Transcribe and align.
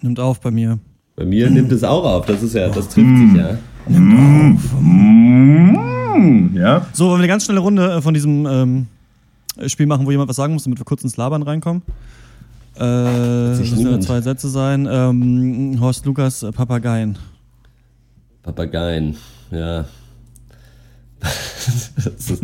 Nimmt 0.00 0.20
auf 0.20 0.40
bei 0.40 0.50
mir. 0.50 0.78
Bei 1.16 1.24
mir 1.24 1.50
nimmt 1.50 1.72
es 1.72 1.82
auch 1.82 2.04
auf. 2.04 2.26
Das 2.26 2.42
ist 2.42 2.54
ja, 2.54 2.68
das 2.68 2.88
trifft 2.88 3.16
sich 3.16 3.34
ja. 3.34 3.58
Nimmt 3.88 4.58
auf. 4.58 4.80
Mm, 4.80 6.56
ja. 6.56 6.86
So, 6.92 7.06
wollen 7.06 7.18
wir 7.18 7.24
eine 7.24 7.28
ganz 7.28 7.44
schnelle 7.44 7.60
Runde 7.60 7.94
äh, 7.94 8.02
von 8.02 8.14
diesem 8.14 8.46
ähm, 8.46 8.86
Spiel 9.66 9.86
machen, 9.86 10.06
wo 10.06 10.10
jemand 10.10 10.28
was 10.28 10.36
sagen 10.36 10.52
muss, 10.52 10.64
damit 10.64 10.78
wir 10.78 10.84
kurz 10.84 11.02
ins 11.02 11.16
Labern 11.16 11.42
reinkommen? 11.42 11.82
Äh, 12.76 12.80
das 12.80 13.70
müssen 13.70 14.02
zwei 14.02 14.20
Sätze 14.20 14.48
sein. 14.48 14.86
Ähm, 14.90 15.78
Horst 15.80 16.04
Lukas, 16.04 16.42
äh, 16.42 16.52
Papageien. 16.52 17.16
Papageien, 18.42 19.16
ja. 19.50 19.86
das 22.04 22.30
ist, 22.30 22.42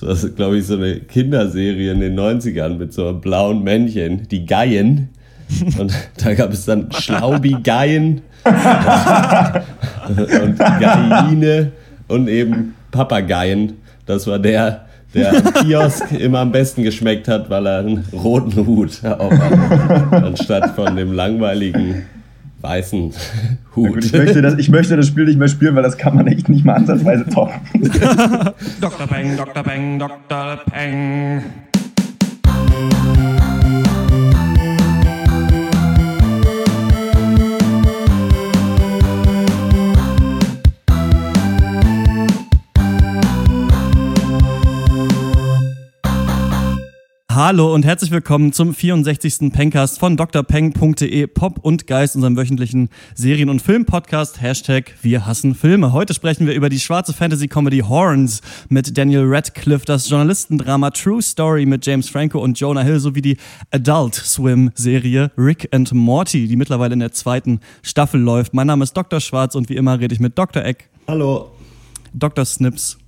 das 0.00 0.22
war, 0.22 0.30
glaube 0.30 0.58
ich, 0.58 0.66
so 0.66 0.74
eine 0.74 1.00
Kinderserie 1.00 1.92
in 1.92 2.00
den 2.00 2.18
90ern 2.18 2.76
mit 2.76 2.92
so 2.92 3.08
einem 3.08 3.20
blauen 3.20 3.62
Männchen, 3.62 4.28
die 4.28 4.46
Geien. 4.46 5.10
Und 5.78 5.92
da 6.16 6.34
gab 6.34 6.52
es 6.52 6.64
dann 6.64 6.90
Schlaubi-Geien 6.92 8.22
und 10.08 10.58
Geine 10.58 11.72
und 12.08 12.28
eben 12.28 12.74
Papageien. 12.90 13.74
Das 14.06 14.26
war 14.26 14.38
der, 14.38 14.86
der 15.14 15.30
am 15.30 15.54
Kiosk 15.54 16.12
immer 16.12 16.40
am 16.40 16.52
besten 16.52 16.82
geschmeckt 16.82 17.28
hat, 17.28 17.50
weil 17.50 17.66
er 17.66 17.80
einen 17.80 18.04
roten 18.12 18.66
Hut 18.66 19.04
auf 19.04 19.32
hat, 19.32 20.24
anstatt 20.24 20.74
von 20.74 20.96
dem 20.96 21.12
langweiligen 21.12 22.06
weißen 22.60 23.12
Hut. 23.76 23.94
Gut, 23.94 24.04
ich, 24.04 24.12
möchte 24.12 24.42
das, 24.42 24.58
ich 24.58 24.68
möchte 24.68 24.96
das 24.96 25.06
Spiel 25.06 25.24
nicht 25.24 25.38
mehr 25.38 25.48
spielen, 25.48 25.74
weil 25.74 25.82
das 25.82 25.96
kann 25.96 26.14
man 26.14 26.26
echt 26.26 26.48
nicht 26.48 26.64
mal 26.64 26.74
ansatzweise 26.74 27.26
toppen. 27.26 27.60
Dr. 28.80 29.06
Peng, 29.06 29.36
Dr. 29.36 29.62
Peng, 29.62 29.98
Dr. 29.98 30.60
Peng. 30.70 31.42
Hallo 47.42 47.72
und 47.72 47.86
herzlich 47.86 48.10
willkommen 48.10 48.52
zum 48.52 48.74
64. 48.74 49.50
Pencast 49.50 49.98
von 49.98 50.14
drpeng.de 50.18 51.26
Pop 51.26 51.58
und 51.64 51.86
Geist, 51.86 52.14
unserem 52.14 52.36
wöchentlichen 52.36 52.90
Serien- 53.14 53.48
und 53.48 53.62
Film-Podcast. 53.62 54.42
Hashtag 54.42 54.92
Wir 55.00 55.24
hassen 55.24 55.54
Filme. 55.54 55.94
Heute 55.94 56.12
sprechen 56.12 56.46
wir 56.46 56.52
über 56.52 56.68
die 56.68 56.78
schwarze 56.78 57.14
Fantasy-Comedy 57.14 57.78
Horns 57.78 58.42
mit 58.68 58.98
Daniel 58.98 59.22
Radcliffe, 59.24 59.86
das 59.86 60.10
Journalistendrama 60.10 60.90
True 60.90 61.22
Story 61.22 61.64
mit 61.64 61.86
James 61.86 62.10
Franco 62.10 62.40
und 62.40 62.60
Jonah 62.60 62.82
Hill 62.82 63.00
sowie 63.00 63.22
die 63.22 63.38
Adult 63.70 64.16
Swim-Serie 64.16 65.30
Rick 65.38 65.66
and 65.74 65.94
Morty, 65.94 66.46
die 66.46 66.56
mittlerweile 66.56 66.92
in 66.92 67.00
der 67.00 67.12
zweiten 67.12 67.60
Staffel 67.82 68.20
läuft. 68.20 68.52
Mein 68.52 68.66
Name 68.66 68.84
ist 68.84 68.92
Dr. 68.92 69.18
Schwarz 69.18 69.54
und 69.54 69.70
wie 69.70 69.76
immer 69.76 69.98
rede 69.98 70.12
ich 70.12 70.20
mit 70.20 70.36
Dr. 70.36 70.62
Eck. 70.62 70.90
Hallo. 71.08 71.52
Dr. 72.12 72.44
Snips. 72.44 72.98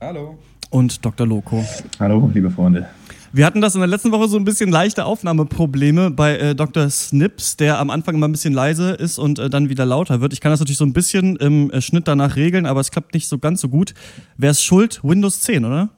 Hallo. 0.00 0.36
Und 0.70 1.04
Dr. 1.04 1.28
Loco. 1.28 1.64
Hallo, 2.00 2.28
liebe 2.34 2.50
Freunde. 2.50 2.88
Wir 3.30 3.44
hatten 3.44 3.60
das 3.60 3.74
in 3.74 3.80
der 3.82 3.88
letzten 3.88 4.10
Woche 4.10 4.26
so 4.26 4.38
ein 4.38 4.44
bisschen 4.44 4.70
leichte 4.70 5.04
Aufnahmeprobleme 5.04 6.10
bei 6.10 6.38
äh, 6.38 6.54
Dr. 6.54 6.88
Snips, 6.88 7.56
der 7.56 7.78
am 7.78 7.90
Anfang 7.90 8.14
immer 8.14 8.26
ein 8.26 8.32
bisschen 8.32 8.54
leise 8.54 8.92
ist 8.92 9.18
und 9.18 9.38
äh, 9.38 9.50
dann 9.50 9.68
wieder 9.68 9.84
lauter 9.84 10.22
wird. 10.22 10.32
Ich 10.32 10.40
kann 10.40 10.50
das 10.50 10.60
natürlich 10.60 10.78
so 10.78 10.86
ein 10.86 10.94
bisschen 10.94 11.36
im 11.36 11.70
äh, 11.70 11.82
Schnitt 11.82 12.08
danach 12.08 12.36
regeln, 12.36 12.64
aber 12.64 12.80
es 12.80 12.90
klappt 12.90 13.12
nicht 13.12 13.28
so 13.28 13.38
ganz 13.38 13.60
so 13.60 13.68
gut. 13.68 13.92
Wer 14.38 14.52
ist 14.52 14.64
schuld? 14.64 15.00
Windows 15.02 15.40
10, 15.42 15.66
oder? 15.66 15.90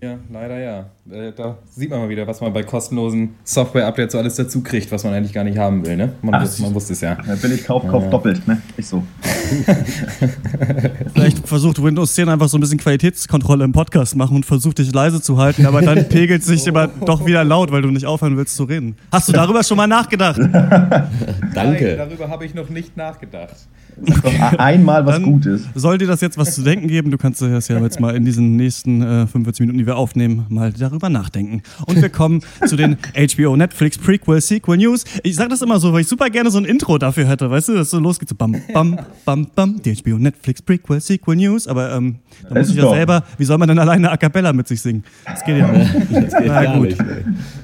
Ja, 0.00 0.16
leider 0.32 0.60
ja. 0.60 0.90
Äh, 1.10 1.32
da 1.34 1.58
sieht 1.68 1.90
man 1.90 1.98
mal 1.98 2.08
wieder, 2.08 2.24
was 2.24 2.40
man 2.40 2.52
bei 2.52 2.62
kostenlosen 2.62 3.34
Software-Updates 3.42 4.12
so 4.12 4.18
alles 4.18 4.36
dazu 4.36 4.62
kriegt, 4.62 4.92
was 4.92 5.02
man 5.02 5.12
eigentlich 5.12 5.32
gar 5.32 5.42
nicht 5.42 5.58
haben 5.58 5.84
will. 5.84 5.96
Ne? 5.96 6.12
Man, 6.22 6.36
Ach, 6.36 6.42
wusste, 6.42 6.62
man 6.62 6.72
wusste 6.72 6.92
es 6.92 7.00
ja. 7.00 7.16
Ich 7.42 7.64
kaufe, 7.64 7.88
kauf 7.88 8.04
ja. 8.04 8.10
doppelt. 8.10 8.46
Ne? 8.46 8.62
Nicht 8.76 8.88
so. 8.88 9.02
Vielleicht 11.14 11.48
versucht 11.48 11.82
Windows 11.82 12.14
10 12.14 12.28
einfach 12.28 12.48
so 12.48 12.58
ein 12.58 12.60
bisschen 12.60 12.78
Qualitätskontrolle 12.78 13.64
im 13.64 13.72
Podcast 13.72 14.14
machen 14.14 14.36
und 14.36 14.46
versucht 14.46 14.78
dich 14.78 14.94
leise 14.94 15.20
zu 15.20 15.36
halten, 15.36 15.66
aber 15.66 15.82
dann 15.82 16.08
pegelt 16.08 16.44
sich 16.44 16.62
oh. 16.66 16.68
immer 16.68 16.86
doch 16.86 17.26
wieder 17.26 17.42
laut, 17.42 17.72
weil 17.72 17.82
du 17.82 17.90
nicht 17.90 18.06
aufhören 18.06 18.36
willst 18.36 18.54
zu 18.54 18.64
reden. 18.64 18.96
Hast 19.10 19.28
du 19.28 19.32
darüber 19.32 19.64
schon 19.64 19.78
mal 19.78 19.88
nachgedacht? 19.88 20.38
Danke. 21.54 21.96
Nein, 21.96 21.96
darüber 21.96 22.28
habe 22.28 22.44
ich 22.44 22.54
noch 22.54 22.68
nicht 22.68 22.96
nachgedacht. 22.96 23.56
Einmal 24.58 25.04
was 25.06 25.22
Gutes. 25.22 25.62
Soll 25.74 25.98
dir 25.98 26.06
das 26.06 26.20
jetzt 26.20 26.38
was 26.38 26.54
zu 26.54 26.62
denken 26.62 26.88
geben? 26.88 27.10
Du 27.10 27.18
kannst 27.18 27.42
das 27.42 27.68
ja 27.68 27.78
jetzt 27.80 28.00
mal 28.00 28.14
in 28.14 28.24
diesen 28.24 28.56
nächsten 28.56 29.02
äh, 29.02 29.26
45 29.26 29.60
Minuten, 29.60 29.78
die 29.78 29.86
wir 29.86 29.96
aufnehmen, 29.96 30.46
mal 30.48 30.72
darüber 30.72 31.08
nachdenken. 31.08 31.62
Und 31.86 32.00
wir 32.00 32.08
kommen 32.08 32.42
zu 32.66 32.76
den 32.76 32.96
HBO 33.14 33.56
Netflix 33.56 33.98
Prequel 33.98 34.40
Sequel 34.40 34.76
News. 34.76 35.04
Ich 35.22 35.36
sage 35.36 35.50
das 35.50 35.62
immer 35.62 35.80
so, 35.80 35.92
weil 35.92 36.02
ich 36.02 36.08
super 36.08 36.30
gerne 36.30 36.50
so 36.50 36.58
ein 36.58 36.64
Intro 36.64 36.98
dafür 36.98 37.26
hätte, 37.26 37.50
weißt 37.50 37.68
du, 37.68 37.74
dass 37.74 37.90
so 37.90 37.98
losgeht, 37.98 38.28
so 38.28 38.34
bam, 38.34 38.56
bam, 38.72 38.98
bam, 39.24 39.46
bam, 39.54 39.82
die 39.82 39.94
HBO 39.94 40.18
Netflix 40.18 40.62
Prequel 40.62 41.00
Sequel 41.00 41.36
News. 41.36 41.66
Aber 41.66 41.92
ähm, 41.94 42.16
da 42.48 42.58
muss 42.58 42.70
ich 42.70 42.76
ja 42.76 42.88
selber, 42.88 43.24
wie 43.36 43.44
soll 43.44 43.58
man 43.58 43.68
denn 43.68 43.78
alleine 43.78 44.10
A 44.10 44.16
Cappella 44.16 44.52
mit 44.52 44.68
sich 44.68 44.80
singen? 44.80 45.04
Das 45.24 45.44
geht 45.44 45.58
ja 45.58 45.70
nicht. 45.70 45.94
Das 46.10 46.34
geht 46.34 46.46
Na, 46.46 46.76
gut. 46.76 46.88
Nicht, 46.88 47.02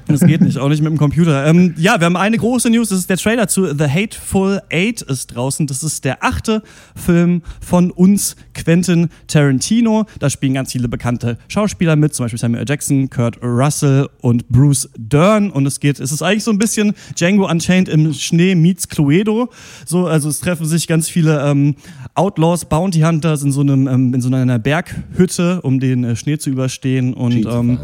das 0.06 0.20
geht 0.20 0.40
nicht, 0.40 0.58
auch 0.58 0.68
nicht 0.68 0.82
mit 0.82 0.90
dem 0.90 0.98
Computer. 0.98 1.46
Ähm, 1.46 1.74
ja, 1.76 1.98
wir 1.98 2.06
haben 2.06 2.16
eine 2.16 2.36
große 2.36 2.70
News, 2.70 2.88
das 2.88 3.00
ist 3.00 3.10
der 3.10 3.16
Trailer 3.16 3.48
zu 3.48 3.66
The 3.66 3.88
Hateful 3.88 4.60
Eight 4.70 5.02
ist 5.02 5.34
draußen. 5.34 5.66
Das 5.66 5.82
ist 5.82 6.04
der 6.04 6.23
achte 6.24 6.62
Film 6.96 7.42
von 7.60 7.90
uns, 7.90 8.36
Quentin 8.54 9.08
Tarantino. 9.26 10.06
Da 10.18 10.30
spielen 10.30 10.54
ganz 10.54 10.72
viele 10.72 10.88
bekannte 10.88 11.38
Schauspieler 11.48 11.96
mit, 11.96 12.14
zum 12.14 12.24
Beispiel 12.24 12.38
Samuel 12.38 12.64
Jackson, 12.66 13.10
Kurt 13.10 13.42
Russell 13.42 14.08
und 14.20 14.48
Bruce 14.48 14.88
Dern. 14.96 15.50
Und 15.50 15.66
es 15.66 15.80
geht, 15.80 16.00
es 16.00 16.12
ist 16.12 16.22
eigentlich 16.22 16.44
so 16.44 16.50
ein 16.50 16.58
bisschen 16.58 16.94
Django 17.16 17.48
Unchained 17.50 17.88
im 17.88 18.12
Schnee 18.12 18.54
meets 18.54 18.88
Cluedo. 18.88 19.50
So, 19.86 20.06
also 20.06 20.28
es 20.28 20.40
treffen 20.40 20.66
sich 20.66 20.86
ganz 20.86 21.08
viele 21.08 21.44
ähm, 21.44 21.76
Outlaws, 22.14 22.64
Bounty 22.66 23.00
Hunters 23.00 23.42
in 23.42 23.52
so 23.52 23.60
einem, 23.60 23.86
ähm, 23.86 24.14
in 24.14 24.20
so 24.20 24.34
einer 24.34 24.58
Berghütte, 24.58 25.60
um 25.62 25.80
den 25.80 26.04
äh, 26.04 26.16
Schnee 26.16 26.38
zu 26.38 26.50
überstehen 26.50 27.14
und 27.14 27.44
ähm, 27.46 27.78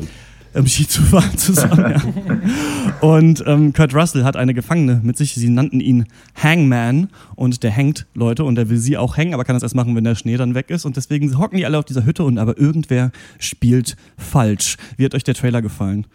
ähm, 0.55 0.67
Ski 0.67 0.87
zu 0.87 1.03
fahren 1.03 1.37
zusammen. 1.37 1.91
ja. 1.91 3.01
Und 3.01 3.43
ähm, 3.47 3.73
Kurt 3.73 3.95
Russell 3.95 4.25
hat 4.25 4.37
eine 4.37 4.55
Gefangene 4.55 5.01
mit 5.03 5.17
sich. 5.17 5.35
Sie 5.35 5.49
nannten 5.49 5.81
ihn 5.81 6.07
Hangman 6.35 7.09
und 7.37 7.63
der 7.63 7.71
hängt 7.71 8.07
Leute 8.15 8.45
und 8.45 8.57
der 8.57 8.69
will 8.69 8.79
sie 8.79 8.97
auch 8.97 9.17
hängen, 9.17 9.35
aber 9.35 9.45
kann 9.45 9.57
das 9.57 9.63
erst 9.63 9.75
machen, 9.75 9.95
wenn 9.97 10.05
der 10.05 10.15
Schnee 10.15 10.37
dann 10.37 10.55
weg 10.55 10.71
ist. 10.71 10.85
Und 10.85 10.97
deswegen 10.97 11.39
hocken 11.39 11.57
die 11.57 11.67
alle 11.67 11.79
auf 11.79 11.85
dieser 11.85 12.05
Hütte 12.05 12.25
und 12.25 12.39
aber 12.39 12.59
irgendwer 12.59 13.11
spielt 13.39 13.97
falsch. 14.17 14.77
Wie 14.97 15.05
hat 15.05 15.15
euch 15.15 15.25
der 15.25 15.35
Trailer 15.35 15.63
gefallen? 15.63 16.07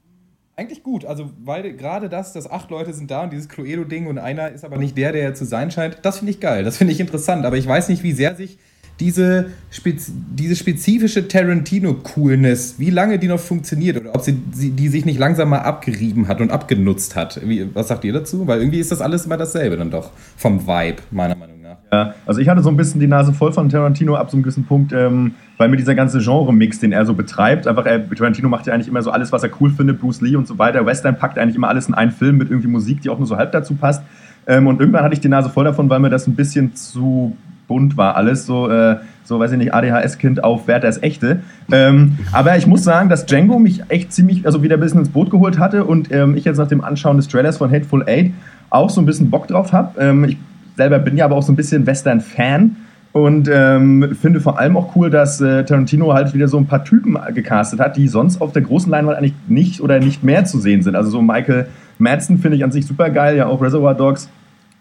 Eigentlich 0.58 0.84
gut, 0.84 1.04
also 1.04 1.32
weil 1.44 1.74
gerade 1.76 2.08
das, 2.08 2.32
dass 2.32 2.50
acht 2.50 2.72
Leute 2.72 2.94
sind 2.94 3.12
da 3.12 3.24
und 3.24 3.34
dieses 3.34 3.50
Cluedo-Ding 3.50 4.08
und 4.08 4.18
einer 4.18 4.52
ist 4.52 4.64
aber 4.64 4.78
nicht 4.78 4.98
der, 4.98 5.12
der 5.12 5.34
zu 5.36 5.44
sein 5.44 5.70
scheint, 5.70 6.00
das 6.04 6.20
finde 6.20 6.32
ich 6.32 6.40
geil, 6.40 6.64
das 6.64 6.78
finde 6.78 6.94
ich 6.94 7.02
interessant, 7.02 7.46
aber 7.46 7.58
ich 7.58 7.68
weiß 7.68 7.90
nicht, 7.90 8.04
wie 8.04 8.14
sehr 8.14 8.38
sich 8.38 8.58
diese, 9.00 9.48
spez 9.72 10.12
diese 10.32 10.56
spezifische 10.56 11.28
Tarantino-Coolness, 11.28 12.76
wie 12.78 12.90
lange 12.90 13.20
die 13.20 13.28
noch 13.28 13.40
funktioniert 13.40 13.98
oder 13.98 14.16
ob 14.16 14.22
sie, 14.22 14.40
sie 14.52 14.72
die 14.72 14.88
sich 14.88 15.06
nicht 15.06 15.20
langsam 15.20 15.50
mal 15.50 15.60
abgerieben 15.60 16.28
hat 16.28 16.40
und 16.40 16.52
abgenutzt 16.52 17.16
hat. 17.16 17.42
Wie, 17.44 17.68
was 17.74 17.90
sagt 17.90 18.06
ihr 18.06 18.14
dazu? 18.14 18.48
Weil 18.48 18.60
irgendwie 18.60 18.80
ist 18.80 18.92
das 18.92 19.02
alles 19.02 19.26
immer 19.26 19.38
dasselbe 19.38 19.76
dann 19.76 19.92
doch 19.92 20.12
vom 20.38 20.66
Vibe, 20.66 21.02
meiner 21.12 21.36
Meinung 21.36 21.62
nach. 21.62 21.78
Ja, 21.92 22.14
also 22.26 22.40
ich 22.40 22.48
hatte 22.48 22.62
so 22.62 22.70
ein 22.70 22.78
bisschen 22.78 23.02
die 23.02 23.08
Nase 23.08 23.34
voll 23.34 23.52
von 23.52 23.68
Tarantino 23.68 24.16
ab 24.16 24.30
so 24.30 24.38
einem 24.38 24.44
gewissen 24.44 24.66
Punkt, 24.66 24.94
ähm, 24.94 25.36
weil 25.58 25.68
mir 25.68 25.78
dieser 25.78 25.96
ganze 25.96 26.20
Genre-Mix, 26.20 26.80
den 26.80 26.92
er 26.94 27.06
so 27.06 27.14
betreibt, 27.14 27.68
einfach, 27.68 27.86
er, 27.86 28.10
Tarantino 28.10 28.48
macht 28.48 28.68
ja 28.68 28.74
eigentlich 28.74 28.88
immer 28.88 29.02
so 29.02 29.12
alles, 29.12 29.32
was 29.32 29.44
er 29.44 29.50
cool 29.60 29.72
findet, 29.72 30.00
Bruce 30.00 30.22
Lee 30.22 30.36
und 30.36 30.48
so 30.48 30.58
weiter. 30.58 30.86
Western 30.86 31.18
packt 31.18 31.38
eigentlich 31.38 31.56
immer 31.56 31.68
alles 31.68 31.88
in 31.88 31.94
einen 31.94 32.12
Film 32.12 32.38
mit 32.38 32.50
irgendwie 32.50 32.70
Musik, 32.70 33.02
die 33.02 33.10
auch 33.10 33.18
nur 33.18 33.28
so 33.28 33.36
halb 33.36 33.52
dazu 33.52 33.76
passt. 33.76 34.04
Ähm, 34.48 34.68
und 34.68 34.80
irgendwann 34.80 35.04
hatte 35.04 35.14
ich 35.14 35.22
die 35.22 35.30
Nase 35.30 35.50
voll 35.50 35.66
davon, 35.66 35.90
weil 35.90 36.00
mir 36.00 36.10
das 36.10 36.28
ein 36.28 36.36
bisschen 36.36 36.76
zu 36.76 37.36
bunt 37.68 37.98
war 37.98 38.16
alles, 38.16 38.46
so, 38.46 38.70
äh, 38.70 38.98
so 39.24 39.40
weiß 39.40 39.52
ich 39.52 39.58
nicht, 39.58 39.74
ADHS-Kind 39.74 40.44
auf 40.44 40.68
Werthers 40.68 41.02
Echte. 41.02 41.40
Ähm, 41.72 42.18
aber 42.32 42.58
ich 42.58 42.68
muss 42.68 42.84
sagen, 42.84 43.10
dass 43.10 43.26
Django 43.26 43.60
mich 43.60 43.82
echt 43.90 44.14
ziemlich, 44.14 44.46
also 44.46 44.64
wieder 44.64 44.78
ein 44.78 44.80
bisschen 44.80 45.00
ins 45.00 45.10
Boot 45.10 45.32
geholt 45.32 45.60
hatte 45.60 45.86
und 45.86 46.12
ähm, 46.12 46.36
ich 46.38 46.46
jetzt 46.46 46.58
nach 46.58 46.68
dem 46.68 46.84
Anschauen 46.84 47.18
des 47.18 47.28
Trailers 47.28 47.58
von 47.58 47.72
Hateful 47.72 48.04
Eight 48.08 48.34
auch 48.70 48.90
so 48.90 49.02
ein 49.02 49.06
bisschen 49.06 49.30
Bock 49.30 49.48
drauf 49.48 49.74
habe. 49.74 50.00
Ähm, 50.00 50.24
ich 50.26 50.38
selber 50.76 51.00
bin 51.00 51.18
ja 51.18 51.26
aber 51.26 51.36
auch 51.36 51.44
so 51.44 51.52
ein 51.52 51.56
bisschen 51.56 51.86
Western-Fan 51.86 52.76
und 53.14 53.50
ähm, 53.52 54.16
finde 54.22 54.42
vor 54.42 54.60
allem 54.60 54.76
auch 54.76 54.96
cool, 54.96 55.10
dass 55.10 55.40
äh, 55.40 55.64
Tarantino 55.64 56.14
halt 56.14 56.34
wieder 56.34 56.50
so 56.50 56.58
ein 56.58 56.66
paar 56.66 56.84
Typen 56.84 57.18
gecastet 57.34 57.80
hat, 57.80 57.96
die 57.96 58.10
sonst 58.10 58.42
auf 58.42 58.52
der 58.52 58.62
großen 58.62 58.92
Leinwand 58.92 59.18
eigentlich 59.18 59.36
nicht 59.48 59.80
oder 59.80 60.00
nicht 60.00 60.24
mehr 60.24 60.44
zu 60.44 60.60
sehen 60.60 60.84
sind. 60.84 60.96
Also 60.96 61.10
so 61.10 61.22
Michael 61.22 61.68
Madsen 61.98 62.40
finde 62.40 62.58
ich 62.58 62.64
an 62.66 62.74
sich 62.74 62.86
super 62.86 63.10
geil, 63.10 63.38
ja 63.38 63.48
auch 63.48 63.62
Reservoir 63.62 63.96
Dogs 63.96 64.30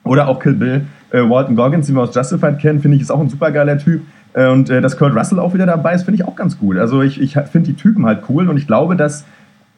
oder 0.05 0.29
auch 0.29 0.39
Kill 0.39 0.55
Bill. 0.55 0.87
Äh, 1.11 1.29
Walton 1.29 1.57
Goggins, 1.57 1.87
den 1.87 1.97
wir 1.97 2.03
aus 2.03 2.15
Justified 2.15 2.59
kennen, 2.59 2.81
finde 2.81 2.97
ich, 2.97 3.03
ist 3.03 3.11
auch 3.11 3.21
ein 3.21 3.29
super 3.31 3.51
geiler 3.51 3.79
Typ. 3.79 4.03
Äh, 4.35 4.49
und 4.49 4.71
äh, 4.71 4.81
dass 4.81 4.97
Kurt 4.97 5.17
Russell 5.17 5.39
auch 5.39 5.55
wieder 5.55 5.67
dabei 5.67 5.95
ist, 5.95 6.05
finde 6.05 6.21
ich 6.21 6.27
auch 6.27 6.37
ganz 6.37 6.59
gut. 6.59 6.77
Also 6.77 7.03
ich, 7.03 7.21
ich 7.21 7.35
finde 7.35 7.71
die 7.71 7.75
Typen 7.75 8.07
halt 8.07 8.23
cool 8.29 8.49
und 8.49 8.57
ich 8.57 8.67
glaube, 8.67 8.97
dass 8.97 9.25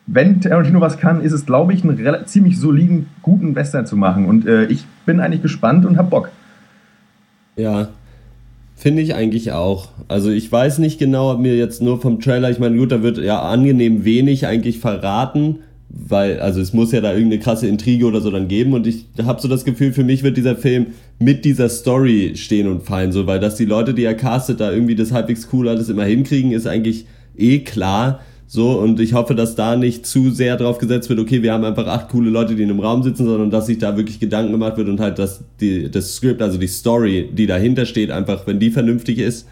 wenn 0.07 0.41
Tarantino 0.41 0.81
was 0.81 0.99
kann, 0.99 1.21
ist 1.21 1.33
es, 1.33 1.47
glaube 1.47 1.73
ich, 1.73 1.83
einen 1.83 2.27
ziemlich 2.27 2.59
soliden, 2.61 3.09
guten 3.23 3.55
Western 3.57 3.87
zu 3.87 3.97
machen. 3.97 4.27
Und 4.27 4.47
äh, 4.47 4.67
ich 4.67 4.85
bin 5.05 5.21
eigentlich 5.21 5.43
gespannt 5.43 5.85
und 5.85 5.99
habe 5.99 6.09
Bock. 6.09 6.31
Ja, 7.57 7.89
finde 8.77 9.03
ich 9.03 9.15
eigentlich 9.15 9.51
auch. 9.53 9.89
Also 10.07 10.31
ich 10.31 10.51
weiß 10.51 10.79
nicht 10.79 10.99
genau, 10.99 11.33
ob 11.33 11.41
mir 11.41 11.57
jetzt 11.57 11.83
nur 11.83 12.01
vom 12.01 12.21
Trailer, 12.21 12.51
ich 12.51 12.61
meine, 12.61 12.77
gut, 12.77 12.93
da 12.93 13.03
wird 13.03 13.19
ja 13.19 13.41
angenehm 13.41 14.05
wenig 14.05 14.47
eigentlich 14.47 14.79
verraten 14.79 15.61
weil, 15.89 16.41
also 16.41 16.61
es 16.61 16.73
muss 16.73 16.93
ja 16.93 17.01
da 17.01 17.13
irgendeine 17.13 17.41
krasse 17.41 17.67
Intrige 17.69 18.07
oder 18.07 18.21
so 18.21 18.31
dann 18.31 18.49
geben 18.49 18.75
und 18.75 18.87
ich 18.87 19.07
habe 19.23 19.41
so 19.41 19.49
das 19.49 19.65
Gefühl, 19.65 19.93
für 19.93 20.05
mich 20.05 20.23
wird 20.23 20.37
dieser 20.37 20.57
Film 20.57 20.89
mit 21.19 21.45
dieser 21.45 21.69
Story 21.69 22.33
stehen 22.35 22.67
und 22.67 22.83
fallen, 22.83 23.13
so, 23.13 23.27
weil 23.27 23.41
dass 23.41 23.57
die 23.57 23.65
Leute, 23.65 23.95
die 23.95 24.05
er 24.05 24.15
castet, 24.15 24.61
da 24.61 24.73
irgendwie 24.73 24.95
das 24.95 25.13
halbwegs 25.13 25.49
cool 25.53 25.69
alles 25.69 25.89
immer 25.89 26.05
hinkriegen, 26.05 26.53
ist 26.53 26.67
eigentlich 26.67 27.07
eh 27.37 27.61
klar. 27.61 28.21
So, 28.49 28.79
und 28.79 29.01
ich 29.01 29.13
hoffe, 29.13 29.35
dass 29.35 29.57
da 29.57 29.75
nicht 29.75 30.07
zu 30.07 30.31
sehr 30.31 30.57
drauf 30.57 30.79
gesetzt 30.79 31.09
wird, 31.09 31.19
okay, 31.19 31.43
wir 31.43 31.53
haben 31.53 31.65
einfach 31.65 31.89
acht 31.89 32.11
coole 32.11 32.31
Leute, 32.31 32.55
die 32.55 32.63
in 32.63 32.71
einem 32.71 32.79
Raum 32.79 33.03
sitzen, 33.03 33.27
sondern 33.27 33.51
dass 33.51 33.67
sich 33.67 33.79
da 33.79 33.97
wirklich 33.97 34.21
Gedanken 34.21 34.53
gemacht 34.53 34.77
wird 34.77 34.89
und 34.89 35.01
halt, 35.01 35.19
dass 35.19 35.43
die, 35.61 35.91
das 35.91 36.15
Skript, 36.15 36.41
also 36.41 36.57
die 36.57 36.69
Story, 36.69 37.29
die 37.33 37.47
dahinter 37.47 37.87
steht, 37.87 38.13
einfach, 38.13 38.47
wenn 38.47 38.61
die 38.61 38.71
vernünftig 38.71 39.19
ist, 39.19 39.49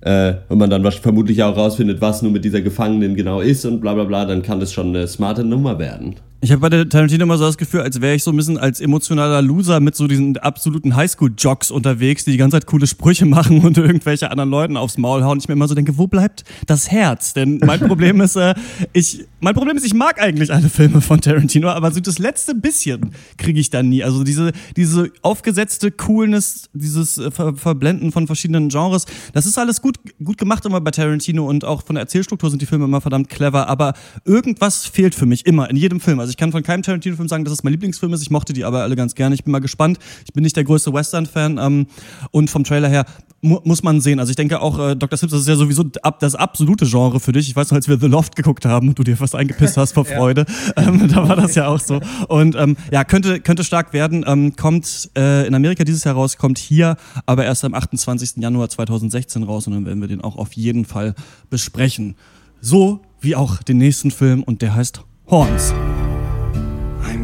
äh, 0.00 0.34
und 0.48 0.58
man 0.58 0.70
dann 0.70 0.82
vermutlich 0.90 1.42
auch 1.42 1.56
rausfindet, 1.56 2.00
was 2.00 2.22
nun 2.22 2.32
mit 2.32 2.44
dieser 2.44 2.62
Gefangenen 2.62 3.14
genau 3.14 3.40
ist 3.40 3.64
und 3.64 3.80
bla 3.80 3.94
bla 3.94 4.04
bla, 4.04 4.24
dann 4.24 4.42
kann 4.42 4.60
das 4.60 4.72
schon 4.72 4.88
eine 4.88 5.06
smarte 5.06 5.44
Nummer 5.44 5.78
werden. 5.78 6.16
Ich 6.42 6.52
habe 6.52 6.62
bei 6.62 6.70
der 6.70 6.88
Tarantino 6.88 7.24
immer 7.24 7.36
so 7.36 7.44
das 7.44 7.58
Gefühl, 7.58 7.82
als 7.82 8.00
wäre 8.00 8.14
ich 8.14 8.22
so 8.22 8.30
ein 8.30 8.36
bisschen 8.36 8.56
als 8.56 8.80
emotionaler 8.80 9.42
Loser 9.42 9.78
mit 9.78 9.94
so 9.94 10.06
diesen 10.06 10.38
absoluten 10.38 10.96
Highschool-Jocks 10.96 11.70
unterwegs, 11.70 12.24
die 12.24 12.30
die 12.30 12.38
ganze 12.38 12.56
Zeit 12.56 12.66
coole 12.66 12.86
Sprüche 12.86 13.26
machen 13.26 13.60
und 13.60 13.76
irgendwelche 13.76 14.30
anderen 14.30 14.48
Leuten 14.48 14.78
aufs 14.78 14.96
Maul 14.96 15.22
hauen. 15.22 15.38
Ich 15.38 15.48
mir 15.48 15.52
immer 15.52 15.68
so 15.68 15.74
denke, 15.74 15.98
wo 15.98 16.06
bleibt 16.06 16.44
das 16.64 16.90
Herz? 16.90 17.34
Denn 17.34 17.60
mein 17.62 17.78
Problem 17.80 18.22
ist, 18.22 18.36
äh, 18.36 18.54
ich, 18.94 19.26
mein 19.40 19.54
Problem 19.54 19.76
ist, 19.76 19.84
ich 19.84 19.92
mag 19.92 20.18
eigentlich 20.18 20.50
alle 20.50 20.70
Filme 20.70 21.02
von 21.02 21.20
Tarantino, 21.20 21.68
aber 21.68 21.90
so 21.92 22.00
das 22.00 22.18
letzte 22.18 22.54
bisschen 22.54 23.10
kriege 23.36 23.60
ich 23.60 23.68
dann 23.68 23.90
nie. 23.90 24.02
Also 24.02 24.24
diese, 24.24 24.52
diese 24.78 25.10
aufgesetzte 25.20 25.90
Coolness, 25.90 26.70
dieses 26.72 27.18
äh, 27.18 27.30
Ver 27.30 27.54
Verblenden 27.54 28.12
von 28.12 28.26
verschiedenen 28.26 28.70
Genres, 28.70 29.04
das 29.34 29.44
ist 29.44 29.58
alles 29.58 29.82
gut, 29.82 29.98
gut 30.24 30.38
gemacht 30.38 30.64
immer 30.64 30.80
bei 30.80 30.90
Tarantino 30.90 31.46
und 31.46 31.66
auch 31.66 31.84
von 31.84 31.96
der 31.96 32.00
Erzählstruktur 32.00 32.48
sind 32.48 32.62
die 32.62 32.66
Filme 32.66 32.86
immer 32.86 33.02
verdammt 33.02 33.28
clever, 33.28 33.68
aber 33.68 33.92
irgendwas 34.24 34.86
fehlt 34.86 35.14
für 35.14 35.26
mich 35.26 35.44
immer 35.44 35.68
in 35.68 35.76
jedem 35.76 36.00
Film. 36.00 36.18
Also 36.18 36.29
ich 36.30 36.36
kann 36.36 36.52
von 36.52 36.62
keinem 36.62 36.82
Tarantino-Film 36.82 37.28
sagen, 37.28 37.44
dass 37.44 37.52
es 37.52 37.62
mein 37.62 37.72
Lieblingsfilm 37.72 38.12
ist. 38.12 38.22
Ich 38.22 38.30
mochte 38.30 38.52
die 38.52 38.64
aber 38.64 38.82
alle 38.82 38.96
ganz 38.96 39.14
gerne. 39.14 39.34
Ich 39.34 39.44
bin 39.44 39.52
mal 39.52 39.60
gespannt. 39.60 39.98
Ich 40.24 40.32
bin 40.32 40.42
nicht 40.42 40.56
der 40.56 40.64
größte 40.64 40.92
Western-Fan 40.92 41.58
ähm, 41.58 41.86
und 42.30 42.50
vom 42.50 42.64
Trailer 42.64 42.88
her 42.88 43.04
mu 43.42 43.58
muss 43.64 43.82
man 43.82 44.00
sehen. 44.00 44.18
Also 44.18 44.30
ich 44.30 44.36
denke 44.36 44.60
auch, 44.60 44.78
äh, 44.78 44.96
Dr. 44.96 45.16
Sips, 45.16 45.32
das 45.32 45.42
ist 45.42 45.48
ja 45.48 45.56
sowieso 45.56 45.84
ab, 46.02 46.20
das 46.20 46.34
absolute 46.34 46.86
Genre 46.86 47.20
für 47.20 47.32
dich. 47.32 47.48
Ich 47.48 47.56
weiß 47.56 47.70
noch, 47.70 47.76
als 47.76 47.88
wir 47.88 47.98
The 47.98 48.06
Loft 48.06 48.36
geguckt 48.36 48.64
haben 48.64 48.88
und 48.88 48.98
du 48.98 49.02
dir 49.02 49.16
fast 49.16 49.34
eingepisst 49.34 49.76
hast 49.76 49.92
vor 49.92 50.04
Freude, 50.06 50.44
ja. 50.76 50.88
ähm, 50.88 51.08
da 51.08 51.28
war 51.28 51.36
das 51.36 51.54
ja 51.54 51.68
auch 51.68 51.80
so. 51.80 52.00
Und 52.28 52.56
ähm, 52.56 52.76
ja, 52.90 53.04
könnte, 53.04 53.40
könnte 53.40 53.64
stark 53.64 53.92
werden. 53.92 54.24
Ähm, 54.26 54.56
kommt 54.56 55.10
äh, 55.16 55.46
in 55.46 55.54
Amerika 55.54 55.84
dieses 55.84 56.04
Jahr 56.04 56.14
raus, 56.14 56.36
kommt 56.36 56.58
hier 56.58 56.96
aber 57.26 57.44
erst 57.44 57.64
am 57.64 57.74
28. 57.74 58.36
Januar 58.36 58.68
2016 58.68 59.42
raus 59.42 59.66
und 59.66 59.74
dann 59.74 59.86
werden 59.86 60.00
wir 60.00 60.08
den 60.08 60.20
auch 60.20 60.36
auf 60.36 60.52
jeden 60.52 60.84
Fall 60.84 61.14
besprechen. 61.48 62.16
So 62.60 63.00
wie 63.20 63.36
auch 63.36 63.62
den 63.62 63.78
nächsten 63.78 64.10
Film 64.10 64.42
und 64.42 64.62
der 64.62 64.74
heißt 64.74 65.02
Horns. 65.30 65.72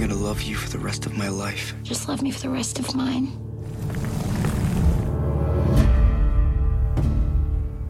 I'm 0.06 0.12
gonna 0.12 0.22
love 0.22 0.42
you 0.42 0.54
for 0.54 0.70
the 0.70 0.78
rest 0.78 1.04
of 1.04 1.18
my 1.18 1.26
life. 1.28 1.74
Just 1.82 2.08
love 2.08 2.22
me 2.22 2.30
for 2.30 2.38
the 2.38 2.48
rest 2.48 2.78
of 2.78 2.94
mine. 2.94 3.26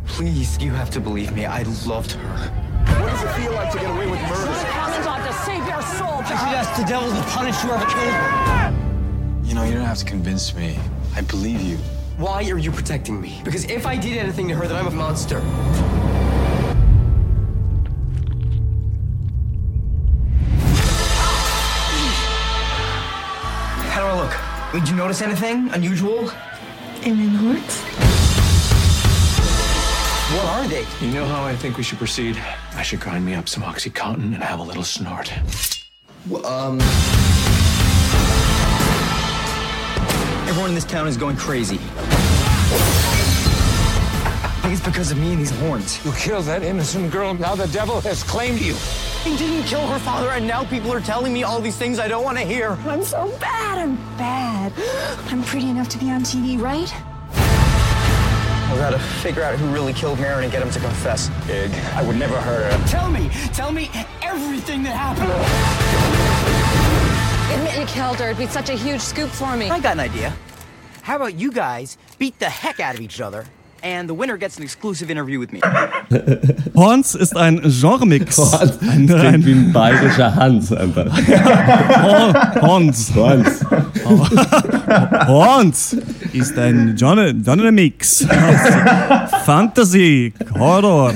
Please, 0.07 0.59
you 0.59 0.71
have 0.71 0.89
to 0.93 1.01
believe 1.01 1.33
me. 1.33 1.45
I 1.45 1.61
loved 1.87 2.13
her. 2.13 2.37
What 3.03 3.11
does 3.11 3.23
it 3.23 3.33
feel 3.35 3.53
like 3.53 3.71
to 3.71 3.79
get 3.79 3.91
away 3.91 4.07
with 4.07 4.19
murder? 4.23 4.55
Commandant 4.71 5.27
to 5.27 5.33
save 5.45 5.67
your 5.69 5.83
soul, 5.83 6.23
I 6.23 6.25
should 6.25 6.57
ask 6.57 6.81
the 6.81 6.87
devil 6.87 7.11
to 7.11 7.23
punish 7.29 7.57
whoever 7.57 7.85
killed 7.85 8.15
her. 8.15 8.75
You 9.45 9.55
know, 9.55 9.65
you 9.65 9.75
don't 9.75 9.85
have 9.85 9.99
to 9.99 10.07
convince 10.07 10.55
me. 10.55 10.79
I 11.15 11.21
believe 11.21 11.61
you. 11.61 11.77
Why 12.17 12.49
are 12.51 12.57
you 12.57 12.73
protecting 12.73 13.21
me? 13.21 13.43
Because 13.45 13.67
if 13.67 13.87
I 13.87 13.95
did 13.95 14.17
anything 14.17 14.49
to 14.49 14.55
her, 14.55 14.67
then 14.67 14.79
I'm 14.79 14.87
a 14.87 14.91
monster. 14.91 15.41
How 23.97 24.03
do 24.03 24.09
I 24.09 24.23
look? 24.25 24.75
Did 24.75 24.91
you 24.91 24.95
notice 24.95 25.23
anything 25.23 25.71
unusual? 25.71 26.31
And 27.03 27.19
then 27.19 27.31
horns? 27.31 27.81
What 30.35 30.45
are 30.45 30.69
they? 30.69 30.85
You 31.01 31.15
know 31.15 31.25
how 31.25 31.43
I 31.43 31.57
think 31.57 31.79
we 31.79 31.83
should 31.83 31.97
proceed? 31.97 32.37
I 32.75 32.83
should 32.83 33.01
grind 33.01 33.25
me 33.25 33.33
up 33.33 33.49
some 33.49 33.63
Oxycontin 33.63 34.35
and 34.35 34.43
have 34.43 34.61
a 34.61 34.63
little 34.63 34.85
snort. 34.85 35.33
Um. 36.45 36.79
Everyone 40.47 40.69
in 40.69 40.75
this 40.75 40.85
town 40.85 41.09
is 41.09 41.17
going 41.17 41.39
crazy. 41.39 41.81
I 44.67 44.69
think 44.69 44.81
it's 44.81 44.89
because 44.89 45.13
of 45.13 45.19
me 45.19 45.31
and 45.31 45.39
these 45.39 45.57
horns. 45.61 46.05
You 46.05 46.11
killed 46.15 46.47
that 46.47 46.65
innocent 46.65 47.13
girl. 47.13 47.35
Now 47.35 47.55
the 47.55 47.69
devil 47.69 48.01
has 48.01 48.25
claimed 48.25 48.61
you. 48.61 48.75
He 49.23 49.37
didn't 49.37 49.63
kill 49.63 49.87
her 49.87 50.01
father, 50.01 50.31
and 50.31 50.45
now 50.45 50.65
people 50.65 50.93
are 50.93 51.01
telling 51.01 51.33
me 51.33 51.45
all 51.45 51.61
these 51.61 51.77
things 51.77 52.01
I 52.01 52.09
don't 52.09 52.25
want 52.25 52.37
to 52.39 52.45
hear. 52.45 52.71
I'm 52.85 53.05
so 53.05 53.29
bad. 53.39 53.79
I'm 53.79 53.95
bad. 54.19 54.73
I'm 55.31 55.45
pretty 55.45 55.71
enough 55.71 55.89
to 55.91 55.99
be 55.99 56.11
on 56.11 56.23
TV, 56.23 56.61
right? 56.61 56.93
We 58.73 58.79
gotta 58.81 58.99
figure 58.99 59.45
out 59.45 59.57
who 59.57 59.69
really 59.69 59.93
killed 59.93 60.19
Marin 60.19 60.43
and 60.43 60.53
get 60.53 60.63
him 60.63 60.71
to 60.73 60.81
confess. 60.81 61.31
Ig, 61.49 61.71
I 61.95 62.03
would 62.05 62.17
never 62.17 62.35
hurt 62.41 62.73
her. 62.73 62.89
Tell 62.89 63.09
me, 63.09 63.29
tell 63.55 63.71
me 63.71 63.89
everything 64.21 64.83
that 64.83 64.97
happened. 64.97 65.31
Admit 67.55 67.79
you 67.79 67.87
killed 67.87 68.19
her. 68.19 68.31
It'd 68.31 68.39
be 68.39 68.49
such 68.49 68.71
a 68.71 68.75
huge 68.75 69.01
scoop 69.01 69.31
for 69.31 69.57
me. 69.57 69.71
I 69.71 69.79
got 69.79 69.93
an 69.93 70.01
idea. 70.01 70.35
How 71.03 71.15
about 71.15 71.37
you 71.37 71.53
guys 71.53 71.99
beat 72.19 72.37
the 72.41 72.51
heck 72.51 72.81
out 72.81 72.97
of 72.97 73.01
each 73.01 73.21
other, 73.21 73.47
and 73.87 74.09
the 74.09 74.15
winner 74.15 74.37
gets 74.37 74.57
an 74.57 74.65
exclusive 74.65 75.11
interview 75.11 75.39
with 75.39 75.53
me? 75.53 75.61
Horns 76.75 77.15
ist 77.15 77.37
ein 77.37 77.61
Genremix. 77.63 78.37
Horns 78.37 78.79
Ein, 78.83 79.11
ein, 79.13 79.45
wie 79.47 79.53
ein 79.53 79.73
bayerischer 79.73 80.35
Hans 80.35 80.73
einfach. 80.73 81.07
Hor- 82.03 82.61
Horns. 82.63 83.15
Horns. 83.15 83.65
Horns 85.27 85.97
ist 86.33 86.59
ein 86.59 86.95
Genre, 86.97 87.35
Genre-Mix. 87.35 88.27
Fantasy, 89.45 90.33
Horror, 90.59 91.13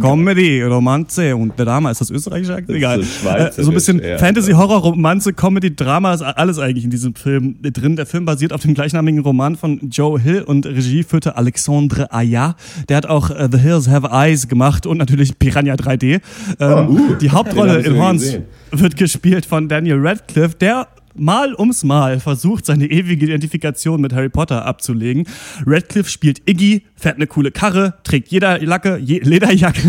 Comedy, 0.00 0.62
Romanze 0.62 1.34
und 1.36 1.58
Drama. 1.58 1.90
Ist 1.90 2.00
das 2.00 2.10
österreichische 2.10 2.54
Akzent? 2.54 2.76
Egal. 2.76 3.02
so 3.02 3.28
Äh, 3.28 3.52
so 3.52 3.70
ein 3.70 3.74
bisschen 3.74 4.02
ja. 4.02 4.18
Fantasy, 4.18 4.52
Horror, 4.52 4.80
Romanze, 4.80 5.32
Comedy, 5.32 5.74
Drama 5.74 6.14
ist 6.14 6.22
alles 6.22 6.58
eigentlich 6.58 6.84
in 6.84 6.90
diesem 6.90 7.14
Film 7.14 7.56
drin. 7.62 7.96
Der 7.96 8.06
Film 8.06 8.24
basiert 8.24 8.52
auf 8.52 8.62
dem 8.62 8.74
gleichnamigen 8.74 9.20
Roman 9.20 9.56
von 9.56 9.80
Joe 9.90 10.18
Hill 10.20 10.42
und 10.42 10.66
Regie 10.66 11.02
führte 11.02 11.36
Alexandre 11.36 12.12
Aya. 12.12 12.56
Der 12.88 12.96
hat 12.98 13.06
auch 13.06 13.30
äh, 13.30 13.48
The 13.50 13.58
Hills 13.58 13.88
Have 13.88 14.08
Eyes 14.10 14.48
gemacht 14.48 14.86
und 14.86 14.98
natürlich 14.98 15.38
Piranha 15.38 15.74
3D. 15.74 16.20
Ähm, 16.60 17.16
die 17.20 17.30
Hauptrolle 17.30 17.58
Oh, 17.58 17.64
uh, 17.72 17.74
hab 17.74 17.80
ich 17.80 17.86
in 17.86 17.98
Horns 17.98 18.22
gesehen. 18.22 18.44
wird 18.72 18.96
gespielt 18.96 19.46
von 19.46 19.68
Daniel 19.68 19.98
Radcliffe, 20.00 20.56
der 20.56 20.88
mal 21.18 21.54
ums 21.54 21.84
Mal 21.84 22.20
versucht, 22.20 22.66
seine 22.66 22.86
ewige 22.86 23.26
Identifikation 23.26 24.00
mit 24.00 24.12
Harry 24.12 24.28
Potter 24.28 24.64
abzulegen. 24.64 25.26
Radcliffe 25.66 26.10
spielt 26.10 26.48
Iggy, 26.48 26.84
fährt 26.94 27.16
eine 27.16 27.26
coole 27.26 27.50
Karre, 27.50 27.94
trägt 28.04 28.28
jeder 28.28 28.58
Lacke, 28.58 28.98
je, 28.98 29.20
Lederjacke. 29.20 29.80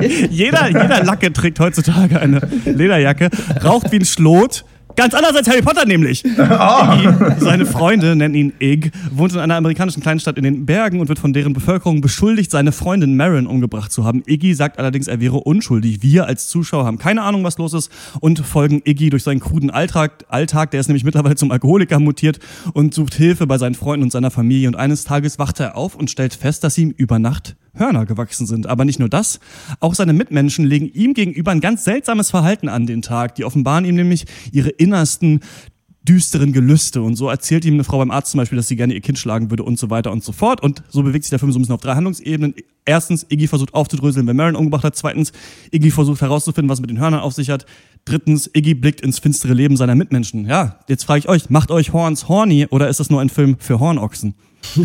jeder, 0.30 0.68
jeder 0.68 1.04
Lacke 1.04 1.32
trägt 1.32 1.60
heutzutage 1.60 2.20
eine 2.20 2.40
Lederjacke, 2.64 3.30
raucht 3.62 3.92
wie 3.92 3.96
ein 3.96 4.04
Schlot. 4.04 4.64
Ganz 4.96 5.12
anders 5.12 5.34
als 5.34 5.48
Harry 5.48 5.62
Potter 5.62 5.86
nämlich. 5.86 6.24
Iggy, 6.24 7.08
seine 7.38 7.66
Freunde 7.66 8.14
nennen 8.14 8.34
ihn 8.34 8.52
Ig, 8.60 8.92
wohnt 9.10 9.32
in 9.32 9.40
einer 9.40 9.56
amerikanischen 9.56 10.02
Kleinstadt 10.02 10.38
in 10.38 10.44
den 10.44 10.66
Bergen 10.66 11.00
und 11.00 11.08
wird 11.08 11.18
von 11.18 11.32
deren 11.32 11.52
Bevölkerung 11.52 12.00
beschuldigt, 12.00 12.50
seine 12.50 12.70
Freundin 12.70 13.16
Marin 13.16 13.46
umgebracht 13.46 13.90
zu 13.90 14.04
haben. 14.04 14.22
Iggy 14.26 14.54
sagt 14.54 14.78
allerdings, 14.78 15.08
er 15.08 15.20
wäre 15.20 15.38
unschuldig. 15.38 16.02
Wir 16.02 16.26
als 16.26 16.46
Zuschauer 16.48 16.84
haben 16.84 16.98
keine 16.98 17.22
Ahnung, 17.22 17.42
was 17.42 17.58
los 17.58 17.72
ist 17.72 17.90
und 18.20 18.38
folgen 18.40 18.82
Iggy 18.84 19.10
durch 19.10 19.24
seinen 19.24 19.40
kruden 19.40 19.70
Alltag. 19.70 20.24
Alltag, 20.28 20.70
der 20.70 20.80
ist 20.80 20.88
nämlich 20.88 21.04
mittlerweile 21.04 21.34
zum 21.34 21.50
Alkoholiker 21.50 21.98
mutiert 21.98 22.38
und 22.72 22.94
sucht 22.94 23.14
Hilfe 23.14 23.46
bei 23.46 23.58
seinen 23.58 23.74
Freunden 23.74 24.04
und 24.04 24.12
seiner 24.12 24.30
Familie. 24.30 24.68
Und 24.68 24.76
eines 24.76 25.04
Tages 25.04 25.38
wacht 25.40 25.58
er 25.58 25.76
auf 25.76 25.96
und 25.96 26.10
stellt 26.10 26.34
fest, 26.34 26.62
dass 26.62 26.78
ihm 26.78 26.90
über 26.96 27.18
Nacht 27.18 27.56
Hörner 27.74 28.06
gewachsen 28.06 28.46
sind. 28.46 28.66
Aber 28.66 28.84
nicht 28.84 28.98
nur 28.98 29.08
das, 29.08 29.40
auch 29.80 29.94
seine 29.94 30.12
Mitmenschen 30.12 30.64
legen 30.64 30.88
ihm 30.88 31.14
gegenüber 31.14 31.50
ein 31.50 31.60
ganz 31.60 31.84
seltsames 31.84 32.30
Verhalten 32.30 32.68
an 32.68 32.86
den 32.86 33.02
Tag. 33.02 33.34
Die 33.34 33.44
offenbaren 33.44 33.84
ihm 33.84 33.94
nämlich 33.94 34.26
ihre 34.52 34.70
innersten 34.70 35.40
düsteren 36.06 36.52
Gelüste. 36.52 37.02
Und 37.02 37.16
so 37.16 37.28
erzählt 37.28 37.64
ihm 37.64 37.74
eine 37.74 37.84
Frau 37.84 37.98
beim 37.98 38.10
Arzt 38.10 38.32
zum 38.32 38.38
Beispiel, 38.38 38.56
dass 38.56 38.68
sie 38.68 38.76
gerne 38.76 38.94
ihr 38.94 39.00
Kind 39.00 39.18
schlagen 39.18 39.50
würde 39.50 39.62
und 39.62 39.78
so 39.78 39.88
weiter 39.90 40.12
und 40.12 40.22
so 40.22 40.32
fort. 40.32 40.62
Und 40.62 40.82
so 40.88 41.02
bewegt 41.02 41.24
sich 41.24 41.30
der 41.30 41.38
Film 41.38 41.50
so 41.50 41.58
ein 41.58 41.62
bisschen 41.62 41.74
auf 41.74 41.80
drei 41.80 41.94
Handlungsebenen. 41.94 42.54
Erstens, 42.84 43.24
Iggy 43.30 43.48
versucht 43.48 43.72
aufzudröseln, 43.72 44.26
wer 44.26 44.34
Marin 44.34 44.56
umgebracht 44.56 44.84
hat. 44.84 44.96
Zweitens, 44.96 45.32
Iggy 45.70 45.90
versucht 45.90 46.20
herauszufinden, 46.20 46.68
was 46.68 46.80
mit 46.80 46.90
den 46.90 46.98
Hörnern 46.98 47.20
auf 47.20 47.32
sich 47.32 47.48
hat. 47.48 47.64
Drittens, 48.04 48.50
Iggy 48.52 48.74
blickt 48.74 49.00
ins 49.00 49.18
finstere 49.18 49.54
Leben 49.54 49.78
seiner 49.78 49.94
Mitmenschen. 49.94 50.44
Ja, 50.46 50.80
jetzt 50.88 51.04
frage 51.04 51.20
ich 51.20 51.28
euch, 51.28 51.48
macht 51.48 51.70
euch 51.70 51.94
Horns 51.94 52.28
horny 52.28 52.66
oder 52.66 52.88
ist 52.88 53.00
das 53.00 53.08
nur 53.08 53.22
ein 53.22 53.30
Film 53.30 53.56
für 53.58 53.80
Hornochsen? 53.80 54.34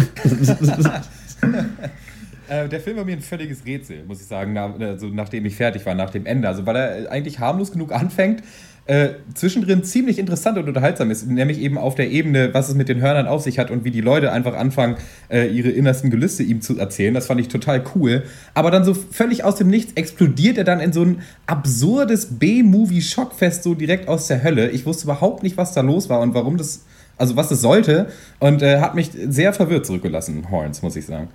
Äh, 2.50 2.68
der 2.68 2.80
Film 2.80 2.98
war 2.98 3.06
mir 3.06 3.14
ein 3.14 3.22
völliges 3.22 3.66
Rätsel, 3.66 4.04
muss 4.08 4.22
ich 4.22 4.28
sagen, 4.28 4.54
nach, 4.54 4.80
also, 4.80 5.08
nachdem 5.08 5.46
ich 5.46 5.56
fertig 5.56 5.86
war, 5.86 5.96
nach 5.96 6.10
dem 6.10 6.26
Ende. 6.26 6.48
Also, 6.48 6.66
weil 6.66 6.76
er 6.76 7.12
eigentlich 7.12 7.40
harmlos 7.40 7.72
genug 7.72 7.92
anfängt, 7.92 8.42
äh, 8.90 9.10
zwischendrin 9.36 9.84
ziemlich 9.84 10.18
interessant 10.18 10.58
und 10.58 10.68
unterhaltsam 10.68 11.12
ist, 11.12 11.28
nämlich 11.28 11.60
eben 11.60 11.78
auf 11.78 11.94
der 11.94 12.10
Ebene, 12.10 12.56
was 12.56 12.70
es 12.70 12.76
mit 12.76 12.90
den 12.90 13.02
Hörnern 13.02 13.28
auf 13.28 13.44
sich 13.44 13.60
hat 13.60 13.70
und 13.70 13.84
wie 13.84 13.92
die 13.92 14.02
Leute 14.02 14.32
einfach 14.32 14.56
anfangen, 14.56 14.98
äh, 15.30 15.46
ihre 15.46 15.70
innersten 15.70 16.10
Gelüste 16.10 16.42
ihm 16.42 16.62
zu 16.62 16.80
erzählen. 16.80 17.14
Das 17.14 17.28
fand 17.28 17.40
ich 17.40 17.50
total 17.50 17.84
cool. 17.94 18.24
Aber 18.56 18.72
dann 18.72 18.84
so 18.84 18.96
völlig 18.96 19.44
aus 19.44 19.58
dem 19.58 19.68
Nichts 19.68 19.94
explodiert 19.94 20.58
er 20.58 20.64
dann 20.64 20.80
in 20.80 20.92
so 20.92 21.04
ein 21.04 21.22
absurdes 21.46 22.40
B-Movie-Schockfest 22.40 23.62
so 23.62 23.76
direkt 23.76 24.08
aus 24.08 24.26
der 24.26 24.42
Hölle. 24.42 24.72
Ich 24.72 24.88
wusste 24.88 25.04
überhaupt 25.04 25.44
nicht, 25.44 25.56
was 25.56 25.74
da 25.74 25.82
los 25.82 26.10
war 26.10 26.20
und 26.22 26.34
warum 26.34 26.58
das, 26.58 26.84
also 27.16 27.36
was 27.36 27.50
das 27.50 27.62
sollte 27.62 28.08
und 28.40 28.64
äh, 28.64 28.80
hat 28.80 28.96
mich 28.96 29.12
sehr 29.28 29.54
verwirrt 29.54 29.86
zurückgelassen, 29.86 30.50
Horns, 30.50 30.82
muss 30.82 30.96
ich 30.96 31.06
sagen. 31.06 31.28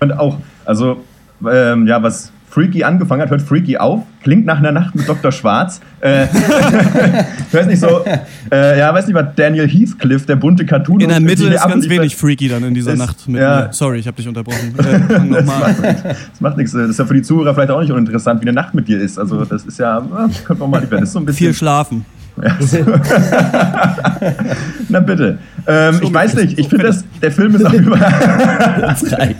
Und 0.00 0.12
auch, 0.12 0.38
also, 0.64 1.04
ähm, 1.50 1.86
ja, 1.86 2.02
was 2.02 2.32
Freaky 2.48 2.82
angefangen 2.82 3.22
hat, 3.22 3.30
hört 3.30 3.42
Freaky 3.42 3.76
auf, 3.76 4.02
klingt 4.22 4.44
nach 4.44 4.58
einer 4.58 4.72
Nacht 4.72 4.94
mit 4.94 5.08
Dr. 5.08 5.30
Schwarz. 5.30 5.80
Äh, 6.00 6.24
ich 6.24 6.32
weiß 7.54 7.66
nicht 7.66 7.78
so, 7.78 8.04
äh, 8.50 8.78
ja, 8.78 8.92
weiß 8.92 9.06
nicht, 9.06 9.14
was 9.14 9.34
Daniel 9.36 9.68
Heathcliff, 9.68 10.26
der 10.26 10.36
bunte 10.36 10.66
Cartoon. 10.66 11.00
In 11.00 11.10
der 11.10 11.20
Mitte 11.20 11.46
ist 11.46 11.62
ganz 11.62 11.88
wenig 11.88 12.16
Freaky 12.16 12.48
dann 12.48 12.64
in 12.64 12.74
dieser 12.74 12.94
ist, 12.94 12.98
Nacht. 12.98 13.28
Mit 13.28 13.40
ja. 13.40 13.66
Mir. 13.66 13.72
Sorry, 13.72 13.98
ich 13.98 14.06
habe 14.06 14.16
dich 14.16 14.26
unterbrochen. 14.26 14.74
Äh, 14.78 15.32
das, 15.44 16.40
macht 16.40 16.56
nichts. 16.56 16.72
Das 16.72 16.88
ist 16.88 16.98
ja 16.98 17.04
für 17.04 17.14
die 17.14 17.22
Zuhörer 17.22 17.54
vielleicht 17.54 17.70
auch 17.70 17.80
nicht 17.80 17.92
uninteressant, 17.92 18.40
wie 18.40 18.48
eine 18.48 18.54
Nacht 18.54 18.74
mit 18.74 18.88
dir 18.88 18.98
ist. 18.98 19.18
Also 19.18 19.44
das 19.44 19.64
ist 19.64 19.78
ja, 19.78 20.02
könnte 20.44 20.60
man 20.60 20.70
mal 20.70 20.80
lieber. 20.80 20.96
Das 20.96 21.10
ist 21.10 21.12
so 21.12 21.20
ein 21.20 21.26
bisschen. 21.26 21.48
Viel 21.48 21.54
schlafen. 21.54 22.04
Na 24.88 25.00
bitte. 25.00 25.38
Ähm, 25.66 26.00
ich 26.02 26.12
weiß 26.12 26.34
nicht, 26.36 26.58
ich 26.58 26.68
finde, 26.68 26.86
das, 26.86 27.04
der 27.20 27.30
Film 27.30 27.54
ist 27.54 27.66
auch 27.66 27.72
über. 27.72 27.96
das 28.80 29.12
reicht. 29.12 29.36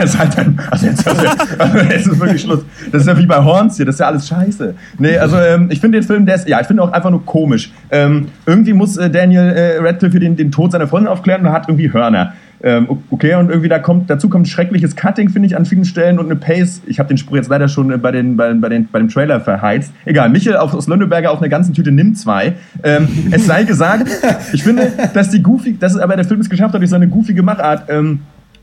das 0.00 0.18
halt 0.18 0.36
dann, 0.36 0.60
also 0.70 0.86
jetzt, 0.86 1.06
also, 1.06 1.26
also 1.58 1.78
jetzt 1.78 2.06
ist 2.06 2.20
wirklich 2.20 2.42
Schluss. 2.42 2.64
Das 2.90 3.02
ist 3.02 3.08
ja 3.08 3.16
wie 3.16 3.26
bei 3.26 3.42
Horns 3.42 3.76
hier, 3.76 3.86
das 3.86 3.96
ist 3.96 4.00
ja 4.00 4.06
alles 4.06 4.28
scheiße. 4.28 4.74
Nee, 4.98 5.18
also 5.18 5.38
ähm, 5.38 5.68
ich 5.70 5.80
finde 5.80 5.98
den 5.98 6.06
Film, 6.06 6.26
der 6.26 6.36
ist, 6.36 6.48
ja, 6.48 6.60
ich 6.60 6.66
finde 6.66 6.82
auch 6.82 6.92
einfach 6.92 7.10
nur 7.10 7.24
komisch. 7.24 7.72
Ähm, 7.90 8.28
irgendwie 8.46 8.72
muss 8.72 8.96
äh, 8.96 9.10
Daniel 9.10 9.50
äh, 9.50 9.78
Radcliffe 9.78 10.18
den, 10.18 10.36
den 10.36 10.50
Tod 10.50 10.72
seiner 10.72 10.88
Freundin 10.88 11.08
aufklären 11.08 11.46
und 11.46 11.52
hat 11.52 11.68
irgendwie 11.68 11.92
Hörner. 11.92 12.32
Ähm, 12.62 12.88
okay, 13.10 13.34
und 13.34 13.48
irgendwie 13.48 13.68
da 13.68 13.78
kommt, 13.78 14.10
dazu 14.10 14.28
kommt 14.28 14.48
schreckliches 14.48 14.96
Cutting, 14.96 15.30
finde 15.30 15.46
ich, 15.46 15.56
an 15.56 15.64
vielen 15.64 15.84
Stellen 15.84 16.18
und 16.18 16.26
eine 16.26 16.36
Pace. 16.36 16.82
Ich 16.86 16.98
habe 16.98 17.08
den 17.08 17.18
Spruch 17.18 17.36
jetzt 17.36 17.48
leider 17.48 17.68
schon 17.68 17.90
äh, 17.90 17.96
bei, 17.96 18.10
den, 18.10 18.36
bei, 18.36 18.52
bei, 18.54 18.68
den, 18.68 18.88
bei 18.90 18.98
dem 18.98 19.08
Trailer 19.08 19.40
verheizt. 19.40 19.92
Egal, 20.04 20.28
Michel 20.28 20.56
auf, 20.56 20.74
aus 20.74 20.86
Lönneberger 20.86 21.30
auf 21.30 21.38
einer 21.38 21.48
ganzen 21.48 21.72
Tüte 21.72 21.90
nimmt 21.90 22.18
zwei. 22.18 22.54
Ähm, 22.82 23.08
es 23.30 23.46
sei 23.46 23.64
gesagt, 23.64 24.08
ich 24.52 24.62
finde, 24.62 24.92
dass 25.14 25.30
die 25.30 25.42
Goofy, 25.42 25.76
dass 25.78 25.96
aber 25.96 26.16
der 26.16 26.24
Film 26.24 26.40
es 26.40 26.50
geschafft 26.50 26.74
hat 26.74 26.80
durch 26.80 26.90
seine 26.90 27.08
goofige 27.08 27.42
Machart, 27.42 27.84
ähm, 27.88 28.20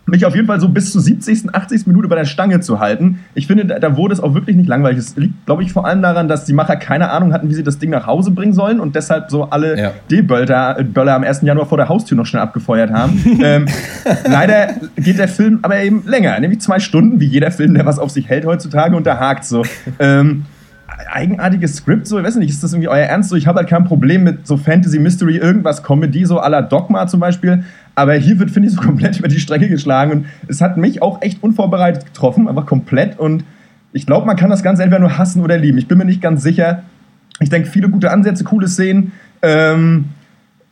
mich 0.07 0.25
auf 0.25 0.35
jeden 0.35 0.47
Fall 0.47 0.59
so 0.59 0.69
bis 0.69 0.91
zur 0.91 1.01
70., 1.01 1.53
80. 1.53 1.85
Minute 1.87 2.07
bei 2.07 2.15
der 2.15 2.25
Stange 2.25 2.61
zu 2.61 2.79
halten. 2.79 3.19
Ich 3.35 3.45
finde, 3.45 3.65
da, 3.65 3.79
da 3.79 3.97
wurde 3.97 4.13
es 4.13 4.19
auch 4.19 4.33
wirklich 4.33 4.55
nicht 4.55 4.67
langweilig. 4.67 4.99
Es 4.99 5.15
liegt, 5.17 5.45
glaube 5.45 5.63
ich, 5.63 5.73
vor 5.73 5.85
allem 5.85 6.01
daran, 6.01 6.27
dass 6.27 6.45
die 6.45 6.53
Macher 6.53 6.77
keine 6.77 7.09
Ahnung 7.11 7.33
hatten, 7.33 7.49
wie 7.49 7.53
sie 7.53 7.63
das 7.63 7.77
Ding 7.77 7.89
nach 7.89 8.07
Hause 8.07 8.31
bringen 8.31 8.53
sollen 8.53 8.79
und 8.79 8.95
deshalb 8.95 9.29
so 9.29 9.49
alle 9.49 9.77
ja. 9.77 9.91
D-Böller 10.09 10.83
Böller 10.83 11.15
am 11.15 11.23
1. 11.23 11.41
Januar 11.41 11.65
vor 11.65 11.77
der 11.77 11.89
Haustür 11.89 12.15
noch 12.15 12.25
schnell 12.25 12.41
abgefeuert 12.41 12.91
haben. 12.91 13.21
ähm, 13.43 13.65
leider 14.25 14.75
geht 14.95 15.19
der 15.19 15.27
Film 15.27 15.59
aber 15.61 15.79
eben 15.79 16.03
länger, 16.07 16.39
nämlich 16.39 16.61
zwei 16.61 16.79
Stunden, 16.79 17.19
wie 17.19 17.25
jeder 17.25 17.51
Film, 17.51 17.73
der 17.73 17.85
was 17.85 17.99
auf 17.99 18.09
sich 18.09 18.29
hält 18.29 18.45
heutzutage 18.45 18.95
und 18.95 19.05
da 19.05 19.19
hakt 19.19 19.43
so. 19.45 19.63
Ähm, 19.99 20.45
eigenartiges 21.11 21.77
Skript, 21.77 22.07
so, 22.07 22.17
ich 22.17 22.25
weiß 22.25 22.35
nicht, 22.37 22.49
ist 22.49 22.63
das 22.63 22.73
irgendwie 22.73 22.89
euer 22.89 23.05
Ernst? 23.05 23.29
So, 23.29 23.35
ich 23.35 23.47
habe 23.47 23.59
halt 23.59 23.69
kein 23.69 23.83
Problem 23.83 24.23
mit 24.23 24.47
so 24.47 24.57
Fantasy, 24.57 24.99
Mystery, 24.99 25.37
irgendwas, 25.37 25.83
Comedy, 25.83 26.25
so 26.25 26.39
à 26.39 26.49
la 26.49 26.61
Dogma 26.61 27.07
zum 27.07 27.19
Beispiel, 27.19 27.63
aber 27.97 28.13
hier 28.13 28.37
wird, 28.37 28.51
finde 28.51 28.69
ich, 28.69 28.75
so 28.75 28.81
komplett 28.85 29.17
über 29.17 29.27
die 29.27 29.39
Strecke 29.39 29.67
geschlagen. 29.67 30.11
Und 30.11 30.25
es 30.47 30.61
hat 30.61 30.77
mich 30.77 31.01
auch 31.01 31.21
echt 31.23 31.41
unvorbereitet 31.41 32.05
getroffen, 32.05 32.47
einfach 32.47 32.67
komplett. 32.67 33.19
Und 33.19 33.43
ich 33.91 34.05
glaube, 34.05 34.27
man 34.27 34.37
kann 34.37 34.51
das 34.51 34.61
Ganze 34.61 34.83
entweder 34.83 34.99
nur 34.99 35.17
hassen 35.17 35.41
oder 35.41 35.57
lieben. 35.57 35.79
Ich 35.79 35.87
bin 35.87 35.97
mir 35.97 36.05
nicht 36.05 36.21
ganz 36.21 36.43
sicher. 36.43 36.83
Ich 37.39 37.49
denke, 37.49 37.67
viele 37.67 37.89
gute 37.89 38.11
Ansätze, 38.11 38.43
coole 38.43 38.67
Szenen. 38.67 39.13
Ähm, 39.41 40.09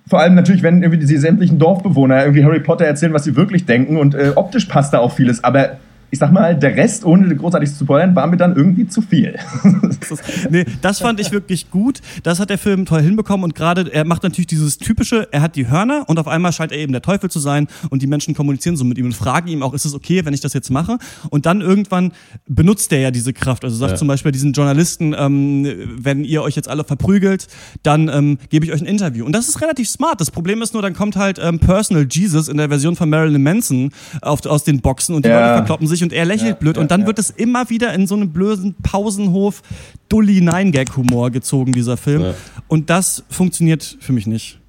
vor 0.07 0.19
allem 0.19 0.35
natürlich, 0.35 0.61
wenn 0.61 0.83
irgendwie 0.83 0.99
diese 0.99 1.17
sämtlichen 1.17 1.57
Dorfbewohner 1.57 2.21
irgendwie 2.21 2.45
Harry 2.45 2.59
Potter 2.59 2.85
erzählen, 2.85 3.13
was 3.13 3.23
sie 3.23 3.35
wirklich 3.35 3.65
denken. 3.65 3.97
Und 3.97 4.13
äh, 4.13 4.33
optisch 4.35 4.65
passt 4.65 4.93
da 4.93 4.99
auch 4.99 5.11
vieles. 5.11 5.43
Aber 5.43 5.77
ich 6.15 6.19
sag 6.19 6.31
mal, 6.31 6.57
der 6.57 6.77
Rest, 6.77 7.03
ohne 7.03 7.35
großartig 7.35 7.73
zu 7.73 7.83
spoilern, 7.83 8.15
war 8.15 8.25
mir 8.27 8.37
dann 8.37 8.55
irgendwie 8.55 8.87
zu 8.87 9.01
viel. 9.01 9.37
das 10.09 10.21
nee, 10.49 10.63
das 10.81 10.99
fand 10.99 11.19
ich 11.19 11.33
wirklich 11.33 11.69
gut. 11.69 11.99
Das 12.23 12.39
hat 12.39 12.49
der 12.49 12.57
Film 12.57 12.85
toll 12.85 13.01
hinbekommen 13.01 13.43
und 13.43 13.53
gerade, 13.53 13.91
er 13.91 14.05
macht 14.05 14.23
natürlich 14.23 14.47
dieses 14.47 14.77
typische, 14.77 15.27
er 15.33 15.41
hat 15.41 15.57
die 15.57 15.67
Hörner 15.67 16.05
und 16.07 16.17
auf 16.17 16.29
einmal 16.29 16.53
scheint 16.53 16.71
er 16.71 16.77
eben 16.77 16.93
der 16.93 17.01
Teufel 17.01 17.29
zu 17.29 17.39
sein 17.39 17.67
und 17.89 18.01
die 18.01 18.07
Menschen 18.07 18.33
kommunizieren 18.33 18.77
so 18.77 18.85
mit 18.85 18.97
ihm 18.97 19.07
und 19.07 19.13
fragen 19.13 19.49
ihm 19.49 19.61
auch, 19.61 19.73
ist 19.73 19.83
es 19.83 19.93
okay, 19.93 20.23
wenn 20.23 20.33
ich 20.33 20.39
das 20.39 20.53
jetzt 20.53 20.69
mache? 20.71 20.99
Und 21.31 21.45
dann 21.45 21.59
irgendwann 21.59 22.13
benutzt 22.47 22.93
er 22.93 22.99
ja 22.99 23.11
diese 23.11 23.33
Kraft. 23.33 23.65
Also 23.65 23.75
sagt 23.75 23.91
ja. 23.91 23.97
zum 23.97 24.07
Beispiel 24.07 24.31
diesen 24.31 24.53
Journalisten, 24.53 25.13
ähm, 25.17 25.67
wenn 25.97 26.23
ihr 26.23 26.43
euch 26.43 26.55
jetzt 26.55 26.69
alle 26.69 26.85
verprügelt, 26.85 27.47
dann 27.83 28.07
ähm, 28.07 28.37
gebe 28.49 28.65
ich 28.65 28.71
euch 28.71 28.79
ein 28.79 28.87
Interview. 28.87 29.25
Und 29.25 29.33
das 29.33 29.49
ist 29.49 29.61
relativ 29.61 29.89
smart. 29.89 30.21
Das 30.21 30.31
Problem 30.31 30.61
ist 30.61 30.71
nur, 30.71 30.81
dann 30.81 30.93
kommt 30.93 31.17
halt 31.17 31.39
ähm, 31.43 31.59
Personal 31.59 32.07
Jesus 32.09 32.47
in 32.47 32.55
der 32.55 32.69
Version 32.69 32.95
von 32.95 33.09
Marilyn 33.09 33.43
Manson 33.43 33.91
auf, 34.21 34.45
aus 34.45 34.63
den 34.63 34.79
Boxen 34.79 35.13
und 35.13 35.25
die 35.25 35.29
ja. 35.29 35.41
Leute 35.41 35.55
verkloppen 35.57 35.87
sich 35.87 36.04
und 36.05 36.13
er 36.13 36.25
lächelt 36.25 36.49
ja, 36.49 36.55
blöd. 36.55 36.77
und 36.77 36.91
dann 36.91 37.07
wird 37.07 37.17
es 37.17 37.31
immer 37.31 37.69
wieder 37.71 37.93
in 37.93 38.05
so 38.05 38.15
einen 38.15 38.31
blöden 38.31 38.75
Pausenhof 38.83 39.63
Dully 40.07 40.39
Nine 40.39 40.71
Gag 40.71 40.95
Humor 40.95 41.31
gezogen, 41.31 41.73
dieser 41.73 41.97
Film. 41.97 42.35
Und 42.67 42.89
das 42.91 43.23
funktioniert 43.29 43.97
für 43.99 44.13
mich 44.13 44.27
nicht. 44.27 44.59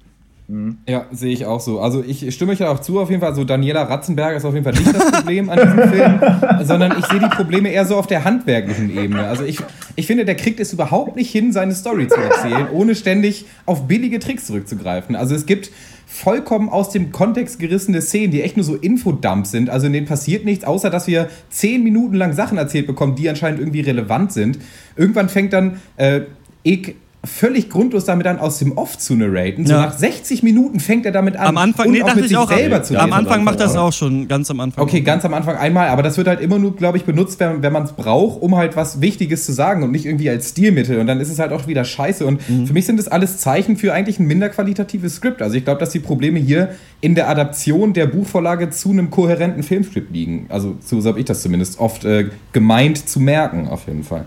Mhm. 0.49 0.77
Ja, 0.87 1.05
sehe 1.11 1.33
ich 1.33 1.45
auch 1.45 1.59
so. 1.59 1.81
Also 1.81 2.01
ich 2.05 2.33
stimme 2.33 2.53
euch 2.53 2.59
ja 2.59 2.71
auch 2.71 2.79
zu, 2.79 2.99
auf 2.99 3.09
jeden 3.09 3.21
Fall. 3.21 3.35
So 3.35 3.43
Daniela 3.43 3.83
Ratzenberger 3.83 4.37
ist 4.37 4.45
auf 4.45 4.53
jeden 4.53 4.63
Fall 4.63 4.73
nicht 4.73 4.95
das 4.95 5.11
Problem 5.11 5.49
an 5.49 5.59
diesem 5.59 5.89
Film, 5.91 6.19
sondern 6.63 6.97
ich 6.97 7.05
sehe 7.05 7.19
die 7.19 7.27
Probleme 7.27 7.69
eher 7.69 7.85
so 7.85 7.97
auf 7.97 8.07
der 8.07 8.23
handwerklichen 8.23 8.89
Ebene. 8.97 9.27
Also 9.27 9.43
ich, 9.43 9.59
ich 9.97 10.07
finde, 10.07 10.23
der 10.23 10.35
kriegt 10.35 10.61
es 10.61 10.71
überhaupt 10.71 11.17
nicht 11.17 11.29
hin, 11.31 11.51
seine 11.51 11.75
Story 11.75 12.07
zu 12.07 12.15
erzählen, 12.15 12.67
ohne 12.71 12.95
ständig 12.95 13.45
auf 13.65 13.87
billige 13.87 14.19
Tricks 14.19 14.45
zurückzugreifen. 14.45 15.17
Also 15.17 15.35
es 15.35 15.45
gibt 15.45 15.69
vollkommen 16.05 16.69
aus 16.69 16.91
dem 16.91 17.11
Kontext 17.11 17.59
gerissene 17.59 18.01
Szenen, 18.01 18.31
die 18.31 18.41
echt 18.41 18.55
nur 18.55 18.63
so 18.63 18.75
Infodumps 18.75 19.51
sind. 19.51 19.69
Also 19.69 19.87
in 19.87 19.93
denen 19.93 20.07
passiert 20.07 20.45
nichts, 20.45 20.63
außer 20.63 20.89
dass 20.89 21.07
wir 21.07 21.27
zehn 21.49 21.83
Minuten 21.83 22.15
lang 22.15 22.31
Sachen 22.31 22.57
erzählt 22.57 22.87
bekommen, 22.87 23.15
die 23.15 23.27
anscheinend 23.27 23.59
irgendwie 23.59 23.81
relevant 23.81 24.31
sind. 24.31 24.59
Irgendwann 24.95 25.27
fängt 25.27 25.51
dann 25.51 25.81
äh, 25.97 26.21
ich 26.63 26.95
völlig 27.23 27.69
grundlos 27.69 28.05
damit 28.05 28.25
an, 28.27 28.39
aus 28.39 28.59
dem 28.59 28.77
Off 28.77 28.97
zu 28.97 29.15
narraten. 29.15 29.65
So 29.65 29.73
nach 29.73 29.97
60 29.97 30.43
Minuten 30.43 30.79
fängt 30.79 31.05
er 31.05 31.11
damit 31.11 31.35
an, 31.35 31.47
am 31.47 31.57
Anfang, 31.57 31.91
nee, 31.91 31.99
dachte 31.99 32.25
ich 32.25 32.37
auch, 32.37 32.49
selber 32.49 32.83
zu 32.83 32.97
Am 32.97 33.11
Anfang 33.11 33.43
macht 33.43 33.59
das 33.59 33.75
auch 33.75 33.91
schon, 33.91 34.27
ganz 34.27 34.49
am 34.49 34.59
Anfang. 34.59 34.83
Okay, 34.83 35.01
ganz 35.01 35.25
am 35.25 35.33
Anfang 35.33 35.57
einmal, 35.57 35.89
aber 35.89 36.03
das 36.03 36.17
wird 36.17 36.27
halt 36.27 36.39
immer 36.41 36.57
nur, 36.59 36.75
glaube 36.75 36.97
ich, 36.97 37.05
benutzt, 37.05 37.39
wenn, 37.39 37.61
wenn 37.61 37.73
man 37.73 37.83
es 37.83 37.93
braucht, 37.93 38.41
um 38.41 38.55
halt 38.55 38.75
was 38.75 39.01
Wichtiges 39.01 39.45
zu 39.45 39.51
sagen 39.51 39.83
und 39.83 39.91
nicht 39.91 40.05
irgendwie 40.05 40.29
als 40.29 40.49
Stilmittel. 40.49 40.99
Und 40.99 41.07
dann 41.07 41.19
ist 41.19 41.29
es 41.29 41.39
halt 41.39 41.51
auch 41.51 41.67
wieder 41.67 41.83
scheiße. 41.83 42.25
Und 42.25 42.47
mhm. 42.49 42.67
für 42.67 42.73
mich 42.73 42.85
sind 42.85 42.97
das 42.97 43.07
alles 43.07 43.37
Zeichen 43.39 43.77
für 43.77 43.93
eigentlich 43.93 44.19
ein 44.19 44.27
minder 44.27 44.49
qualitatives 44.49 45.15
Skript. 45.15 45.41
Also 45.41 45.55
ich 45.55 45.65
glaube, 45.65 45.79
dass 45.79 45.89
die 45.89 45.99
Probleme 45.99 46.39
hier 46.39 46.69
in 47.01 47.15
der 47.15 47.29
Adaption 47.29 47.93
der 47.93 48.05
Buchvorlage 48.07 48.69
zu 48.69 48.91
einem 48.91 49.09
kohärenten 49.09 49.63
Filmskript 49.63 50.11
liegen. 50.11 50.45
Also 50.49 50.75
so 50.83 51.03
habe 51.03 51.19
ich 51.19 51.25
das 51.25 51.41
zumindest 51.41 51.79
oft 51.79 52.05
äh, 52.05 52.29
gemeint 52.53 53.09
zu 53.09 53.19
merken, 53.19 53.67
auf 53.67 53.87
jeden 53.87 54.03
Fall. 54.03 54.25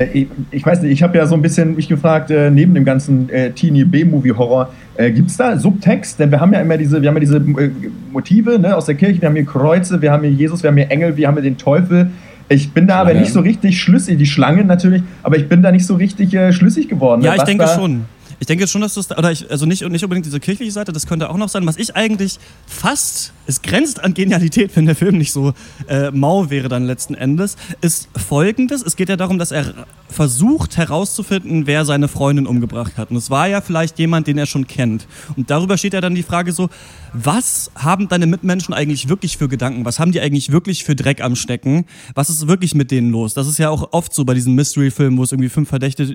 Äh, 0.00 0.06
ich, 0.12 0.28
ich, 0.50 0.66
weiß 0.66 0.82
nicht, 0.82 0.92
ich 0.92 1.02
habe 1.02 1.16
ja 1.16 1.26
so 1.26 1.34
ein 1.34 1.42
bisschen 1.42 1.76
mich 1.76 1.88
gefragt, 1.88 2.30
äh, 2.30 2.50
neben 2.50 2.74
dem 2.74 2.84
ganzen 2.84 3.28
äh, 3.28 3.52
Teenie 3.52 3.84
B-Movie-Horror, 3.84 4.72
äh, 4.96 5.10
gibt 5.10 5.30
es 5.30 5.36
da 5.36 5.56
Subtext? 5.56 6.18
Denn 6.18 6.30
wir 6.30 6.40
haben 6.40 6.52
ja 6.52 6.60
immer 6.60 6.76
diese, 6.76 7.00
wir 7.00 7.08
haben 7.08 7.16
ja 7.16 7.20
diese 7.20 7.36
äh, 7.36 7.70
Motive 8.10 8.58
ne, 8.58 8.76
aus 8.76 8.86
der 8.86 8.94
Kirche, 8.96 9.20
wir 9.20 9.28
haben 9.28 9.36
hier 9.36 9.46
Kreuze, 9.46 10.02
wir 10.02 10.10
haben 10.10 10.22
hier 10.22 10.32
Jesus, 10.32 10.62
wir 10.62 10.70
haben 10.70 10.76
hier 10.76 10.90
Engel, 10.90 11.16
wir 11.16 11.28
haben 11.28 11.34
hier 11.34 11.44
den 11.44 11.58
Teufel. 11.58 12.10
Ich 12.48 12.72
bin 12.72 12.88
da 12.88 12.94
Schlange. 12.94 13.10
aber 13.10 13.20
nicht 13.20 13.32
so 13.32 13.40
richtig 13.40 13.80
schlüssig, 13.80 14.18
die 14.18 14.26
Schlange 14.26 14.64
natürlich, 14.64 15.02
aber 15.22 15.36
ich 15.36 15.48
bin 15.48 15.62
da 15.62 15.70
nicht 15.70 15.86
so 15.86 15.94
richtig 15.94 16.34
äh, 16.34 16.52
schlüssig 16.52 16.88
geworden. 16.88 17.22
Ja, 17.22 17.36
ich 17.36 17.42
denke 17.42 17.68
schon. 17.68 18.06
Ich 18.40 18.46
denke 18.46 18.66
schon, 18.66 18.80
dass 18.80 18.94
das, 18.94 19.10
oder 19.10 19.30
ich, 19.30 19.50
also 19.50 19.66
nicht, 19.66 19.86
nicht 19.86 20.02
unbedingt 20.02 20.24
diese 20.24 20.40
kirchliche 20.40 20.72
Seite, 20.72 20.92
das 20.92 21.06
könnte 21.06 21.28
auch 21.28 21.36
noch 21.36 21.50
sein. 21.50 21.66
Was 21.66 21.76
ich 21.76 21.94
eigentlich 21.94 22.38
fast, 22.66 23.34
es 23.46 23.60
grenzt 23.60 24.02
an 24.02 24.14
Genialität, 24.14 24.70
wenn 24.76 24.86
der 24.86 24.96
Film 24.96 25.18
nicht 25.18 25.30
so 25.30 25.52
äh, 25.88 26.10
mau 26.10 26.48
wäre 26.48 26.68
dann 26.68 26.86
letzten 26.86 27.14
Endes, 27.14 27.56
ist 27.82 28.08
folgendes. 28.16 28.82
Es 28.82 28.96
geht 28.96 29.10
ja 29.10 29.16
darum, 29.16 29.38
dass 29.38 29.52
er 29.52 29.74
versucht 30.08 30.78
herauszufinden, 30.78 31.66
wer 31.66 31.84
seine 31.84 32.08
Freundin 32.08 32.46
umgebracht 32.46 32.96
hat. 32.96 33.10
Und 33.10 33.16
es 33.18 33.28
war 33.28 33.46
ja 33.46 33.60
vielleicht 33.60 33.98
jemand, 33.98 34.26
den 34.26 34.38
er 34.38 34.46
schon 34.46 34.66
kennt. 34.66 35.06
Und 35.36 35.50
darüber 35.50 35.76
steht 35.76 35.92
ja 35.92 36.00
dann 36.00 36.14
die 36.14 36.22
Frage 36.22 36.52
so, 36.52 36.70
was 37.12 37.70
haben 37.74 38.08
deine 38.08 38.26
Mitmenschen 38.26 38.74
eigentlich 38.74 39.08
wirklich 39.08 39.36
für 39.38 39.48
Gedanken? 39.48 39.84
Was 39.84 39.98
haben 39.98 40.12
die 40.12 40.20
eigentlich 40.20 40.52
wirklich 40.52 40.84
für 40.84 40.94
Dreck 40.94 41.22
am 41.22 41.36
Stecken? 41.36 41.86
Was 42.14 42.30
ist 42.30 42.46
wirklich 42.46 42.74
mit 42.74 42.90
denen 42.90 43.10
los? 43.10 43.34
Das 43.34 43.46
ist 43.46 43.58
ja 43.58 43.70
auch 43.70 43.92
oft 43.92 44.14
so 44.14 44.24
bei 44.24 44.34
diesen 44.34 44.54
Mystery-Filmen, 44.54 45.18
wo 45.18 45.22
es 45.22 45.32
irgendwie 45.32 45.48
fünf 45.48 45.68
Verdächtige, 45.68 46.14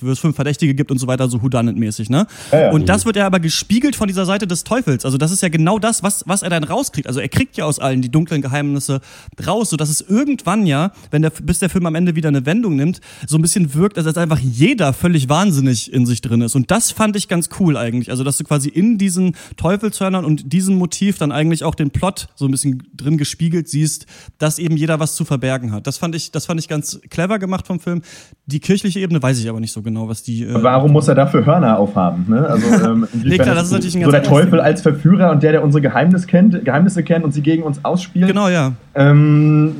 wo 0.00 0.10
es 0.10 0.18
fünf 0.18 0.36
Verdächtige 0.36 0.74
gibt 0.74 0.90
und 0.90 0.98
so 0.98 1.06
weiter, 1.06 1.28
so 1.28 1.42
Who 1.42 1.46
Whodunit-mäßig, 1.46 2.10
ne? 2.10 2.26
Ja, 2.50 2.60
ja. 2.60 2.70
Und 2.72 2.88
das 2.88 3.06
wird 3.06 3.16
ja 3.16 3.26
aber 3.26 3.40
gespiegelt 3.40 3.96
von 3.96 4.08
dieser 4.08 4.26
Seite 4.26 4.46
des 4.46 4.64
Teufels. 4.64 5.04
Also 5.04 5.16
das 5.18 5.30
ist 5.30 5.42
ja 5.42 5.48
genau 5.48 5.78
das, 5.78 6.02
was, 6.02 6.24
was 6.26 6.42
er 6.42 6.50
dann 6.50 6.64
rauskriegt. 6.64 7.06
Also 7.06 7.20
er 7.20 7.28
kriegt 7.28 7.56
ja 7.56 7.64
aus 7.64 7.78
allen 7.78 8.02
die 8.02 8.10
dunklen 8.10 8.42
Geheimnisse 8.42 9.00
raus, 9.46 9.70
sodass 9.70 9.88
es 9.88 10.00
irgendwann 10.00 10.66
ja, 10.66 10.92
wenn 11.10 11.22
der, 11.22 11.30
bis 11.30 11.60
der 11.60 11.70
Film 11.70 11.86
am 11.86 11.94
Ende 11.94 12.16
wieder 12.16 12.28
eine 12.28 12.44
Wendung 12.44 12.76
nimmt, 12.76 13.00
so 13.26 13.38
ein 13.38 13.42
bisschen 13.42 13.74
wirkt, 13.74 13.96
als 13.96 14.06
als 14.06 14.18
einfach 14.18 14.38
jeder 14.38 14.92
völlig 14.92 15.28
wahnsinnig 15.28 15.92
in 15.92 16.06
sich 16.06 16.20
drin 16.20 16.40
ist. 16.40 16.54
Und 16.54 16.70
das 16.70 16.90
fand 16.90 17.16
ich 17.16 17.28
ganz 17.28 17.48
cool 17.60 17.76
eigentlich. 17.76 18.10
Also 18.10 18.24
dass 18.24 18.36
du 18.36 18.44
quasi 18.44 18.68
in 18.68 18.98
diesen 18.98 19.36
Teufelshörnern 19.56 20.24
und 20.26 20.52
diesem 20.52 20.76
Motiv 20.76 21.18
dann 21.18 21.32
eigentlich 21.32 21.64
auch 21.64 21.74
den 21.74 21.90
Plot 21.90 22.28
so 22.34 22.44
ein 22.46 22.50
bisschen 22.50 22.82
drin 22.94 23.16
gespiegelt 23.16 23.68
siehst, 23.68 24.06
dass 24.38 24.58
eben 24.58 24.76
jeder 24.76 25.00
was 25.00 25.14
zu 25.14 25.24
verbergen 25.24 25.72
hat. 25.72 25.86
Das 25.86 25.96
fand 25.96 26.14
ich, 26.14 26.32
das 26.32 26.46
fand 26.46 26.60
ich 26.60 26.68
ganz 26.68 27.00
clever 27.08 27.38
gemacht 27.38 27.66
vom 27.66 27.80
Film. 27.80 28.02
Die 28.46 28.60
kirchliche 28.60 29.00
Ebene 29.00 29.22
weiß 29.22 29.38
ich 29.38 29.48
aber 29.48 29.60
nicht 29.60 29.72
so 29.72 29.82
genau, 29.82 30.08
was 30.08 30.22
die. 30.22 30.42
Äh, 30.42 30.62
Warum 30.62 30.92
muss 30.92 31.08
er 31.08 31.14
dafür 31.14 31.46
Hörner 31.46 31.78
aufhaben? 31.78 32.26
Ne? 32.28 32.46
Also, 32.46 32.66
ähm, 32.84 33.08
Nee, 33.24 33.38
klar, 33.38 33.54
das 33.54 33.66
ist 33.66 33.72
natürlich 33.72 33.96
ein 33.96 34.04
so 34.04 34.10
der 34.10 34.22
Teufel 34.22 34.60
als 34.60 34.82
Verführer 34.82 35.30
und 35.30 35.42
der, 35.42 35.52
der 35.52 35.64
unsere 35.64 35.80
Geheimnisse 35.80 36.26
kennt, 36.26 36.64
Geheimnisse 36.64 37.02
kennt 37.02 37.24
und 37.24 37.32
sie 37.32 37.42
gegen 37.42 37.62
uns 37.62 37.84
ausspielt. 37.84 38.26
genau, 38.26 38.48
ja. 38.48 38.72
Ähm, 38.94 39.76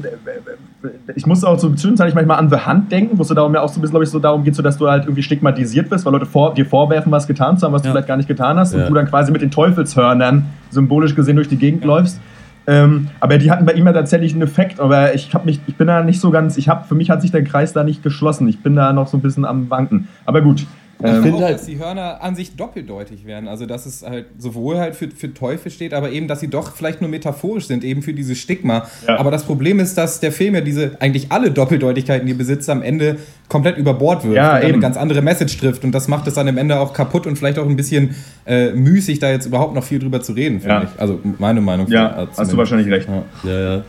ich 1.15 1.27
muss 1.27 1.45
auch 1.45 1.59
so 1.59 1.71
zwischenzeitlich 1.75 2.15
manchmal 2.15 2.39
an 2.39 2.49
The 2.51 2.57
Hand 2.57 2.91
denken, 2.93 3.19
wo 3.19 3.23
es 3.23 3.29
so 3.29 3.35
darum 3.35 3.55
ja 3.55 3.61
auch 3.61 3.69
so 3.69 3.79
ein 3.79 3.83
bisschen, 3.83 3.93
glaube 3.93 4.05
ich, 4.05 4.11
so 4.11 4.19
darum 4.19 4.45
geht, 4.45 4.55
so 4.55 4.63
dass 4.63 4.77
du 4.79 4.89
halt 4.89 5.05
irgendwie 5.05 5.23
stigmatisiert 5.23 5.91
wirst, 5.91 6.05
weil 6.05 6.13
Leute 6.13 6.27
vor, 6.27 6.55
dir 6.55 6.67
vorwerfen, 6.67 7.11
was 7.13 7.27
getan 7.27 7.59
zu 7.59 7.67
haben, 7.67 7.73
was 7.73 7.83
du 7.83 7.89
Ja. 7.89 7.93
vielleicht 7.93 8.09
gar 8.09 8.17
nicht 8.17 8.29
getan 8.29 8.59
hast 8.59 8.73
Ja. 8.75 8.81
und 8.81 8.89
du 8.91 8.95
dann 8.95 9.07
quasi 9.07 9.33
mit 9.33 9.43
den 9.43 9.51
Teufelshörnern 9.51 10.45
symbolisch 10.71 11.15
gesehen 11.15 11.37
durch 11.37 11.49
die 11.49 11.57
Gegend 11.57 11.85
läufst. 11.85 12.21
Ähm, 12.69 13.09
aber 13.21 13.39
die 13.39 13.51
hatten 13.51 13.65
bei 13.65 13.73
ihm 13.75 13.87
ja 13.87 13.93
tatsächlich 13.93 14.33
einen 14.33 14.43
Effekt, 14.43 14.81
aber 14.81 15.15
ich 15.15 15.33
habe 15.35 15.45
mich, 15.47 15.61
ich 15.69 15.77
bin 15.77 15.87
da 15.87 16.03
nicht 16.03 16.21
so 16.21 16.31
ganz, 16.33 16.57
ich 16.57 16.69
habe, 16.69 16.85
für 16.87 16.97
mich 16.97 17.11
hat 17.11 17.23
sich 17.23 17.31
der 17.31 17.45
Kreis 17.45 17.73
da 17.73 17.85
nicht 17.85 18.03
geschlossen. 18.03 18.49
Ich 18.49 18.61
bin 18.61 18.75
da 18.75 18.93
noch 18.93 19.07
so 19.07 19.17
ein 19.17 19.21
bisschen 19.21 19.45
am 19.45 19.71
Wanken. 19.71 20.09
Aber 20.25 20.41
gut. 20.41 20.67
Ich 20.99 21.05
Ähm, 21.05 21.11
finde 21.11 21.23
finde 21.25 21.37
auch, 21.39 21.43
halt- 21.43 21.55
dass 21.59 21.67
die 21.67 21.79
Hörner 21.79 22.23
an 22.23 22.35
sich 22.37 22.57
doppeldeutig 22.57 23.27
werden. 23.27 23.49
Also, 23.49 23.67
dass 23.67 23.85
es 23.85 24.03
halt 24.03 24.27
sowohl 24.39 24.79
halt 24.79 24.97
für, 24.97 25.09
für 25.11 25.35
Teufel 25.35 25.71
steht, 25.71 25.93
aber 25.93 26.11
eben, 26.11 26.27
dass 26.27 26.41
sie 26.41 26.49
doch 26.49 26.75
vielleicht 26.75 27.03
nur 27.03 27.11
metaphorisch 27.11 27.67
sind, 27.67 27.85
eben 27.85 28.01
für 28.01 28.15
dieses 28.15 28.39
Stigma. 28.39 28.87
Ja. 29.07 29.19
Aber 29.19 29.31
das 29.31 29.45
Problem 29.45 29.79
ist, 29.79 29.99
dass 29.99 30.21
der 30.21 30.33
Film 30.33 30.55
ja 30.55 30.63
diese, 30.63 30.93
eigentlich 31.01 31.31
alle 31.31 31.51
Doppeldeutigkeiten, 31.51 32.27
die 32.27 32.33
er 32.33 32.39
besitzt, 32.39 32.71
am 32.71 32.81
Ende 32.81 33.17
komplett 33.49 33.77
über 33.77 33.93
Bord 33.93 34.25
wirft 34.25 34.37
Ja, 34.37 34.55
und 34.57 34.63
eben. 34.63 34.73
eine 34.73 34.79
ganz 34.81 34.97
andere 34.97 35.21
Message 35.21 35.59
trifft. 35.59 35.85
Und 35.85 35.93
das 35.93 36.09
macht 36.09 36.27
es 36.29 36.35
dann 36.35 36.49
am 36.49 36.57
Ende 36.57 36.81
auch 36.81 36.95
kaputt 36.95 37.27
und 37.27 37.37
vielleicht 37.37 37.59
auch 37.59 37.69
ein 37.69 37.77
bisschen 37.77 38.15
äh, 38.47 38.71
müßig, 38.73 39.19
da 39.19 39.31
jetzt 39.31 39.45
überhaupt 39.45 39.75
noch 39.75 39.85
viel 39.85 39.99
drüber 39.99 40.23
zu 40.23 40.33
reden, 40.33 40.61
finde 40.61 40.77
Ja. 40.77 40.83
ich. 40.85 40.99
Also, 41.01 41.21
meine 41.39 41.61
Meinung. 41.61 41.89
ja, 41.89 42.23
äh, 42.23 42.27
hast 42.37 42.51
du 42.53 42.57
wahrscheinlich 42.57 42.89
recht. 42.89 43.07
Ja. 43.45 43.51
Ja, 43.51 43.75
ja. 43.77 43.85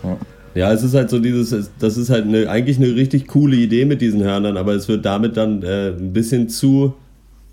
Ja, 0.53 0.73
es 0.73 0.81
ist 0.83 0.95
halt 0.95 1.09
so 1.09 1.19
dieses, 1.19 1.51
es- 1.51 1.71
das 1.77 1.97
ist 1.97 2.09
halt 2.09 2.25
eine, 2.25 2.49
eigentlich 2.49 2.77
eine 2.77 2.95
richtig 2.95 3.27
coole 3.27 3.55
Idee 3.57 3.85
mit 3.85 4.01
diesen 4.01 4.23
Hörnern, 4.23 4.57
aber 4.57 4.73
es 4.73 4.87
wird 4.87 5.05
damit 5.05 5.37
dann 5.37 5.61
äh, 5.63 5.89
ein 5.89 6.13
bisschen 6.13 6.49
zu 6.49 6.95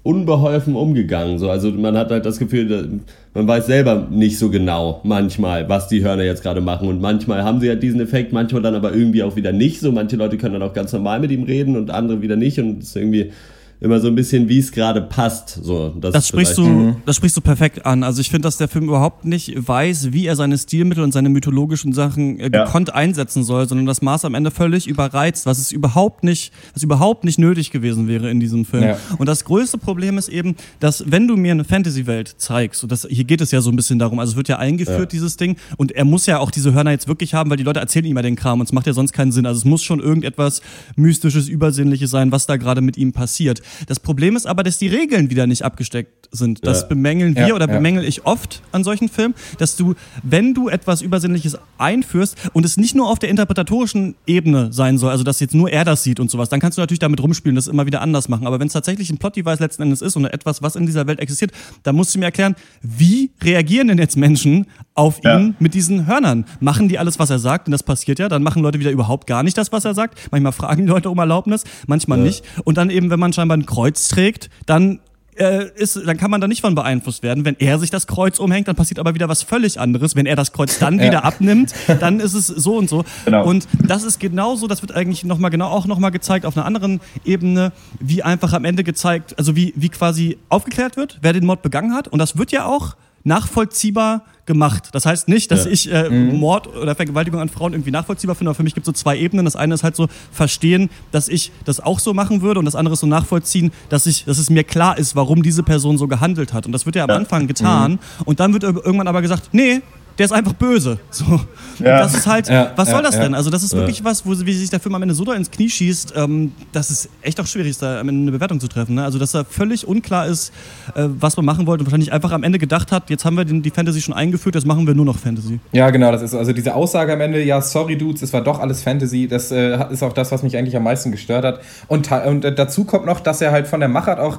unbeholfen 0.03 0.77
umgegangen. 0.77 1.39
So, 1.39 1.51
also 1.51 1.71
man 1.73 1.97
hat 1.97 2.11
halt 2.11 2.27
das 2.27 2.39
Gefühl, 2.39 3.01
man 3.35 3.49
weiß 3.49 3.67
selber 3.67 4.07
nicht 4.11 4.39
so 4.39 4.51
genau 4.51 5.01
manchmal, 5.05 5.69
was 5.69 5.89
die 5.89 6.05
Hörner 6.05 6.25
jetzt 6.25 6.43
gerade 6.43 6.61
machen. 6.61 6.89
Und 6.89 7.01
manchmal 7.01 7.43
haben 7.45 7.61
sie 7.61 7.69
halt 7.71 7.83
diesen 7.83 8.01
Effekt, 8.01 8.33
manchmal 8.33 8.63
dann 8.63 8.75
aber 8.75 8.95
irgendwie 8.95 9.23
auch 9.23 9.37
wieder 9.37 9.53
nicht. 9.53 9.81
So, 9.81 9.93
manche 9.93 10.17
Leute 10.17 10.39
können 10.39 10.55
dann 10.55 10.63
auch 10.63 10.75
ganz 10.75 10.93
normal 10.93 11.21
mit 11.21 11.31
ihm 11.31 11.45
reden 11.45 11.77
und 11.77 11.91
andere 11.91 12.23
wieder 12.23 12.37
nicht. 12.37 12.59
Und 12.61 12.83
es 12.83 12.91
ist 12.91 12.97
irgendwie 12.97 13.33
immer 13.81 14.01
so 14.01 14.09
ein 14.09 14.15
bisschen, 14.15 14.49
wie 14.49 14.59
es 14.59 14.73
gerade 14.73 15.03
passt. 15.03 15.59
So, 15.63 15.91
Das 16.01 16.15
ist 16.15 16.29
sprichst, 16.29 16.55
vielleicht- 16.55 16.71
du, 16.71 16.97
das 17.05 17.17
sprichst 17.17 17.37
du 17.37 17.41
perfekt 17.41 17.85
an. 17.85 18.03
Also 18.03 18.21
ich 18.21 18.31
finde, 18.31 18.47
dass 18.47 18.57
der 18.57 18.69
Film 18.69 18.85
überhaupt 18.85 19.25
nicht 19.25 19.53
weiß, 19.57 20.13
wie 20.13 20.27
er 20.27 20.37
seine 20.37 20.57
Stilmittel 20.57 21.05
und 21.05 21.13
seine 21.13 21.29
mythologischen 21.29 21.93
Sachen 21.93 22.39
äh, 22.41 22.51
Ja. 22.53 22.65
gekonnt 22.65 22.95
einsetzen 22.95 23.45
soll, 23.45 23.69
sondern 23.69 23.87
das 23.87 24.01
Maß 24.03 24.25
am 24.25 24.35
Ende 24.35 24.51
völlig 24.51 24.87
überreizt, 24.87 25.45
was 25.47 25.59
es 25.59 25.71
überhaupt 25.73 26.25
nicht, 26.25 26.53
was 26.73 26.83
überhaupt 26.83 27.25
nicht 27.25 27.39
nötig 27.39 27.71
gewesen 27.71 28.09
wäre 28.09 28.31
in 28.31 28.41
diesem 28.41 28.65
Film. 28.65 28.85
Ja. 28.85 28.97
Und 29.19 29.27
das 29.29 29.45
größte 29.45 29.77
Problem 29.79 30.17
ist 30.19 30.29
eben, 30.29 30.57
dass 30.81 31.05
wenn 31.11 31.29
du 31.29 31.37
mir 31.37 31.53
eine 31.53 31.65
Fantasy-Welt 31.65 32.35
zeigst, 32.39 32.83
und 32.85 32.93
das, 32.93 33.07
hier 33.11 33.25
geht 33.25 33.41
es 33.41 33.51
ja 33.51 33.61
so 33.61 33.71
ein 33.71 33.77
bisschen 33.77 33.99
darum, 33.99 34.19
also 34.19 34.31
es 34.33 34.37
wird 34.37 34.49
ja 34.49 34.59
eingeführt, 34.59 34.99
Ja. 34.99 35.07
dieses 35.07 35.37
Ding, 35.37 35.57
und 35.77 35.93
er 35.93 36.05
muss 36.05 36.27
ja 36.27 36.39
auch 36.39 36.51
diese 36.51 36.73
Hörner 36.73 36.93
jetzt 36.93 37.09
wirklich 37.09 37.35
haben, 37.35 37.51
weil 37.51 37.57
die 37.59 37.65
Leute 37.65 37.81
erzählen 37.81 38.07
ihm 38.07 38.17
ja 38.17 38.23
den 38.23 38.37
Kram 38.37 38.61
und 38.61 38.67
es 38.67 38.73
macht 38.73 38.87
ja 38.87 38.93
sonst 38.93 39.13
keinen 39.13 39.33
Sinn. 39.33 39.45
Also 39.47 39.59
es 39.59 39.65
muss 39.65 39.83
schon 39.83 40.01
irgendetwas 40.01 40.63
Mystisches, 40.97 41.49
Übersinnliches 41.49 42.11
sein, 42.11 42.33
was 42.33 42.47
da 42.47 42.57
gerade 42.57 42.81
mit 42.81 42.97
ihm 42.97 43.13
passiert. 43.13 43.61
Das 43.87 44.01
Problem 44.01 44.37
ist 44.37 44.47
aber, 44.47 44.63
dass 44.63 44.79
die 44.79 44.89
Regeln 44.89 45.31
wieder 45.31 45.47
nicht 45.47 45.65
abgesteckt 45.65 46.29
sind. 46.33 46.67
Das 46.67 46.83
Ja. 46.83 46.87
bemängeln 46.89 47.37
wir 47.37 47.49
Ja, 47.49 47.55
oder 47.55 47.67
bemängel 47.67 48.05
ich 48.05 48.27
oft 48.27 48.63
an 48.73 48.83
solchen 48.85 49.09
Filmen, 49.09 49.35
dass 49.59 49.77
du, 49.77 49.95
wenn 50.23 50.55
du 50.55 50.69
etwas 50.69 51.03
Übersinnliches 51.03 51.57
einführst 51.79 52.37
und 52.53 52.65
es 52.65 52.77
nicht 52.77 52.95
nur 52.95 53.09
auf 53.09 53.19
der 53.19 53.29
interpretatorischen 53.31 54.15
Ebene 54.27 54.73
sein 54.73 54.99
soll, 54.99 55.11
also 55.11 55.25
dass 55.25 55.41
jetzt 55.41 55.55
nur 55.55 55.71
er 55.71 55.85
das 55.85 56.03
sieht 56.03 56.21
und 56.21 56.31
sowas, 56.31 56.49
dann 56.49 56.61
kannst 56.61 56.79
du 56.79 56.83
natürlich 56.83 56.99
damit 56.99 57.21
rumspielen, 57.21 57.55
das 57.55 57.67
immer 57.69 57.87
wieder 57.87 58.01
anders 58.01 58.29
machen. 58.29 58.47
Aber 58.47 58.59
wenn 58.61 58.67
es 58.67 58.73
tatsächlich 58.73 59.11
ein 59.11 59.19
Plot-Device 59.19 59.61
letzten 59.61 59.83
Endes 59.83 60.03
ist 60.03 60.17
und 60.17 60.25
etwas, 60.25 60.63
was 60.63 60.77
in 60.77 60.87
dieser 60.87 61.07
Welt 61.07 61.21
existiert, 61.21 61.53
dann 61.83 61.95
musst 61.95 62.15
du 62.15 62.19
mir 62.19 62.27
erklären, 62.27 62.57
wie 62.83 63.31
reagieren 63.43 63.89
denn 63.89 63.99
jetzt 63.99 64.17
Menschen 64.17 64.67
auf 64.95 65.21
ihn 65.25 65.55
mit 65.59 65.75
diesen 65.75 66.07
Hörnern? 66.07 66.45
Machen 66.61 66.89
die 66.89 66.99
alles, 66.99 67.19
was 67.19 67.31
er 67.31 67.39
sagt? 67.39 67.69
Und 67.69 67.73
das 67.73 67.83
passiert 67.83 68.19
ja. 68.19 68.29
Dann 68.29 68.43
machen 68.43 68.63
Leute 68.63 68.79
wieder 68.81 68.91
überhaupt 68.91 69.27
gar 69.27 69.43
nicht 69.43 69.57
das, 69.59 69.73
was 69.73 69.85
er 69.85 69.95
sagt. 69.95 70.19
Manchmal 70.31 70.53
fragen 70.53 70.83
die 70.83 70.89
Leute 70.89 71.11
um 71.11 71.19
Erlaubnis, 71.19 71.65
manchmal 71.87 72.19
nicht. 72.19 72.45
Und 72.65 72.77
dann 72.79 72.91
eben, 72.91 73.11
wenn 73.11 73.19
man 73.21 73.33
scheinbar 73.33 73.54
ein 73.55 73.67
Kreuz 73.67 74.09
trägt, 74.09 74.51
dann 74.67 75.01
äh, 75.37 75.67
ist, 75.75 75.97
dann 76.07 76.17
kann 76.17 76.31
man 76.31 76.41
da 76.41 76.47
nicht 76.47 76.61
von 76.61 76.77
beeinflusst 76.77 77.25
werden. 77.25 77.45
Wenn 77.45 77.57
er 77.59 77.81
sich 77.81 77.91
das 77.91 78.07
Kreuz 78.07 78.39
umhängt, 78.39 78.69
dann 78.69 78.77
passiert 78.77 79.01
aber 79.01 79.15
wieder 79.15 79.29
was 79.29 79.43
völlig 79.43 79.81
anderes. 79.81 80.15
Wenn 80.15 80.27
er 80.27 80.37
das 80.37 80.53
Kreuz 80.53 80.79
dann 80.79 80.99
Ja. 81.01 81.07
wieder 81.07 81.25
abnimmt, 81.25 81.75
dann 81.99 82.21
ist 82.21 82.35
es 82.35 82.47
so 82.47 82.77
und 82.77 82.89
so. 82.89 83.05
Genau. 83.25 83.45
Und 83.45 83.67
das 83.85 84.05
ist 84.05 84.21
genauso, 84.21 84.69
das 84.69 84.83
wird 84.83 84.93
eigentlich 84.93 85.25
nochmal 85.25 85.51
genau 85.51 85.69
auch 85.71 85.87
nochmal 85.87 86.13
gezeigt 86.13 86.47
auf 86.47 86.57
einer 86.57 86.67
anderen 86.67 87.01
Ebene, 87.25 87.73
wie 87.99 88.23
einfach 88.23 88.53
am 88.53 88.65
Ende 88.65 88.85
gezeigt, 88.85 89.37
also 89.37 89.57
wie, 89.57 89.73
wie 89.77 89.89
quasi 89.89 90.39
aufgeklärt 90.51 90.97
wird, 90.97 91.19
wer 91.23 91.33
den 91.33 91.47
Mord 91.47 91.63
begangen 91.63 91.95
hat. 91.95 92.07
Und 92.07 92.21
das 92.21 92.39
wird 92.39 92.53
ja 92.53 92.67
auch 92.67 92.95
nachvollziehbar 93.25 94.23
gemacht. 94.47 94.91
Das 94.93 95.07
heißt 95.07 95.29
nicht, 95.29 95.51
dass 95.51 95.65
Ja. 95.65 95.71
ich 95.71 95.91
äh, 95.93 96.11
Mord 96.11 96.67
oder 96.67 96.95
Vergewaltigung 96.95 97.41
an 97.41 97.49
Frauen 97.49 97.73
irgendwie 97.73 97.91
nachvollziehbar 97.91 98.37
finde, 98.37 98.51
aber 98.51 98.57
für 98.57 98.63
mich 98.63 98.75
gibt 98.75 98.87
es 98.87 98.89
so 98.89 98.93
zwei 98.93 99.17
Ebenen. 99.19 99.45
Das 99.45 99.57
eine 99.57 99.75
ist 99.75 99.83
halt 99.85 99.97
so 99.97 100.09
verstehen, 100.33 100.91
dass 101.13 101.29
ich 101.29 101.51
das 101.65 101.81
auch 101.81 101.99
so 101.99 102.13
machen 102.15 102.43
würde 102.43 102.59
und 102.59 102.65
das 102.67 102.75
andere 102.75 102.93
ist 102.95 103.01
so 103.01 103.07
nachvollziehen, 103.07 103.73
dass 103.89 104.07
ich, 104.07 104.25
dass 104.25 104.39
es 104.39 104.51
mir 104.51 104.65
klar 104.65 104.99
ist, 104.99 105.17
warum 105.17 105.43
diese 105.43 105.63
Person 105.63 105.97
so 105.99 106.09
gehandelt 106.09 106.53
hat. 106.53 106.67
Und 106.67 106.73
das 106.73 106.85
wird 106.87 106.97
ja 106.97 107.05
am 107.05 107.11
Ja. 107.11 107.17
Anfang 107.17 107.47
getan 107.47 107.99
und 108.25 108.41
dann 108.41 108.53
wird 108.53 108.65
ir- 108.65 108.85
irgendwann 108.85 109.09
aber 109.09 109.23
gesagt, 109.23 109.51
nee, 109.53 109.81
der 110.19 110.27
ist 110.27 110.33
einfach 110.33 110.53
böse. 110.53 110.99
So. 111.11 111.41
Ja. 111.79 111.99
das 111.99 112.15
ist 112.15 112.27
halt, 112.27 112.49
Ja, 112.49 112.73
was 112.77 112.89
soll 112.89 112.99
ja, 112.99 113.03
das 113.03 113.17
ja. 113.17 113.23
denn? 113.23 113.35
Also 113.35 113.51
das 113.51 113.63
ist 113.63 113.75
wirklich 113.75 114.05
was, 114.05 114.25
wo 114.25 114.31
wie 114.31 114.53
sich 114.53 114.71
der 114.71 114.81
Film 114.81 114.95
am 114.95 115.03
Ende 115.03 115.15
so 115.15 115.25
da 115.25 115.35
ins 115.35 115.51
Knie 115.51 115.69
schießt, 115.69 116.15
ähm, 116.17 116.53
dass 116.73 116.91
es 116.91 117.09
echt 117.23 117.41
auch 117.41 117.47
schwierig 117.47 117.71
ist, 117.71 117.83
da 117.83 118.01
am 118.01 118.09
Ende 118.09 118.23
eine 118.23 118.33
Bewertung 118.33 118.61
zu 118.61 118.69
treffen. 118.69 118.95
Ne? 118.95 119.05
Also 119.05 119.19
dass 119.19 119.33
da 119.33 119.45
völlig 119.45 119.87
unklar 119.87 120.27
ist, 120.27 120.53
äh, 120.95 121.09
was 121.09 121.37
man 121.37 121.47
machen 121.47 121.67
wollte 121.67 121.83
und 121.83 121.87
wahrscheinlich 121.87 122.13
einfach 122.13 122.33
am 122.33 122.43
Ende 122.43 122.59
gedacht 122.59 122.93
hat, 122.93 123.11
jetzt 123.11 123.25
haben 123.25 123.37
wir 123.37 123.45
den, 123.45 123.63
die 123.63 123.71
Fantasy 123.71 124.01
schon 124.01 124.15
eingeführt, 124.15 124.55
jetzt 124.55 124.67
machen 124.67 124.87
wir 124.87 124.95
nur 124.95 125.05
noch 125.05 125.19
Fantasy. 125.19 125.61
Ja, 125.73 125.91
genau, 125.91 126.13
das 126.13 126.23
ist 126.23 126.35
also 126.35 126.53
diese 126.53 126.75
Aussage 126.75 127.13
am 127.13 127.21
Ende, 127.21 127.43
ja, 127.43 127.61
sorry 127.61 127.97
Dudes, 127.97 128.23
es 128.23 128.33
war 128.33 128.43
doch 128.43 128.61
alles 128.61 128.83
Fantasy, 128.83 129.27
das 129.27 129.51
äh, 129.51 129.79
ist 129.93 130.03
auch 130.03 130.13
das, 130.13 130.31
was 130.31 130.43
mich 130.43 130.57
eigentlich 130.57 130.77
am 130.77 130.85
meisten 130.85 131.11
gestört 131.11 131.45
hat. 131.45 131.61
Und, 131.89 132.11
und 132.11 132.45
äh, 132.45 132.55
dazu 132.55 132.85
kommt 132.85 133.07
noch, 133.07 133.21
dass 133.21 133.41
er 133.41 133.53
halt 133.53 133.67
von 133.67 133.81
der 133.81 133.89
Machart 133.89 134.21
auch 134.21 134.39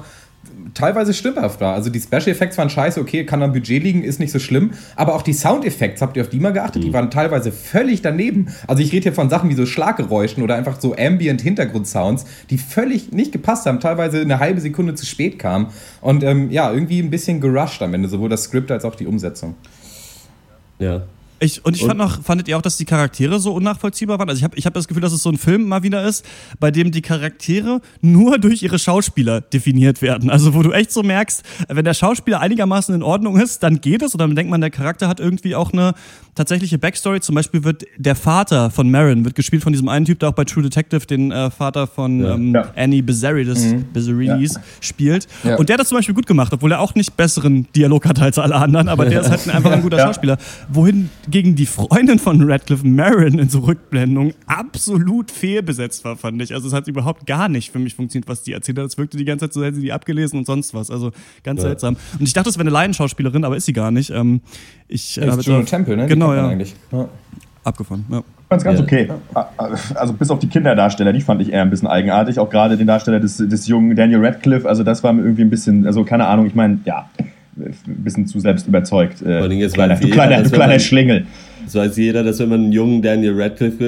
teilweise 0.76 1.14
stimmhaft 1.14 1.60
war. 1.60 1.74
Also 1.74 1.90
die 1.90 2.00
Special 2.00 2.28
Effects 2.28 2.58
waren 2.58 2.70
scheiße, 2.70 3.00
okay, 3.00 3.24
kann 3.24 3.42
am 3.42 3.52
Budget 3.52 3.82
liegen, 3.82 4.04
ist 4.04 4.20
nicht 4.20 4.32
so 4.32 4.38
schlimm. 4.38 4.72
Aber 4.94 5.14
auch 5.14 5.22
die 5.22 5.32
Soundeffekte, 5.32 6.00
habt 6.00 6.16
ihr 6.16 6.22
auf 6.22 6.28
die 6.28 6.38
mal 6.38 6.52
geachtet? 6.52 6.84
Die 6.84 6.92
waren 6.92 7.10
teilweise 7.10 7.50
völlig 7.50 8.02
daneben. 8.02 8.48
Also 8.66 8.82
ich 8.82 8.92
rede 8.92 9.04
hier 9.04 9.12
von 9.12 9.30
Sachen 9.30 9.50
wie 9.50 9.54
so 9.54 9.66
Schlaggeräuschen 9.66 10.42
oder 10.42 10.54
einfach 10.54 10.80
so 10.80 10.94
Ambient 10.96 11.40
Hintergrundsounds, 11.40 12.26
die 12.50 12.58
völlig 12.58 13.12
nicht 13.12 13.32
gepasst 13.32 13.66
haben, 13.66 13.80
teilweise 13.80 14.20
eine 14.20 14.38
halbe 14.38 14.60
Sekunde 14.60 14.94
zu 14.94 15.06
spät 15.06 15.38
kamen. 15.38 15.68
Und 16.00 16.22
ähm, 16.22 16.50
ja, 16.50 16.72
irgendwie 16.72 17.00
ein 17.00 17.10
bisschen 17.10 17.40
gerusht 17.40 17.82
am 17.82 17.94
Ende, 17.94 18.08
sowohl 18.08 18.28
das 18.28 18.44
Skript 18.44 18.70
als 18.70 18.84
auch 18.84 18.94
die 18.94 19.06
Umsetzung. 19.06 19.54
Ja. 20.78 21.02
Ich, 21.38 21.64
und 21.64 21.76
ich 21.76 21.82
Und- 21.82 21.88
fand 21.88 21.98
noch, 21.98 22.22
fandet 22.22 22.48
ihr 22.48 22.56
auch, 22.56 22.62
dass 22.62 22.76
die 22.76 22.84
Charaktere 22.86 23.38
so 23.40 23.52
unnachvollziehbar 23.52 24.18
waren? 24.18 24.28
Also 24.28 24.38
ich 24.38 24.44
habe 24.44 24.56
ich 24.56 24.64
hab 24.66 24.74
das 24.74 24.88
Gefühl, 24.88 25.02
dass 25.02 25.12
es 25.12 25.22
so 25.22 25.30
ein 25.30 25.36
Film 25.36 25.68
mal 25.68 25.82
wieder 25.82 26.02
ist, 26.04 26.24
bei 26.60 26.70
dem 26.70 26.90
die 26.92 27.02
Charaktere 27.02 27.80
nur 28.00 28.38
durch 28.40 28.62
ihre 28.62 28.78
Schauspieler 28.78 29.40
definiert 29.42 30.00
werden. 30.02 30.30
Also 30.30 30.54
wo 30.54 30.62
du 30.62 30.72
echt 30.72 30.90
so 30.92 31.02
merkst, 31.02 31.42
wenn 31.68 31.84
der 31.84 31.94
Schauspieler 31.94 32.40
einigermaßen 32.40 32.94
in 32.94 33.02
Ordnung 33.02 33.38
ist, 33.38 33.62
dann 33.62 33.80
geht 33.80 34.02
es 34.02 34.14
und 34.14 34.20
dann 34.20 34.34
denkt 34.34 34.50
man, 34.50 34.60
der 34.60 34.70
Charakter 34.70 35.08
hat 35.08 35.20
irgendwie 35.20 35.54
auch 35.54 35.72
eine 35.72 35.92
tatsächliche 36.34 36.78
Backstory. 36.78 37.20
Zum 37.20 37.34
Beispiel 37.34 37.64
wird 37.64 37.84
der 37.96 38.14
Vater 38.16 38.70
von 38.70 38.90
Marin, 38.90 39.24
wird 39.24 39.34
gespielt 39.34 39.62
von 39.62 39.72
diesem 39.72 39.88
einen 39.88 40.04
Typ, 40.06 40.18
der 40.20 40.30
auch 40.30 40.34
bei 40.34 40.44
True 40.44 40.62
Detective 40.62 41.06
den 41.06 41.32
äh, 41.32 41.50
Vater 41.50 41.86
von 41.86 42.20
Ja. 42.22 42.34
ähm, 42.34 42.54
Ja. 42.54 42.72
Annie 42.76 43.02
Bizzaridis, 43.02 43.74
Bizzaridis 43.92 44.58
spielt. 44.80 45.26
Ja. 45.44 45.56
Und 45.56 45.68
der 45.68 45.74
hat 45.74 45.80
das 45.80 45.88
zum 45.88 45.98
Beispiel 45.98 46.14
gut 46.14 46.26
gemacht, 46.26 46.52
obwohl 46.52 46.72
er 46.72 46.80
auch 46.80 46.94
nicht 46.94 47.16
besseren 47.16 47.66
Dialog 47.74 48.06
hat 48.06 48.20
als 48.20 48.38
alle 48.38 48.54
anderen, 48.54 48.88
aber 48.88 49.06
der 49.06 49.20
ist 49.22 49.30
halt 49.30 49.48
einfach 49.54 49.70
ein 49.72 49.82
guter 49.82 49.98
Ja. 49.98 50.06
Schauspieler. 50.06 50.36
Wohin 50.68 51.10
gegen 51.30 51.54
die 51.56 51.66
Freundin 51.66 52.18
von 52.18 52.42
Radcliffe, 52.42 52.86
Marin, 52.86 53.38
in 53.38 53.48
so 53.48 53.60
Rückblendung 53.60 54.32
absolut 54.46 55.30
fehlbesetzt 55.30 56.04
war, 56.04 56.16
fand 56.16 56.40
ich. 56.42 56.54
Also 56.54 56.68
es 56.68 56.74
hat 56.74 56.88
überhaupt 56.88 57.26
gar 57.26 57.48
nicht 57.48 57.72
für 57.72 57.78
mich 57.78 57.94
funktioniert, 57.94 58.28
was 58.28 58.42
die 58.42 58.52
erzählt 58.52 58.78
hat. 58.78 58.86
Es 58.86 58.98
wirkte 58.98 59.16
die 59.16 59.24
ganze 59.24 59.46
Zeit 59.46 59.52
so, 59.54 59.64
hätte 59.64 59.76
sie 59.76 59.82
die 59.82 59.92
abgelesen 59.92 60.38
und 60.38 60.46
sonst 60.46 60.74
was. 60.74 60.90
Also 60.90 61.12
ganz 61.42 61.60
Ja. 61.62 61.68
seltsam. 61.68 61.96
Und 62.18 62.26
ich 62.26 62.32
dachte, 62.32 62.48
es 62.48 62.56
wäre 62.56 62.62
eine 62.62 62.70
Laienschauspielerin, 62.70 63.44
aber 63.44 63.56
ist 63.56 63.66
sie 63.66 63.72
gar 63.72 63.90
nicht. 63.90 64.10
Ähm, 64.10 64.40
ich, 64.88 65.20
äh, 65.20 65.26
ist 65.28 65.44
Juno 65.46 65.62
Temple, 65.62 65.96
ne? 65.96 66.06
Genau, 66.06 66.34
ja. 66.34 66.48
Eigentlich. 66.48 66.74
ja. 66.92 67.08
abgefahren. 67.64 68.04
Ja. 68.10 68.18
Ich 68.18 68.48
fand's 68.48 68.64
ganz 68.64 68.80
okay. 68.80 69.08
Also 69.96 70.12
bis 70.12 70.30
auf 70.30 70.38
die 70.38 70.46
Kinderdarsteller, 70.48 71.12
die 71.12 71.20
fand 71.20 71.42
ich 71.42 71.52
eher 71.52 71.62
ein 71.62 71.70
bisschen 71.70 71.88
eigenartig. 71.88 72.38
Auch 72.38 72.48
gerade 72.48 72.76
den 72.76 72.86
Darsteller 72.86 73.18
des, 73.18 73.38
des 73.38 73.66
jungen 73.66 73.96
Daniel 73.96 74.24
Radcliffe, 74.24 74.68
also 74.68 74.84
das 74.84 75.02
war 75.02 75.12
mir 75.12 75.22
irgendwie 75.22 75.42
ein 75.42 75.50
bisschen, 75.50 75.84
also 75.84 76.04
keine 76.04 76.28
Ahnung, 76.28 76.46
ich 76.46 76.54
meine, 76.54 76.78
ja, 76.84 77.10
ein 77.58 77.74
bisschen 78.04 78.26
zu 78.26 78.38
selbst 78.40 78.66
überzeugt. 78.68 79.22
Äh, 79.22 79.24
Vor 79.38 79.48
allem 79.48 79.52
jetzt 79.52 79.74
kleiner, 79.74 79.94
du 79.96 80.04
jeder, 80.04 80.14
kleiner, 80.14 80.42
du 80.42 80.50
kleiner 80.50 80.72
man- 80.74 80.80
Schlingel. 80.80 81.26
Das 81.64 81.74
weiß 81.74 81.96
jeder, 81.96 82.22
dass 82.22 82.38
wenn 82.38 82.48
man 82.48 82.60
einen 82.64 82.72
jungen 82.72 83.02
Daniel 83.02 83.40
Radcliffe 83.42 83.80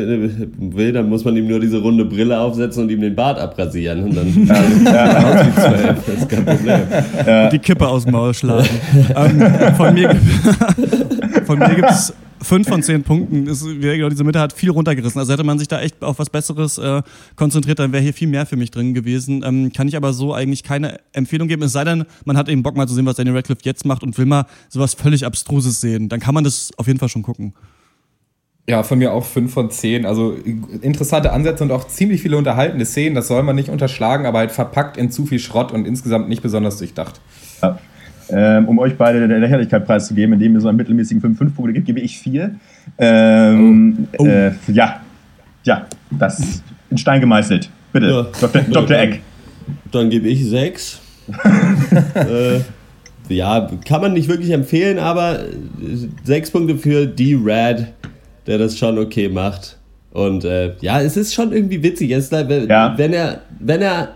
will, 0.59 0.92
dann 0.92 1.09
muss 1.09 1.24
man 1.24 1.37
ihm 1.37 1.46
nur 1.46 1.61
diese 1.61 1.78
runde 1.78 2.04
Brille 2.04 2.37
aufsetzen 2.37 2.83
und 2.83 2.90
ihm 2.90 3.00
den 3.00 3.14
Bart 3.14 3.38
abrasieren. 3.38 4.02
Und 4.02 4.16
dann 4.16 4.26
ja, 4.85 5.46
wie 5.46 5.54
zwölf. 5.54 5.96
Das 6.07 6.14
ist 6.16 6.28
kein 6.28 6.44
Problem. 6.44 6.81
Und 7.44 7.52
die 7.52 7.59
Kippe 7.61 7.87
aus 7.87 8.02
dem 8.04 8.12
Maul 8.14 8.35
schlagen. 8.35 8.66
ähm, 9.14 9.74
von 9.76 9.94
mir, 9.94 10.16
von 11.44 11.59
mir 11.61 11.74
gibt 11.76 11.90
es 11.90 12.12
fünf 12.42 12.68
von 12.68 12.83
zehn 12.83 13.03
Punkten. 13.03 13.46
Ist, 13.46 13.66
wie 13.66 13.81
genau, 13.81 14.09
diese 14.09 14.24
Mitte 14.24 14.40
hat 14.40 14.53
viel 14.53 14.70
runtergerissen. 14.70 15.18
Also 15.18 15.33
hätte 15.33 15.44
man 15.44 15.59
sich 15.59 15.68
da 15.68 15.81
echt 15.81 16.03
auf 16.03 16.18
was 16.18 16.31
Besseres 16.31 16.79
äh, 16.79 17.03
konzentriert, 17.37 17.79
dann 17.79 17.92
wäre 17.92 18.03
hier 18.03 18.14
viel 18.14 18.29
mehr 18.29 18.46
für 18.46 18.57
mich 18.57 18.70
drin 18.70 18.94
gewesen. 18.94 19.42
Ähm, 19.44 19.72
kann 19.72 19.88
ich 19.88 19.96
aber 19.96 20.12
so 20.12 20.35
eigentlich 20.35 20.62
keine 20.62 21.01
Empfehlung 21.12 21.48
geben. 21.48 21.62
Es 21.62 21.72
sei 21.72 21.85
denn, 21.85 22.05
man 22.24 22.37
hat 22.37 22.48
eben 22.48 22.62
Bock 22.62 22.77
mal 22.77 22.87
zu 22.87 22.94
sehen, 22.94 23.07
was 23.07 23.16
Daniel 23.16 23.37
Radcliffe 23.37 23.62
jetzt 23.64 23.85
macht 23.85 24.03
und 24.03 24.16
will 24.18 24.27
mal 24.27 24.46
sowas 24.68 24.94
völlig 24.94 25.24
Abstruses 25.24 25.81
sehen. 25.81 26.09
Dann 26.09 26.20
kann 26.20 26.35
man 26.35 26.44
das 26.44 26.70
auf 26.77 26.87
jeden 26.87 26.98
Fall 26.98 27.09
schon 27.09 27.22
gucken. 27.22 27.55
Ja, 28.68 28.83
von 28.83 28.98
mir 28.98 29.14
auch 29.14 29.24
5 29.24 29.51
von 29.51 29.70
10. 29.70 30.05
Also 30.05 30.33
interessante 30.83 31.33
Ansätze 31.33 31.64
und 31.64 31.72
auch 31.72 31.88
ziemlich 31.88 32.20
viele 32.20 32.37
unterhaltende 32.37 32.85
Szenen. 32.85 33.14
Das 33.14 33.27
soll 33.27 33.42
man 33.42 33.57
nicht 33.57 33.70
unterschlagen, 33.70 34.27
aber 34.27 34.40
halt 34.40 34.53
verpackt 34.53 34.98
in 34.98 35.11
zu 35.11 35.24
viel 35.24 35.38
Schrott 35.38 35.72
und 35.72 35.87
insgesamt 35.87 36.29
nicht 36.29 36.42
besonders 36.42 36.77
durchdacht. 36.77 37.18
Ja. 37.62 37.79
Ähm, 38.30 38.68
um 38.68 38.78
euch 38.78 38.94
beide 38.96 39.26
der 39.26 39.38
Lächerlichkeit 39.38 39.86
preiszugeben, 39.86 40.34
indem 40.34 40.54
ihr 40.54 40.60
so 40.60 40.68
einen 40.68 40.76
mittelmäßigen 40.76 41.22
5-5 41.22 41.54
Punkte 41.54 41.72
gibt, 41.72 41.86
gebe 41.86 42.00
ich 42.00 42.18
4. 42.18 42.50
Ähm, 42.98 44.08
Oh. 44.18 44.26
Äh, 44.26 44.52
ja, 44.72 45.00
ja, 45.64 45.86
das 46.10 46.38
ist 46.40 46.62
in 46.90 46.98
Stein 46.98 47.20
gemeißelt. 47.20 47.70
Bitte, 47.92 48.06
Ja. 48.06 48.26
Dr. 48.40 48.62
Dr. 48.70 48.96
Eck. 48.98 49.20
Dann 49.92 50.10
gebe 50.10 50.28
ich 50.28 50.44
sechs. 50.48 51.00
äh, 52.14 52.60
ja, 53.28 53.70
kann 53.86 54.00
man 54.00 54.12
nicht 54.14 54.28
wirklich 54.28 54.50
empfehlen, 54.50 54.98
aber 54.98 55.40
äh, 55.40 55.46
sechs 56.24 56.50
Punkte 56.50 56.76
für 56.76 57.06
D-Rad, 57.06 57.86
der 58.46 58.58
das 58.58 58.78
schon 58.78 58.98
okay 58.98 59.28
macht. 59.28 59.76
Und 60.10 60.44
äh, 60.44 60.72
ja, 60.80 61.00
es 61.00 61.16
ist 61.16 61.34
schon 61.34 61.52
irgendwie 61.52 61.82
witzig. 61.82 62.10
Es 62.10 62.32
halt, 62.32 62.48
wenn, 62.48 62.66
Ja. 62.68 62.94
wenn, 62.96 63.12
er, 63.12 63.42
wenn 63.60 63.82
er 63.82 64.14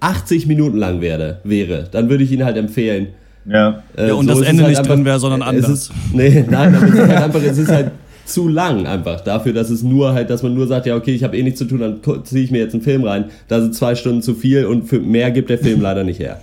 80 0.00 0.46
Minuten 0.46 0.76
lang 0.76 1.00
wäre, 1.00 1.40
wäre 1.44 1.88
dann 1.90 2.08
würde 2.10 2.24
ich 2.24 2.32
ihn 2.32 2.44
halt 2.44 2.56
empfehlen. 2.56 3.08
Ja. 3.46 3.82
Äh, 3.96 4.08
Ja, 4.08 4.14
und 4.14 4.26
das 4.26 4.36
ist 4.38 4.42
es 4.44 4.48
Ende 4.48 4.64
halt 4.64 4.76
nicht 4.78 4.88
drin 4.88 5.04
wäre, 5.04 5.18
sondern 5.18 5.42
es 5.42 5.46
anders. 5.48 5.70
Ist, 5.70 5.92
nee, 6.12 6.44
nein, 6.48 6.74
aber 6.74 6.86
es 6.86 6.92
ist 6.94 7.00
halt 7.08 7.22
einfach, 7.22 7.42
es 7.42 7.58
ist 7.58 7.68
halt 7.68 7.90
zu 8.26 8.48
lang 8.48 8.86
einfach 8.86 9.20
dafür, 9.20 9.52
dass 9.52 9.68
es 9.70 9.82
nur 9.82 10.14
halt, 10.14 10.30
dass 10.30 10.42
man 10.42 10.54
nur 10.54 10.66
sagt, 10.66 10.86
ja 10.86 10.96
okay, 10.96 11.14
ich 11.14 11.22
habe 11.24 11.36
eh 11.36 11.42
nichts 11.42 11.58
zu 11.58 11.66
tun, 11.66 11.80
dann 11.80 12.24
ziehe 12.24 12.42
ich 12.42 12.50
mir 12.50 12.58
jetzt 12.58 12.72
einen 12.72 12.82
Film 12.82 13.04
rein. 13.04 13.26
Da 13.48 13.60
sind 13.60 13.74
zwei 13.74 13.94
Stunden 13.94 14.22
zu 14.22 14.34
viel 14.34 14.64
und 14.64 14.84
für 14.88 14.98
mehr 14.98 15.30
gibt 15.30 15.50
der 15.50 15.58
Film 15.58 15.80
leider 15.82 16.04
nicht 16.04 16.20
her. 16.20 16.40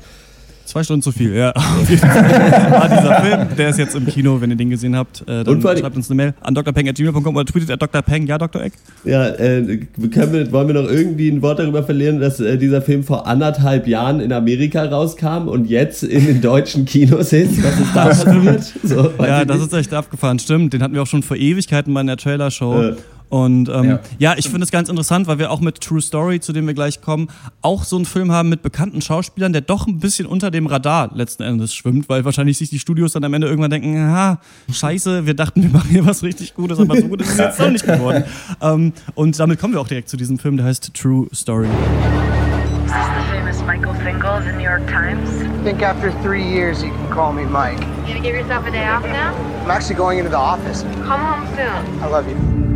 Zwei 0.66 0.84
Stunden 0.84 1.02
zu 1.02 1.12
viel, 1.12 1.34
ja. 1.34 1.54
War 1.56 2.88
dieser 2.88 3.22
Film, 3.22 3.48
der 3.58 3.70
ist 3.70 3.80
jetzt 3.80 3.96
im 3.96 4.06
Kino, 4.06 4.40
wenn 4.40 4.50
ihr 4.52 4.56
den 4.56 4.70
gesehen 4.70 4.96
habt. 4.96 5.22
Äh, 5.28 5.44
dann 5.44 5.62
schreibt 5.62 5.96
uns 5.96 6.10
eine 6.10 6.16
Mail 6.16 6.34
an 6.42 6.56
drpeng.gmail.com 6.56 7.36
oder 7.36 7.46
tweetet 7.46 7.72
at 7.72 7.82
drpeng. 7.94 8.28
Ja, 8.28 8.38
Dr. 8.38 8.62
Eck? 8.62 8.74
Ja, 9.04 9.28
äh, 9.30 9.78
können 10.14 10.34
wir, 10.34 10.52
wollen 10.52 10.68
wir 10.68 10.76
noch 10.76 10.90
irgendwie 10.90 11.30
ein 11.30 11.42
Wort 11.42 11.60
darüber 11.60 11.84
verlieren, 11.84 12.20
dass 12.20 12.40
äh, 12.40 12.58
dieser 12.58 12.82
Film 12.82 13.04
vor 13.04 13.28
anderthalb 13.28 13.88
Jahren 13.88 14.20
in 14.22 14.32
Amerika 14.32 14.86
rauskam 14.86 15.48
und 15.48 15.66
jetzt 15.70 16.04
in 16.04 16.26
den 16.26 16.42
deutschen 16.42 16.86
Kinos 16.86 17.34
ist? 17.34 17.62
Was 17.64 17.80
ist 17.80 17.96
da 17.96 18.06
passiert? 18.06 18.64
So, 18.84 19.12
Ja, 19.20 19.44
das 19.46 19.58
nicht. 19.58 19.68
ist 19.68 19.74
echt 19.74 19.94
abgefahren, 19.94 20.40
stimmt. 20.40 20.74
Den 20.74 20.82
hatten 20.84 20.94
wir 20.94 21.02
auch 21.02 21.08
schon 21.08 21.24
vor 21.24 21.36
Ewigkeiten 21.38 21.92
mal 21.92 22.02
in 22.02 22.08
der 22.08 22.18
Trailer-Show. 22.18 22.82
Äh. 22.82 22.96
Und 23.32 23.70
ähm, 23.70 23.86
ja. 23.86 24.00
Ja. 24.20 24.34
ich 24.38 24.50
finde 24.50 24.66
es 24.66 24.72
ganz 24.72 24.90
interessant, 24.90 25.26
weil 25.26 25.40
wir 25.40 25.52
auch 25.52 25.62
mit 25.62 25.80
True 25.80 26.02
Story, 26.02 26.42
zu 26.42 26.52
dem 26.52 26.68
wir 26.68 26.74
gleich 26.74 27.00
kommen, 27.00 27.30
auch 27.62 27.86
so 27.86 27.96
einen 27.96 28.04
Film 28.04 28.30
haben 28.30 28.50
mit 28.50 28.62
bekannten 28.62 29.02
Schauspielern, 29.02 29.54
der 29.54 29.62
doch 29.62 29.88
ein 29.88 30.00
bisschen 30.00 30.26
unter 30.26 30.52
dem 30.52 30.68
Radar 30.68 31.10
letzten 31.16 31.44
Endes 31.44 31.74
schwimmt, 31.74 32.10
weil 32.10 32.26
wahrscheinlich 32.26 32.58
sich 32.58 32.70
die 32.70 32.80
Studios 32.80 33.14
dann 33.14 33.24
am 33.24 33.34
Ende 33.34 33.48
irgendwann 33.48 33.72
denken, 33.72 33.98
ha, 33.98 34.42
scheiße, 34.70 35.26
wir 35.26 35.34
dachten, 35.34 35.64
wir 35.64 35.70
machen 35.72 35.90
hier 35.90 36.06
was 36.06 36.24
richtig 36.24 36.54
Gutes, 36.56 36.78
aber 36.78 36.98
so 36.98 37.08
gut 37.08 37.22
ist 37.22 37.30
es 37.30 37.38
jetzt 37.38 37.60
doch 37.62 37.72
nicht 37.72 37.86
geworden. 37.86 38.26
ähm, 38.62 38.92
und 39.16 39.40
damit 39.40 39.62
kommen 39.62 39.74
wir 39.74 39.80
auch 39.80 39.88
direkt 39.88 40.10
zu 40.10 40.18
diesem 40.18 40.38
Film, 40.38 40.58
der 40.58 40.66
heißt 40.66 40.94
True 40.94 41.28
Story. 41.34 41.68
Is 41.68 42.92
this 42.92 43.06
the 43.16 43.32
famous 43.32 43.62
Michael 43.62 43.94
Finkel 44.04 44.30
of 44.30 44.44
the 44.44 44.52
New 44.52 44.66
York 44.66 44.86
Times? 44.88 45.30
I 45.62 45.64
think 45.64 45.82
after 45.82 46.12
three 46.22 46.44
years, 46.44 46.84
you 46.84 46.90
can 46.90 47.10
call 47.10 47.32
me 47.32 47.46
Mike. 47.46 47.80
You 48.06 48.14
gonna 48.14 48.20
give 48.20 48.36
yourself 48.36 48.68
a 48.68 48.72
day 48.72 48.86
off 48.86 49.06
now? 49.06 49.34
I'm 49.64 49.72
actually 49.72 49.96
going 49.96 50.18
into 50.20 50.32
the 50.32 50.38
office. 50.38 50.84
Come 51.08 51.22
home 51.22 51.48
soon. 51.56 52.04
I 52.04 52.08
love 52.08 52.28
you. 52.28 52.71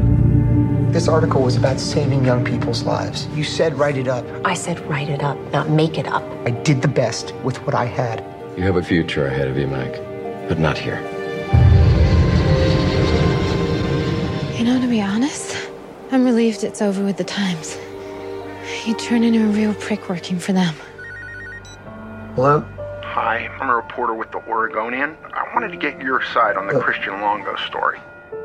This 0.96 1.10
article 1.10 1.42
was 1.42 1.58
about 1.58 1.78
saving 1.78 2.24
young 2.24 2.46
people's 2.46 2.84
lives. 2.84 3.28
You 3.36 3.44
said 3.44 3.78
write 3.78 3.98
it 3.98 4.08
up. 4.08 4.26
I 4.46 4.54
said 4.54 4.80
write 4.88 5.10
it 5.10 5.22
up, 5.22 5.38
not 5.52 5.70
make 5.70 5.98
it 5.98 6.08
up. 6.08 6.24
I 6.48 6.52
did 6.52 6.82
the 6.82 6.88
best 6.88 7.36
with 7.44 7.58
what 7.66 7.76
I 7.76 7.84
had. 7.84 8.24
You 8.56 8.64
have 8.64 8.78
a 8.78 8.82
future 8.82 9.28
ahead 9.28 9.50
of 9.50 9.58
you, 9.58 9.68
Mike, 9.68 9.96
but 10.48 10.58
not 10.58 10.78
here. 10.78 11.02
You 14.58 14.64
know, 14.64 14.80
to 14.80 14.88
be 14.88 15.02
honest, 15.02 15.70
I'm 16.14 16.24
relieved 16.24 16.64
it's 16.64 16.82
over 16.82 17.04
with 17.04 17.18
the 17.18 17.26
Times. 17.26 17.78
You 18.86 18.96
turn 18.96 19.26
into 19.26 19.44
a 19.44 19.52
real 19.52 19.74
prick 19.74 20.08
working 20.08 20.40
for 20.40 20.54
them. 20.54 20.74
Hello? 22.36 22.62
Hi, 23.04 23.50
I'm 23.60 23.70
a 23.70 23.76
reporter 23.76 24.14
with 24.14 24.32
the 24.32 24.38
Oregonian. 24.48 25.18
I 25.34 25.44
wanted 25.54 25.72
to 25.72 25.78
get 25.78 26.02
your 26.02 26.24
side 26.24 26.56
on 26.56 26.68
the 26.68 26.76
oh. 26.76 26.80
Christian 26.80 27.20
Longo 27.20 27.58
story. 27.68 28.00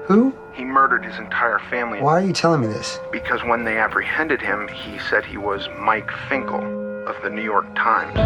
Who? 0.07 0.35
He 0.53 0.65
murdered 0.65 1.05
his 1.05 1.17
entire 1.19 1.59
family 1.71 2.01
Why 2.01 2.13
are 2.21 2.25
you 2.25 2.33
telling 2.33 2.61
me 2.63 2.67
this? 2.67 2.99
because 3.13 3.43
when 3.45 3.65
they 3.65 3.79
apprehended 3.79 4.41
him, 4.41 4.69
he 4.69 4.99
said 4.99 5.25
he 5.25 5.37
was 5.37 5.69
Mike 5.79 6.11
Finkel 6.29 6.61
of 7.09 7.17
the 7.23 7.31
New 7.31 7.43
York 7.43 7.67
Times. 7.77 8.17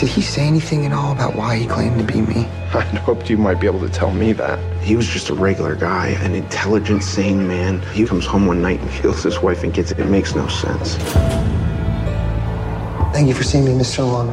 Did 0.00 0.08
he 0.08 0.20
say 0.22 0.42
anything 0.48 0.84
at 0.84 0.92
all 0.92 1.12
about 1.12 1.36
why 1.36 1.56
he 1.56 1.66
claimed 1.66 1.96
to 1.98 2.04
be 2.04 2.22
me? 2.22 2.46
I'd 2.74 2.86
hoped 2.98 3.30
you 3.30 3.36
might 3.38 3.60
be 3.60 3.66
able 3.68 3.78
to 3.80 3.88
tell 3.88 4.10
me 4.10 4.32
that. 4.32 4.58
He 4.82 4.96
was 4.96 5.06
just 5.06 5.28
a 5.30 5.34
regular 5.34 5.76
guy, 5.76 6.08
an 6.22 6.34
intelligent, 6.34 7.04
sane 7.04 7.46
man. 7.46 7.80
He 7.92 8.04
comes 8.04 8.26
home 8.26 8.46
one 8.46 8.60
night 8.60 8.80
and 8.80 8.90
kills 8.90 9.22
his 9.22 9.38
wife 9.40 9.62
and 9.62 9.72
gets 9.72 9.92
it. 9.92 10.00
It 10.00 10.06
makes 10.08 10.34
no 10.34 10.48
sense. 10.48 10.96
Thank 13.12 13.28
you 13.28 13.34
for 13.34 13.44
seeing 13.44 13.64
me, 13.64 13.72
Mr. 13.72 13.98
Long. 14.10 14.32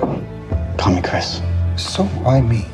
Call 0.77 0.95
me 0.95 1.01
Chris. 1.03 1.41
So 1.75 2.03
why 2.23 2.41
me? 2.41 2.65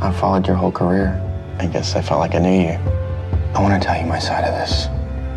I 0.00 0.10
followed 0.10 0.46
your 0.46 0.56
whole 0.56 0.72
career. 0.72 1.20
I 1.60 1.66
guess 1.66 1.94
I 1.94 2.00
felt 2.00 2.20
like 2.20 2.34
I 2.34 2.38
knew 2.38 2.62
you. 2.62 2.78
I 3.54 3.60
want 3.60 3.74
to 3.74 3.86
tell 3.86 4.00
you 4.00 4.06
my 4.06 4.18
side 4.18 4.44
of 4.44 4.54
this. 4.58 4.88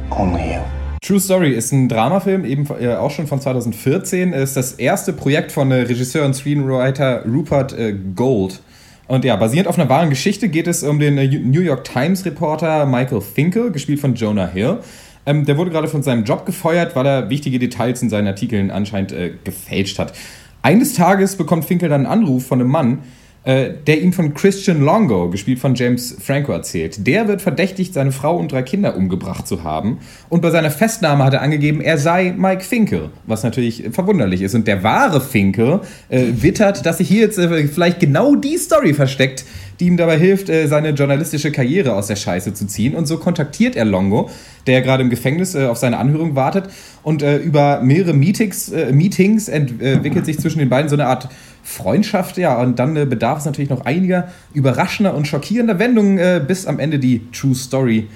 Only 0.10 0.54
you. 0.54 0.62
True 1.02 1.20
Story 1.20 1.52
ist 1.52 1.74
ein 1.74 1.90
Dramafilm, 1.90 2.46
eben 2.46 2.66
äh, 2.80 2.96
auch 2.96 3.12
schon 3.12 3.28
von 3.28 3.42
2014. 3.42 4.32
Ist 4.32 4.56
das 4.56 4.74
erste 4.74 5.12
Projekt 5.12 5.52
von 5.52 5.70
äh, 5.72 5.82
Regisseur 5.82 6.26
und 6.26 6.34
Screenwriter 6.34 7.26
Rupert 7.26 7.78
äh, 7.78 7.94
Gold. 8.16 8.62
Und 9.08 9.26
ja, 9.26 9.36
basierend 9.36 9.68
auf 9.68 9.78
einer 9.78 9.90
wahren 9.90 10.10
Geschichte 10.10 10.48
geht 10.48 10.68
es 10.68 10.84
um 10.84 10.98
den 10.98 11.18
äh, 11.18 11.28
New 11.28 11.60
York 11.60 11.84
Times 11.84 12.24
Reporter 12.24 12.86
Michael 12.86 13.20
Finkel, 13.20 13.72
gespielt 13.72 14.00
von 14.00 14.16
Jonah 14.16 14.48
Hill. 14.48 14.78
Ähm, 15.26 15.44
der 15.46 15.58
wurde 15.58 15.72
gerade 15.72 15.90
von 15.90 16.04
seinem 16.04 16.24
Job 16.24 16.46
gefeuert, 16.46 16.96
weil 16.96 17.06
er 17.06 17.30
wichtige 17.30 17.60
Details 17.60 18.02
in 18.02 18.10
seinen 18.10 18.28
Artikeln 18.28 18.72
anscheinend 18.72 19.12
äh, 19.12 19.34
gefälscht 19.44 20.00
hat. 20.00 20.14
Eines 20.62 20.94
Tages 20.94 21.36
bekommt 21.36 21.66
Finkel 21.66 21.90
dann 21.90 22.06
einen 22.06 22.22
Anruf 22.22 22.48
von 22.48 22.62
einem 22.62 22.70
Mann, 22.70 23.00
der 23.46 24.02
ihm 24.02 24.14
von 24.14 24.34
Christian 24.34 24.82
Longo, 24.82 25.30
gespielt 25.30 25.60
von 25.60 25.76
James 25.76 26.16
Franco, 26.20 26.54
erzählt. 26.54 27.06
Der 27.06 27.28
wird 27.28 27.42
verdächtigt, 27.42 27.94
seine 27.94 28.14
Frau 28.14 28.38
und 28.38 28.52
drei 28.52 28.62
Kinder 28.62 28.96
umgebracht 28.96 29.48
zu 29.48 29.64
haben. 29.64 30.00
Und 30.30 30.42
bei 30.42 30.50
seiner 30.50 30.72
Festnahme 30.72 31.26
hat 31.26 31.34
er 31.34 31.42
angegeben, 31.42 31.82
er 31.82 31.98
sei 31.98 32.34
Mike 32.38 32.64
Finkel, 32.64 33.10
was 33.26 33.44
natürlich 33.44 33.84
verwunderlich 33.92 34.42
ist. 34.42 34.56
Und 34.56 34.68
der 34.68 34.84
wahre 34.84 35.20
Finkel 35.20 35.82
äh, 36.10 36.28
wittert, 36.36 36.86
dass 36.86 37.00
sich 37.00 37.08
hier 37.10 37.22
jetzt 37.22 37.38
äh, 37.38 37.68
vielleicht 37.68 38.00
genau 38.00 38.36
die 38.36 38.58
Story 38.58 38.94
versteckt, 38.94 39.44
die 39.80 39.88
ihm 39.88 39.98
dabei 39.98 40.18
hilft, 40.18 40.50
äh, 40.50 40.68
seine 40.68 40.90
journalistische 40.90 41.52
Karriere 41.52 41.96
aus 41.96 42.08
der 42.08 42.16
Scheiße 42.16 42.54
zu 42.54 42.68
ziehen. 42.68 42.96
Und 42.96 43.06
so 43.06 43.18
kontaktiert 43.18 43.76
er 43.76 43.86
Longo, 43.86 44.30
der 44.68 44.82
gerade 44.82 45.04
im 45.04 45.10
Gefängnis 45.10 45.56
äh, 45.56 45.66
auf 45.66 45.78
seine 45.78 45.98
Anhörung 45.98 46.36
wartet. 46.36 46.70
Und 47.04 47.22
äh, 47.22 47.38
über 47.38 47.82
mehrere 47.82 48.14
Meetings, 48.14 48.72
Meetings 48.92 49.50
entwickelt 49.50 50.26
sich 50.26 50.40
zwischen 50.40 50.60
den 50.60 50.70
beiden 50.70 50.90
so 50.90 50.96
eine 50.96 51.08
Art 51.08 51.30
Freundschaft. 51.64 52.38
Ja, 52.38 52.60
und 52.62 52.78
dann 52.78 52.96
äh, 52.96 53.06
bedarf 53.06 53.40
es 53.40 53.46
natürlich 53.46 53.70
noch 53.70 53.86
einiger 53.86 54.28
überraschender 54.54 55.16
und 55.16 55.28
schockierender 55.28 55.80
Wendungen, 55.80 56.18
äh, 56.18 56.42
bis 56.46 56.68
am 56.68 56.80
Ende 56.80 57.00
die 57.00 57.30
True 57.32 57.56
Story 57.56 58.08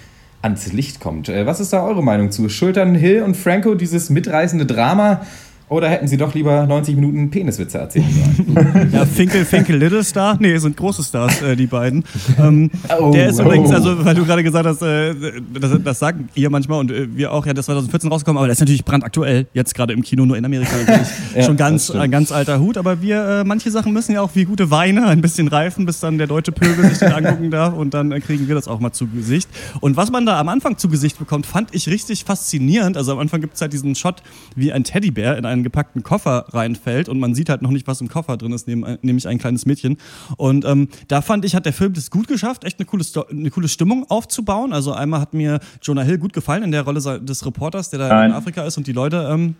ans 0.41 0.71
Licht 0.73 0.99
kommt. 0.99 1.29
Äh, 1.29 1.45
was 1.45 1.59
ist 1.59 1.73
da 1.73 1.83
eure 1.83 2.03
Meinung 2.03 2.29
zu? 2.29 2.49
Schultern 2.49 2.93
Hill 2.93 3.23
und 3.23 3.35
Franco 3.35 3.73
dieses 3.73 4.09
mitreißende 4.09 4.65
Drama 4.65 5.21
Oder 5.69 5.89
hätten 5.89 6.07
sie 6.07 6.15
doch 6.15 6.33
lieber 6.33 6.65
90 6.65 6.95
Minuten 6.95 7.29
Peniswitze 7.29 7.77
erzählen 7.79 8.07
sollen? 8.09 8.89
ja, 8.93 9.05
Finkel, 9.05 9.43
Finkel, 9.43 9.75
Little 9.75 10.01
Star? 10.01 10.37
Nee, 10.39 10.57
sind 10.59 10.77
große 10.77 11.03
Stars, 11.03 11.41
äh, 11.41 11.57
die 11.57 11.67
beiden. 11.67 12.05
Ähm, 12.39 12.71
oh, 12.97 13.11
der 13.11 13.27
ist 13.27 13.39
oh. 13.41 13.43
übrigens, 13.43 13.71
also, 13.71 14.05
weil 14.05 14.15
du 14.15 14.23
gerade 14.23 14.43
gesagt 14.43 14.65
hast, 14.65 14.81
äh, 14.81 15.13
das, 15.53 15.71
das, 15.83 15.99
sagen 15.99 16.29
ihr 16.35 16.49
manchmal 16.49 16.79
und 16.79 16.91
äh, 16.91 17.13
wir 17.13 17.33
auch, 17.33 17.45
ja, 17.45 17.53
das 17.53 17.65
2014 17.65 18.09
rausgekommen, 18.09 18.37
aber 18.37 18.47
der 18.47 18.53
ist 18.53 18.61
natürlich 18.61 18.85
brandaktuell, 18.85 19.47
jetzt 19.53 19.75
gerade 19.75 19.91
im 19.91 20.03
Kino, 20.03 20.25
nur 20.25 20.37
in 20.37 20.45
Amerika 20.45 20.71
ja, 21.35 21.43
schon 21.43 21.57
ganz, 21.57 21.91
ein 21.91 22.11
ganz 22.11 22.31
alter 22.31 22.61
Hut, 22.61 22.77
aber 22.77 23.01
wir, 23.01 23.41
äh, 23.41 23.43
manche 23.43 23.69
Sachen 23.69 23.91
müssen 23.91 24.13
ja 24.13 24.21
auch 24.21 24.31
wie 24.35 24.45
gute 24.45 24.71
Weine 24.71 25.07
ein 25.07 25.19
bisschen 25.19 25.49
reifen, 25.49 25.85
bis 25.85 25.99
dann 25.99 26.17
der 26.17 26.27
deutsche 26.27 26.53
Pöbel 26.53 26.87
sich 26.87 26.99
den 26.99 27.11
angucken 27.11 27.51
darf 27.51 27.73
und 27.73 27.93
dann 27.93 28.13
äh, 28.13 28.21
kriegen 28.21 28.47
wir 28.47 28.55
das 28.55 28.69
auch 28.69 28.79
mal 28.79 28.93
zu 28.93 29.07
Gesicht. 29.07 29.49
Und 29.81 29.97
was 29.97 30.11
man 30.11 30.25
da 30.25 30.39
am 30.39 30.47
Anfang 30.47 30.77
zu 30.77 30.87
Gesicht 30.87 31.19
bekommt, 31.19 31.45
fand 31.45 31.75
ich 31.75 31.89
richtig 31.89 32.23
faszinierend. 32.23 32.95
Also 32.95 33.11
am 33.11 33.19
Anfang 33.19 33.41
gibt 33.41 33.55
es 33.55 33.61
halt 33.61 33.73
diesen 33.73 33.95
Shot, 33.95 34.23
wie 34.55 34.71
ein 34.71 34.85
Teddybär 34.85 35.37
in 35.37 35.45
einen 35.57 35.63
gepackten 35.63 36.03
Koffer 36.03 36.45
reinfällt 36.49 37.09
und 37.09 37.19
man 37.19 37.35
sieht 37.35 37.49
halt 37.49 37.61
noch 37.61 37.71
nicht, 37.71 37.87
was 37.87 38.01
im 38.01 38.07
Koffer 38.07 38.37
drin 38.37 38.51
ist, 38.53 38.67
nämlich 38.67 39.27
ein 39.27 39.37
kleines 39.37 39.65
Mädchen. 39.65 39.97
Und 40.37 40.65
ähm, 40.65 40.89
da 41.07 41.21
fand 41.21 41.45
ich, 41.45 41.55
hat 41.55 41.65
der 41.65 41.73
Film 41.73 41.93
das 41.93 42.11
gut 42.11 42.27
geschafft, 42.27 42.63
echt 42.63 42.79
eine 42.79 42.85
coole, 42.85 43.03
eine 43.29 43.49
coole 43.49 43.67
Stimmung 43.67 44.05
aufzubauen. 44.09 44.73
Also 44.73 44.93
einmal 44.93 45.21
hat 45.21 45.33
mir 45.33 45.59
Jonah 45.81 46.03
Hill 46.03 46.17
gut 46.17 46.33
gefallen 46.33 46.63
in 46.63 46.71
der 46.71 46.83
Rolle 46.83 47.01
des 47.19 47.45
Reporters, 47.45 47.89
der 47.89 47.99
da 47.99 48.09
Nein. 48.09 48.31
in 48.31 48.35
Afrika 48.35 48.63
ist 48.63 48.77
und 48.77 48.87
die 48.87 48.93
Leute, 48.93 49.27
ähm, 49.29 49.55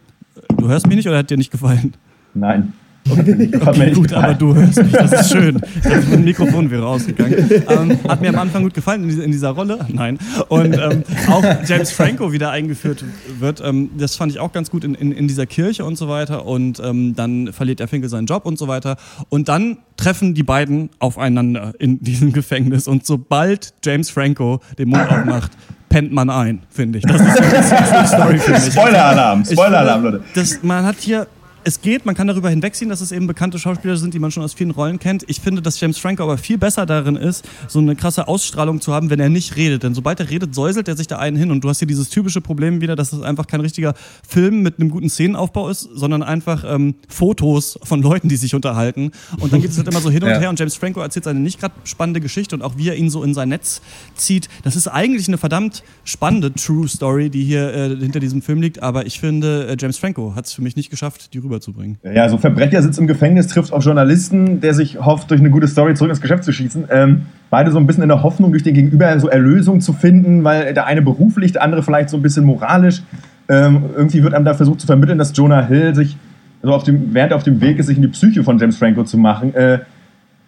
du 0.58 0.68
hörst 0.68 0.88
mich 0.88 0.96
nicht 0.96 1.08
oder 1.08 1.18
hat 1.18 1.30
dir 1.30 1.38
nicht 1.38 1.52
gefallen? 1.52 1.94
Nein. 2.34 2.74
Okay, 3.10 3.50
okay 3.60 3.92
gut, 3.92 4.14
aber 4.14 4.34
du 4.34 4.56
hörst 4.56 4.82
mich, 4.82 4.92
das 4.92 5.12
ist 5.12 5.32
schön. 5.32 5.62
Mein 6.10 6.24
Mikrofon 6.24 6.70
wäre 6.70 6.84
rausgegangen. 6.84 7.50
Ähm, 7.70 8.00
hat 8.08 8.22
mir 8.22 8.30
am 8.30 8.40
Anfang 8.40 8.64
gut 8.64 8.74
gefallen 8.74 9.10
in, 9.10 9.32
dieser 9.32 9.50
Rolle. 9.50 9.80
Nein. 9.90 10.18
Und 10.48 10.78
ähm, 10.78 11.04
auch 11.30 11.44
James 11.66 11.92
Franco 11.92 12.32
wieder 12.32 12.52
eingeführt 12.52 13.04
wird, 13.40 13.62
ähm, 13.64 13.92
das 13.98 14.16
fand 14.16 14.32
ich 14.32 14.40
auch 14.40 14.52
ganz 14.52 14.70
gut 14.70 14.84
in, 14.84 14.96
in, 14.96 15.12
in 15.12 15.28
dieser 15.28 15.46
Kirche 15.46 15.86
und 15.86 15.98
so 15.98 16.08
weiter. 16.08 16.46
Und 16.46 16.82
ähm, 16.84 17.16
dann 17.16 17.54
verliert 17.54 17.80
der 17.80 17.88
Finkel 17.88 18.10
seinen 18.10 18.28
Job 18.28 18.46
und 18.46 18.58
so 18.58 18.68
weiter. 18.68 18.98
Und 19.30 19.50
dann 19.50 19.78
treffen 19.98 20.34
die 20.34 20.44
beiden 20.44 20.90
aufeinander 21.00 21.74
in 21.80 22.00
diesem 22.02 22.34
Gefängnis. 22.34 22.88
Und 22.88 23.06
sobald 23.06 23.74
James 23.84 24.10
Franco 24.10 24.62
den 24.78 24.90
Mund 24.90 25.10
aufmacht, 25.10 25.52
pennt 25.90 26.12
man 26.12 26.30
ein, 26.30 26.62
finde 26.70 27.00
ich. 27.00 27.06
Das 27.06 27.22
ist, 27.22 27.40
das 27.40 27.66
ist 27.66 27.74
eine 27.74 28.08
Story 28.08 28.40
für 28.40 28.52
mich. 28.52 28.74
Spoiler-Alarm, 28.74 29.46
Spoiler-Alarm, 29.46 30.04
Leute. 30.04 30.24
Das, 30.36 30.62
man 30.64 30.86
hat 30.86 30.98
hier 31.00 31.28
es 31.68 31.82
geht, 31.82 32.06
man 32.06 32.16
kann 32.16 32.28
darüber 32.28 32.50
hinwegziehen, 32.50 32.90
dass 32.90 33.02
es 33.02 33.12
eben 33.12 33.28
bekannte 33.28 33.60
Schauspieler 33.60 33.98
sind, 33.98 34.14
die 34.14 34.20
man 34.20 34.32
schon 34.32 34.42
aus 34.42 34.54
vielen 34.54 34.72
Rollen 34.72 35.00
kennt. 35.00 35.26
Ich 35.28 35.42
finde, 35.42 35.62
dass 35.62 35.78
James 35.82 35.98
Franco 35.98 36.24
aber 36.24 36.38
viel 36.38 36.58
besser 36.58 36.86
darin 36.86 37.18
ist, 37.18 37.44
so 37.68 37.80
eine 37.80 37.98
krasse 37.98 38.30
Ausstrahlung 38.30 38.80
zu 38.80 38.94
haben, 38.94 39.10
wenn 39.10 39.20
er 39.20 39.28
nicht 39.28 39.58
redet. 39.58 39.84
Denn 39.84 39.94
sobald 39.94 40.22
er 40.22 40.30
redet, 40.30 40.56
säuselt 40.56 40.88
er 40.88 40.96
sich 40.96 41.08
da 41.08 41.20
einen 41.20 41.36
hin. 41.36 41.52
Und 41.52 41.66
du 41.66 41.68
hast 41.68 41.80
hier 41.80 41.88
dieses 41.88 42.08
typische 42.08 42.40
Problem 42.40 42.80
wieder, 42.80 42.96
dass 42.96 43.12
es 43.12 43.22
einfach 43.22 43.48
kein 43.48 43.60
richtiger 43.60 43.96
Film 44.26 44.62
mit 44.62 44.80
einem 44.80 44.90
guten 44.90 45.10
Szenenaufbau 45.10 45.68
ist, 45.68 45.82
sondern 45.94 46.24
einfach 46.24 46.64
ähm, 46.66 46.96
Fotos 47.10 47.78
von 47.84 48.02
Leuten, 48.02 48.30
die 48.30 48.38
sich 48.38 48.56
unterhalten. 48.56 49.12
Und 49.38 49.52
dann 49.52 49.62
geht 49.62 49.72
es 49.72 49.78
halt 49.78 49.90
immer 49.90 50.00
so 50.00 50.10
hin 50.10 50.24
und 50.24 50.30
ja. 50.30 50.40
her. 50.40 50.50
Und 50.50 50.58
James 50.58 50.78
Franco 50.78 51.02
erzählt 51.02 51.26
seine 51.26 51.42
nicht 51.42 51.60
gerade 51.60 51.76
spannende 51.84 52.22
Geschichte 52.22 52.56
und 52.56 52.62
auch 52.62 52.78
wie 52.78 52.88
er 52.88 52.96
ihn 52.96 53.10
so 53.10 53.24
in 53.24 53.34
sein 53.34 53.50
Netz 53.50 53.82
zieht. 54.16 54.48
Das 54.64 54.78
ist 54.78 54.88
eigentlich 54.88 55.28
eine 55.28 55.38
verdammt 55.38 55.84
spannende 56.06 56.54
True 56.54 56.88
Story, 56.88 57.30
die 57.30 57.44
hier 57.44 57.74
äh, 57.74 57.90
hinter 57.98 58.22
diesem 58.22 58.42
Film 58.42 58.62
liegt. 58.62 58.82
Aber 58.82 59.06
ich 59.06 59.20
finde, 59.20 59.68
äh, 59.68 59.76
James 59.78 59.98
Franco 59.98 60.34
hat 60.34 60.46
es 60.46 60.54
für 60.54 60.62
mich 60.62 60.78
nicht 60.78 60.90
geschafft, 60.90 61.34
die 61.34 61.40
rüber 61.40 61.57
rüberzubringen. 61.58 61.98
Ja, 62.04 62.30
so 62.30 62.38
Verbrecher 62.38 62.82
sitzt 62.82 63.00
im 63.00 63.08
Gefängnis, 63.08 63.48
trifft 63.48 63.74
auf 63.74 63.84
Journalisten, 63.84 64.62
der 64.62 64.74
sich 64.74 65.00
hofft, 65.00 65.32
durch 65.32 65.40
eine 65.40 65.50
gute 65.50 65.68
Story 65.68 65.94
zurück 65.96 66.12
ins 66.12 66.22
Geschäft 66.22 66.44
zu 66.44 66.52
schießen. 66.52 66.86
Ähm, 66.90 67.24
beide 67.50 67.72
so 67.72 67.78
ein 67.78 67.88
bisschen 67.88 68.04
in 68.04 68.10
der 68.10 68.24
Hoffnung, 68.24 68.52
durch 68.52 68.64
den 68.64 68.74
Gegenüber 68.74 69.20
so 69.20 69.28
Erlösung 69.28 69.82
zu 69.82 69.94
finden, 69.94 70.44
weil 70.44 70.74
der 70.74 70.86
eine 70.86 71.02
beruflich, 71.02 71.52
der 71.52 71.64
andere 71.64 71.84
vielleicht 71.84 72.10
so 72.10 72.18
ein 72.18 72.22
bisschen 72.22 72.46
moralisch. 72.46 73.02
Ähm, 73.50 73.86
irgendwie 73.96 74.24
wird 74.24 74.34
einem 74.34 74.46
da 74.46 74.54
versucht 74.54 74.82
zu 74.82 74.88
vermitteln, 74.88 75.18
dass 75.18 75.36
Jonah 75.36 75.66
Hill 75.66 75.96
sich, 75.96 76.18
so 76.62 76.74
auf 76.74 76.84
dem, 76.84 77.14
während 77.14 77.32
er 77.32 77.38
auf 77.38 77.44
dem 77.44 77.62
Weg 77.62 77.80
ist, 77.80 77.88
sich 77.88 77.98
in 77.98 78.02
die 78.02 78.10
Psyche 78.10 78.44
von 78.44 78.58
James 78.58 78.78
Franco 78.78 79.04
zu 79.04 79.18
machen, 79.18 79.54
äh, 79.56 79.80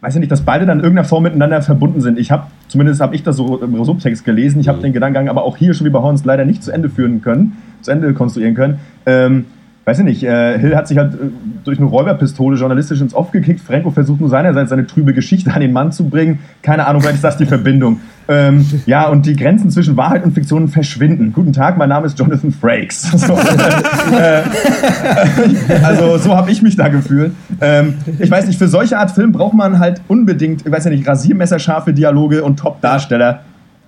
weiß 0.02 0.14
ja 0.14 0.20
nicht, 0.22 0.32
dass 0.32 0.42
beide 0.42 0.66
dann 0.66 0.80
in 0.80 0.84
irgendeiner 0.84 1.08
Form 1.08 1.24
miteinander 1.24 1.62
verbunden 1.62 2.00
sind. 2.00 2.18
Ich 2.18 2.32
habe, 2.32 2.48
zumindest 2.70 3.02
habe 3.02 3.16
ich 3.16 3.24
das 3.24 3.36
so 3.36 3.62
im 3.62 3.84
Subtext 3.84 4.24
gelesen, 4.24 4.60
ich 4.62 4.68
habe 4.68 4.80
mhm. 4.80 4.84
den 4.84 4.94
Gedankengang 4.94 5.30
aber 5.30 5.44
auch 5.44 5.58
hier 5.58 5.74
schon 5.74 5.86
wie 5.86 5.90
bei 5.90 6.00
Horns 6.00 6.24
leider 6.24 6.46
nicht 6.46 6.64
zu 6.64 6.72
Ende 6.72 6.90
führen 6.90 7.22
können, 7.22 7.58
zu 7.82 7.92
Ende 7.92 8.14
konstruieren 8.14 8.56
können. 8.56 8.80
Ähm, 9.06 9.46
weiß 9.90 10.00
ich 10.00 10.06
nicht, 10.06 10.24
äh, 10.24 10.60
Hill 10.60 10.76
hat 10.76 10.88
sich 10.88 11.00
halt 11.00 11.16
äh, 11.16 11.18
durch 11.64 11.80
eine 11.80 11.88
Räuberpistole 11.88 12.58
journalistisch 12.58 13.02
ins 13.02 13.16
Off 13.16 13.32
gekickt. 13.32 13.60
Franco 13.60 13.90
versucht 13.90 14.20
nur 14.22 14.30
seinerseits 14.30 14.70
seine 14.70 14.86
trübe 14.86 15.16
Geschichte 15.16 15.52
an 15.52 15.62
den 15.62 15.74
Mann 15.74 15.92
zu 15.92 16.08
bringen. 16.08 16.40
Keine 16.62 16.86
Ahnung, 16.86 17.02
vielleicht 17.02 17.16
ist 17.16 17.24
das 17.24 17.38
die 17.38 17.48
Verbindung. 17.48 18.00
Ähm, 18.28 18.64
ja, 18.86 19.08
und 19.08 19.26
die 19.26 19.36
Grenzen 19.36 19.72
zwischen 19.72 19.98
Wahrheit 19.98 20.24
und 20.24 20.34
Fiktion 20.34 20.68
verschwinden. 20.68 21.34
Guten 21.34 21.54
Tag, 21.54 21.76
mein 21.80 21.90
Name 21.90 22.06
ist 22.06 22.20
Jonathan 22.20 22.52
Frakes. 22.52 23.10
So, 23.20 23.34
äh, 23.34 24.44
also 25.84 26.18
so 26.20 26.36
habe 26.36 26.52
ich 26.52 26.62
mich 26.62 26.76
da 26.76 26.90
gefühlt. 26.90 27.32
Ähm, 27.60 27.96
ich 28.20 28.30
weiß 28.30 28.46
nicht, 28.46 28.60
für 28.60 28.68
solche 28.68 28.98
Art 28.98 29.10
Film 29.12 29.32
braucht 29.32 29.56
man 29.56 29.80
halt 29.80 30.02
unbedingt, 30.08 30.66
ich 30.66 30.72
weiß 30.72 30.86
ja 30.86 30.92
nicht, 30.92 31.08
rasiermesserscharfe 31.08 31.94
Dialoge 31.94 32.44
und 32.44 32.60
Top-Darsteller. 32.60 33.42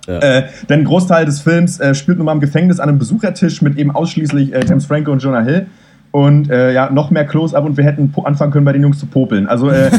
Ja. 0.08 0.18
Äh, 0.18 0.48
denn 0.68 0.80
ein 0.80 0.84
Großteil 0.84 1.24
des 1.24 1.40
Films 1.40 1.78
äh, 1.78 1.94
spielt 1.94 2.18
nun 2.18 2.26
mal 2.26 2.32
im 2.32 2.40
Gefängnis 2.40 2.80
an 2.80 2.88
einem 2.88 2.98
Besuchertisch 2.98 3.62
mit 3.62 3.78
eben 3.78 3.92
ausschließlich 3.92 4.52
äh, 4.52 4.64
James 4.66 4.86
Franco 4.86 5.12
und 5.12 5.22
Jonah 5.22 5.42
Hill 5.42 5.66
und 6.12 6.50
äh, 6.50 6.72
ja, 6.72 6.90
noch 6.90 7.10
mehr 7.10 7.26
Close-Up 7.26 7.64
und 7.64 7.76
wir 7.76 7.84
hätten 7.84 8.14
anfangen 8.24 8.52
können, 8.52 8.64
bei 8.64 8.72
den 8.72 8.82
Jungs 8.82 8.98
zu 8.98 9.06
popeln. 9.06 9.48
Also, 9.48 9.70
äh, 9.70 9.90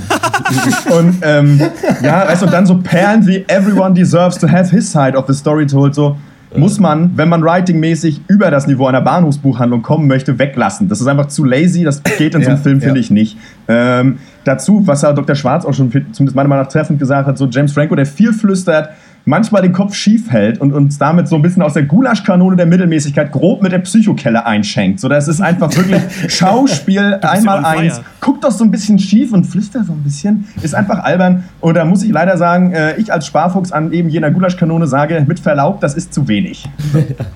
und 0.97 1.17
ähm, 1.23 1.60
ja, 2.02 2.28
weißt 2.28 2.43
du, 2.43 2.45
und 2.45 2.54
dann 2.54 2.65
so 2.65 2.78
Perlen 2.78 3.28
wie 3.28 3.43
Everyone 3.47 3.93
deserves 3.93 4.38
to 4.38 4.47
have 4.47 4.69
his 4.69 4.89
side 4.89 5.17
of 5.17 5.26
the 5.28 5.34
story 5.34 5.65
told, 5.65 5.93
so 5.95 6.15
muss 6.56 6.80
man, 6.80 7.12
wenn 7.15 7.30
man 7.30 7.43
writingmäßig 7.43 8.21
über 8.28 8.52
das 8.52 8.67
Niveau 8.67 8.86
einer 8.86 9.02
Bahnhofsbuchhandlung 9.02 9.82
kommen 9.82 10.08
möchte, 10.08 10.38
weglassen. 10.38 10.88
Das 10.88 11.02
ist 11.02 11.08
einfach 11.08 11.28
zu 11.28 11.43
lazy, 11.43 11.84
das 11.84 12.04
geht 12.04 12.36
in 12.36 12.43
so 12.43 12.49
einem 12.52 12.60
Film, 12.60 12.80
finde 12.80 12.99
ja. 12.99 13.02
ich 13.02 13.10
nicht. 13.10 13.38
Ähm, 13.67 14.19
dazu, 14.43 14.86
was 14.86 15.02
ja 15.02 15.13
Dr. 15.13 15.36
Schwarz 15.36 15.65
auch 15.65 15.73
schon 15.73 15.89
zumindest 15.91 16.36
meiner 16.36 16.49
Meinung 16.49 16.65
nach 16.65 16.71
treffend 16.71 16.99
gesagt 16.99 17.28
hat, 17.28 17.38
so 17.38 17.47
James 17.47 17.73
Franco, 17.73 17.95
der 17.95 18.06
viel 18.06 18.34
flüstert, 18.34 18.89
manchmal 19.25 19.62
den 19.62 19.73
Kopf 19.73 19.93
schief 19.93 20.29
hält 20.29 20.59
und 20.59 20.73
uns 20.73 20.97
damit 20.97 21.27
so 21.27 21.36
ein 21.36 21.41
bisschen 21.41 21.62
aus 21.62 21.73
der 21.73 21.83
Gulaschkanone 21.83 22.55
der 22.55 22.65
Mittelmäßigkeit 22.65 23.31
grob 23.31 23.62
mit 23.62 23.71
der 23.71 23.79
Psychokelle 23.79 24.45
einschenkt. 24.45 24.99
So, 24.99 25.07
das 25.07 25.27
ist 25.27 25.41
einfach 25.41 25.75
wirklich 25.75 26.01
Schauspiel 26.27 27.19
einmal 27.21 27.63
eins. 27.63 28.01
Guckt 28.19 28.43
doch 28.43 28.51
so 28.51 28.63
ein 28.63 28.71
bisschen 28.71 28.99
schief 28.99 29.33
und 29.33 29.45
flüstert 29.45 29.86
so 29.86 29.93
ein 29.93 30.03
bisschen. 30.03 30.47
Ist 30.62 30.75
einfach 30.75 30.99
albern. 31.03 31.43
Und 31.62 31.75
da 31.75 31.86
muss 31.86 32.03
ich 32.03 32.12
leider 32.12 32.38
sagen, 32.38 32.73
äh, 32.73 32.97
ich 32.97 33.12
als 33.13 33.25
Sparfuchs 33.25 33.71
an 33.71 33.93
eben 33.93 34.09
jener 34.09 34.31
Gulaschkanone 34.31 34.88
sage, 34.88 35.23
mit 35.27 35.39
Verlaub, 35.39 35.79
das 35.79 35.95
ist 35.95 36.13
zu 36.13 36.27
wenig. 36.27 36.65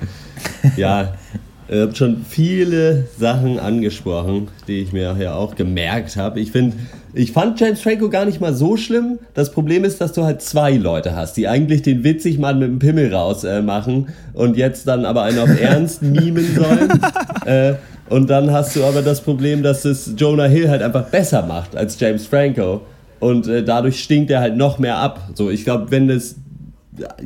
ja, 0.75 1.09
Ihr 1.69 1.81
habt 1.81 1.97
schon 1.97 2.23
viele 2.23 3.07
Sachen 3.19 3.59
angesprochen, 3.59 4.47
die 4.69 4.79
ich 4.79 4.93
mir 4.93 5.17
ja 5.19 5.33
auch 5.33 5.55
gemerkt 5.55 6.15
habe. 6.15 6.39
Ich 6.39 6.53
finde, 6.53 6.77
ich 7.13 7.31
fand 7.31 7.59
James 7.59 7.81
Franco 7.81 8.09
gar 8.09 8.25
nicht 8.25 8.41
mal 8.41 8.53
so 8.53 8.77
schlimm. 8.77 9.19
Das 9.33 9.51
Problem 9.51 9.83
ist, 9.83 10.01
dass 10.01 10.13
du 10.13 10.23
halt 10.23 10.41
zwei 10.41 10.73
Leute 10.73 11.15
hast, 11.15 11.37
die 11.37 11.47
eigentlich 11.47 11.81
den 11.81 12.03
witzig 12.03 12.37
mal 12.37 12.53
mit 12.53 12.67
dem 12.67 12.79
Pimmel 12.79 13.13
raus 13.13 13.43
äh, 13.43 13.61
machen 13.61 14.09
und 14.33 14.57
jetzt 14.57 14.87
dann 14.87 15.05
aber 15.05 15.23
einen 15.23 15.39
auf 15.39 15.59
Ernst 15.59 16.01
mimen 16.01 16.55
sollen. 16.55 17.01
äh, 17.45 17.75
und 18.09 18.29
dann 18.29 18.51
hast 18.51 18.75
du 18.75 18.83
aber 18.83 19.01
das 19.01 19.21
Problem, 19.21 19.63
dass 19.63 19.83
es 19.85 20.13
Jonah 20.17 20.45
Hill 20.45 20.69
halt 20.69 20.81
einfach 20.81 21.05
besser 21.05 21.45
macht 21.45 21.75
als 21.75 21.99
James 21.99 22.25
Franco. 22.25 22.81
Und 23.19 23.47
äh, 23.47 23.63
dadurch 23.63 24.01
stinkt 24.01 24.29
er 24.29 24.41
halt 24.41 24.55
noch 24.55 24.79
mehr 24.79 24.97
ab. 24.97 25.29
So, 25.33 25.49
ich 25.49 25.63
glaube, 25.63 25.89
wenn 25.89 26.07
das 26.07 26.35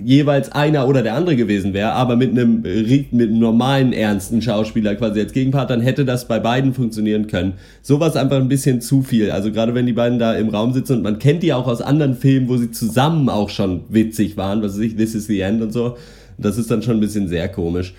jeweils 0.04 0.52
einer 0.52 0.88
oder 0.88 1.02
der 1.02 1.16
andere 1.16 1.36
gewesen 1.36 1.74
wäre, 1.74 1.94
aber 1.94 2.16
mit 2.16 2.32
einem, 2.32 2.62
mit 2.62 3.12
einem 3.12 3.40
normalen, 3.40 3.94
ernsten 3.94 4.42
Schauspieler 4.42 4.96
quasi 4.96 5.20
als 5.20 5.34
Gegenpart, 5.34 5.70
dann 5.70 5.82
hätte 5.82 6.06
das 6.06 6.28
bei 6.28 6.40
beiden 6.40 6.74
funktionieren 6.74 7.28
können. 7.28 7.54
Sowas 7.82 8.16
einfach 8.16 8.38
ein 8.38 8.48
bisschen 8.48 8.82
zu 8.82 9.02
viel. 9.02 9.32
Also 9.32 9.52
gerade 9.52 9.74
wenn 9.74 9.86
die 9.86 9.94
beiden 9.94 10.20
da 10.20 10.34
im 10.34 10.50
Raum 10.50 10.74
sitzen 10.74 10.98
und 10.98 11.04
man 11.04 11.20
kennt 11.20 11.44
die 11.44 11.54
auch 11.54 11.68
aus 11.68 11.82
anderen 11.82 12.16
Filmen, 12.16 12.48
wo 12.50 12.58
sie 12.58 12.72
zusammen 12.72 13.30
auch 13.30 13.50
schon 13.50 13.82
witzig 13.90 14.38
waren, 14.38 14.62
was 14.62 14.74
weiß 14.74 14.82
ich, 14.82 14.96
This 14.96 15.16
is 15.16 15.28
the 15.28 15.40
End 15.42 15.62
und 15.62 15.72
so. 15.72 15.98
Das 16.38 16.58
ist 16.58 16.72
dann 16.72 16.82
schon 16.82 16.98
ein 16.98 17.02
bisschen 17.02 17.28
sehr 17.28 17.48
komisch. 17.50 17.94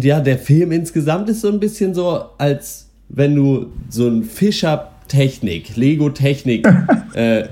Ja, 0.00 0.20
der 0.20 0.38
Film 0.38 0.72
insgesamt 0.72 1.28
ist 1.28 1.42
so 1.42 1.48
ein 1.48 1.60
bisschen 1.60 1.94
so, 1.94 2.24
als 2.38 2.88
wenn 3.08 3.34
du 3.34 3.66
so 3.88 4.08
ein 4.08 4.24
Fischer-Technik, 4.24 5.76
Lego-Technik 5.76 6.66
äh, 7.14 7.44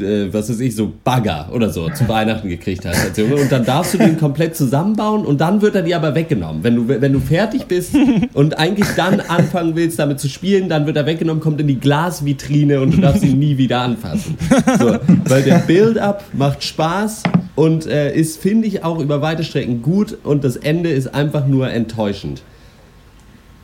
äh, 0.00 0.32
was 0.32 0.50
weiß 0.50 0.60
ich, 0.60 0.74
so 0.74 0.92
Bagger 1.04 1.48
oder 1.52 1.70
so 1.70 1.88
zu 1.90 2.08
Weihnachten 2.08 2.48
gekriegt 2.48 2.84
hast 2.84 3.04
als 3.04 3.16
Junge. 3.16 3.36
Und 3.36 3.50
dann 3.52 3.64
darfst 3.64 3.94
du 3.94 3.98
den 3.98 4.18
komplett 4.18 4.56
zusammenbauen 4.56 5.24
und 5.24 5.40
dann 5.40 5.62
wird 5.62 5.74
er 5.74 5.82
dir 5.82 5.96
aber 5.96 6.14
weggenommen. 6.14 6.62
Wenn 6.62 6.76
du, 6.76 6.88
wenn 6.88 7.12
du 7.12 7.20
fertig 7.20 7.66
bist 7.66 7.94
und 8.34 8.58
eigentlich 8.58 8.88
dann 8.96 9.20
anfangen 9.20 9.76
willst, 9.76 9.98
damit 9.98 10.20
zu 10.20 10.28
spielen, 10.28 10.68
dann 10.68 10.86
wird 10.86 10.96
er 10.96 11.06
weggenommen, 11.06 11.42
kommt 11.42 11.60
in 11.60 11.66
die 11.66 11.78
Glasvitrine 11.78 12.80
und 12.80 12.94
du 12.94 13.00
darfst 13.00 13.24
ihn 13.24 13.38
nie 13.38 13.58
wieder 13.58 13.80
anfassen. 13.80 14.36
So, 14.78 14.96
weil 15.26 15.42
der 15.42 15.58
Build-up 15.58 16.24
macht 16.32 16.64
Spaß 16.64 17.22
und 17.54 17.86
äh, 17.86 18.14
ist, 18.14 18.40
finde 18.40 18.66
ich, 18.66 18.84
auch 18.84 18.98
über 18.98 19.22
weite 19.22 19.44
Strecken 19.44 19.82
gut 19.82 20.18
und 20.24 20.44
das 20.44 20.56
Ende 20.56 20.90
ist 20.90 21.14
einfach 21.14 21.46
nur 21.46 21.70
enttäuschend. 21.70 22.42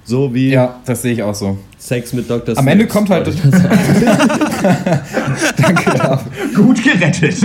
So 0.06 0.32
wie. 0.32 0.50
Ja, 0.50 0.76
das 0.86 1.02
sehe 1.02 1.12
ich 1.12 1.22
auch 1.22 1.34
so. 1.34 1.58
Sex 1.78 2.12
mit 2.12 2.30
Dr. 2.30 2.56
Am 2.56 2.68
Ende 2.68 2.86
kommt 2.86 3.10
halt. 3.10 3.26
Danke 5.56 5.90
dafür. 5.98 6.30
Gut 6.54 6.82
gerettet. 6.82 7.36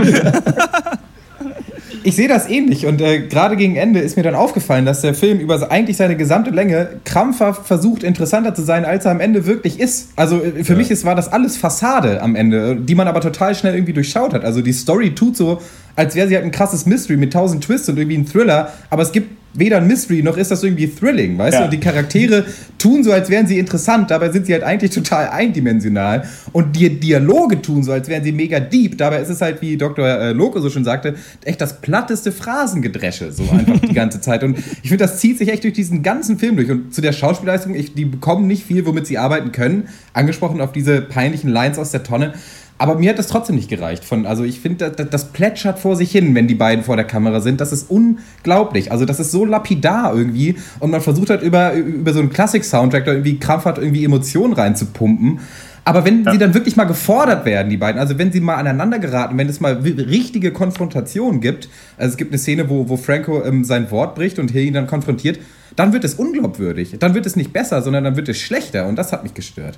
ich 2.04 2.16
sehe 2.16 2.28
das 2.28 2.50
ähnlich 2.50 2.86
und 2.86 3.02
äh, 3.02 3.28
gerade 3.28 3.56
gegen 3.56 3.76
Ende 3.76 4.00
ist 4.00 4.18
mir 4.18 4.24
dann 4.24 4.36
aufgefallen, 4.36 4.86
dass 4.86 5.02
der 5.02 5.14
Film 5.14 5.40
über 5.40 5.72
eigentlich 5.72 5.98
seine 5.98 6.16
gesamte 6.16 6.50
Länge 6.50 6.90
krampfhaft 7.06 7.68
versucht, 7.68 8.04
interessanter 8.04 8.56
zu 8.56 8.64
sein, 8.64 8.86
als 8.86 9.06
er 9.06 9.12
am 9.12 9.20
Ende 9.20 9.46
wirklich 9.46 9.80
ist. 9.80 10.10
Also 10.16 10.42
äh, 10.42 10.64
für 10.64 10.74
ja. 10.74 10.80
mich 10.80 10.90
ist, 10.90 11.06
war 11.06 11.16
das 11.16 11.32
alles 11.32 11.58
Fassade 11.58 12.22
am 12.22 12.36
Ende, 12.36 12.76
die 12.76 12.96
man 12.96 13.08
aber 13.08 13.22
total 13.22 13.54
schnell 13.56 13.76
irgendwie 13.76 13.94
durchschaut 13.94 14.34
hat. 14.34 14.44
Also 14.44 14.62
die 14.62 14.74
Story 14.74 15.14
tut 15.14 15.38
so, 15.38 15.62
als 15.96 16.16
wäre 16.16 16.28
sie 16.28 16.36
halt 16.36 16.46
ein 16.46 16.52
krasses 16.52 16.86
Mystery 16.86 17.18
mit 17.18 17.34
tausend 17.34 17.64
Twists 17.64 17.90
und 17.90 17.98
irgendwie 17.98 18.18
ein 18.18 18.26
Thriller, 18.26 18.72
aber 18.90 19.04
es 19.04 19.12
gibt 19.12 19.41
weder 19.54 19.78
ein 19.78 19.88
Mystery 19.88 20.24
noch 20.24 20.38
ist 20.38 20.52
das 20.52 20.64
irgendwie 20.64 20.88
thrilling, 20.88 21.38
weißt 21.38 21.54
ja. 21.54 21.60
du? 21.60 21.66
Und 21.66 21.74
die 21.74 21.80
Charaktere 21.80 22.46
tun 22.78 23.04
so, 23.04 23.12
als 23.12 23.30
wären 23.30 23.48
sie 23.48 23.60
interessant, 23.60 24.10
dabei 24.10 24.32
sind 24.32 24.46
sie 24.46 24.54
halt 24.54 24.64
eigentlich 24.64 24.92
total 24.92 25.30
eindimensional. 25.30 26.24
Und 26.52 26.76
die 26.76 27.00
Dialoge 27.00 27.62
tun 27.62 27.84
so, 27.84 27.92
als 27.92 28.08
wären 28.08 28.24
sie 28.24 28.32
mega 28.32 28.60
deep, 28.60 28.98
dabei 28.98 29.20
ist 29.22 29.30
es 29.30 29.42
halt, 29.42 29.62
wie 29.62 29.78
Dr. 29.78 30.08
Äh, 30.08 30.32
Loco 30.32 30.60
so 30.60 30.70
schon 30.70 30.84
sagte, 30.84 31.16
echt 31.44 31.60
das 31.60 31.82
platteste 31.82 32.32
Phrasengedresche, 32.32 33.32
so 33.32 33.44
einfach 33.52 33.80
die 33.80 33.94
ganze 33.94 34.22
Zeit. 34.22 34.44
Und 34.44 34.58
ich 34.58 34.90
finde, 34.90 35.04
das 35.04 35.20
zieht 35.20 35.38
sich 35.38 35.50
echt 35.50 35.64
durch 35.64 35.74
diesen 35.74 36.04
ganzen 36.04 36.40
Film 36.40 36.56
durch. 36.56 36.72
Und 36.72 36.94
zu 36.94 37.02
der 37.02 37.12
Schauspielleistung, 37.12 37.76
ich, 37.76 37.94
die 37.94 38.06
bekommen 38.06 38.48
nicht 38.48 38.66
viel, 38.66 38.86
womit 38.86 39.08
sie 39.08 39.18
arbeiten 39.18 39.52
können. 39.52 39.90
Angesprochen 40.14 40.62
auf 40.62 40.72
diese 40.72 41.02
peinlichen 41.02 41.50
Lines 41.50 41.78
aus 41.78 41.92
der 41.92 42.04
Tonne. 42.04 42.34
Aber 42.82 42.96
mir 42.96 43.12
hat 43.12 43.20
das 43.20 43.28
trotzdem 43.28 43.58
nicht 43.58 43.70
gereicht. 43.70 44.04
Von, 44.04 44.26
also 44.26 44.44
ich 44.44 44.60
finde, 44.60 44.90
das, 44.90 45.08
das, 45.08 45.26
plätschert 45.34 45.78
vor 45.78 45.96
sich 45.96 46.12
hin, 46.12 46.34
wenn 46.34 46.48
die 46.48 46.56
beiden 46.56 46.84
vor 46.84 46.96
der 46.96 47.06
Kamera 47.06 47.40
sind. 47.40 47.62
Das 47.62 47.72
ist 47.72 47.92
unglaublich. 47.92 48.92
Also 48.92 49.06
das 49.06 49.20
ist 49.20 49.30
so 49.30 49.46
lapidar 49.46 50.16
irgendwie. 50.16 50.56
Und 50.80 50.90
man 50.90 51.00
versucht 51.00 51.30
halt 51.30 51.44
über, 51.44 51.74
über 51.74 52.12
so 52.12 52.20
einen 52.20 52.32
Klassik-Soundtrack 52.32 53.06
da 53.06 53.12
irgendwie 53.12 53.38
krampfhaft 53.38 53.78
irgendwie 53.78 54.04
Emotionen 54.04 54.54
reinzupumpen. 54.54 55.42
Aber 55.84 56.06
wenn 56.06 56.24
ja. 56.24 56.32
sie 56.32 56.40
dann 56.40 56.56
wirklich 56.56 56.76
mal 56.76 56.86
gefordert 56.86 57.46
werden, 57.46 57.70
die 57.70 57.78
beiden, 57.78 58.02
also 58.02 58.18
wenn 58.18 58.32
sie 58.32 58.42
mal 58.42 58.56
aneinander 58.56 58.98
geraten, 58.98 59.38
wenn 59.38 59.48
es 59.48 59.60
mal 59.60 59.74
richtige 59.74 60.52
Konfrontationen 60.52 61.40
gibt, 61.40 61.70
also 61.98 62.10
es 62.10 62.18
gibt 62.18 62.32
eine 62.32 62.40
Szene, 62.40 62.68
wo, 62.68 62.90
wo 62.90 62.98
Franco 62.98 63.44
ähm, 63.44 63.64
sein 63.64 63.92
Wort 63.92 64.16
bricht 64.16 64.40
und 64.40 64.50
Hill 64.50 64.66
ihn 64.66 64.74
dann 64.74 64.88
konfrontiert, 64.88 65.38
dann 65.76 65.94
wird 65.94 66.04
es 66.04 66.16
unglaubwürdig. 66.16 66.96
Dann 66.98 67.14
wird 67.14 67.28
es 67.28 67.36
nicht 67.36 67.54
besser, 67.54 67.84
sondern 67.84 68.06
dann 68.06 68.16
wird 68.16 68.28
es 68.28 68.40
schlechter 68.40 68.88
und 68.88 68.96
das 68.96 69.12
hat 69.12 69.22
mich 69.22 69.36
gestört. 69.36 69.78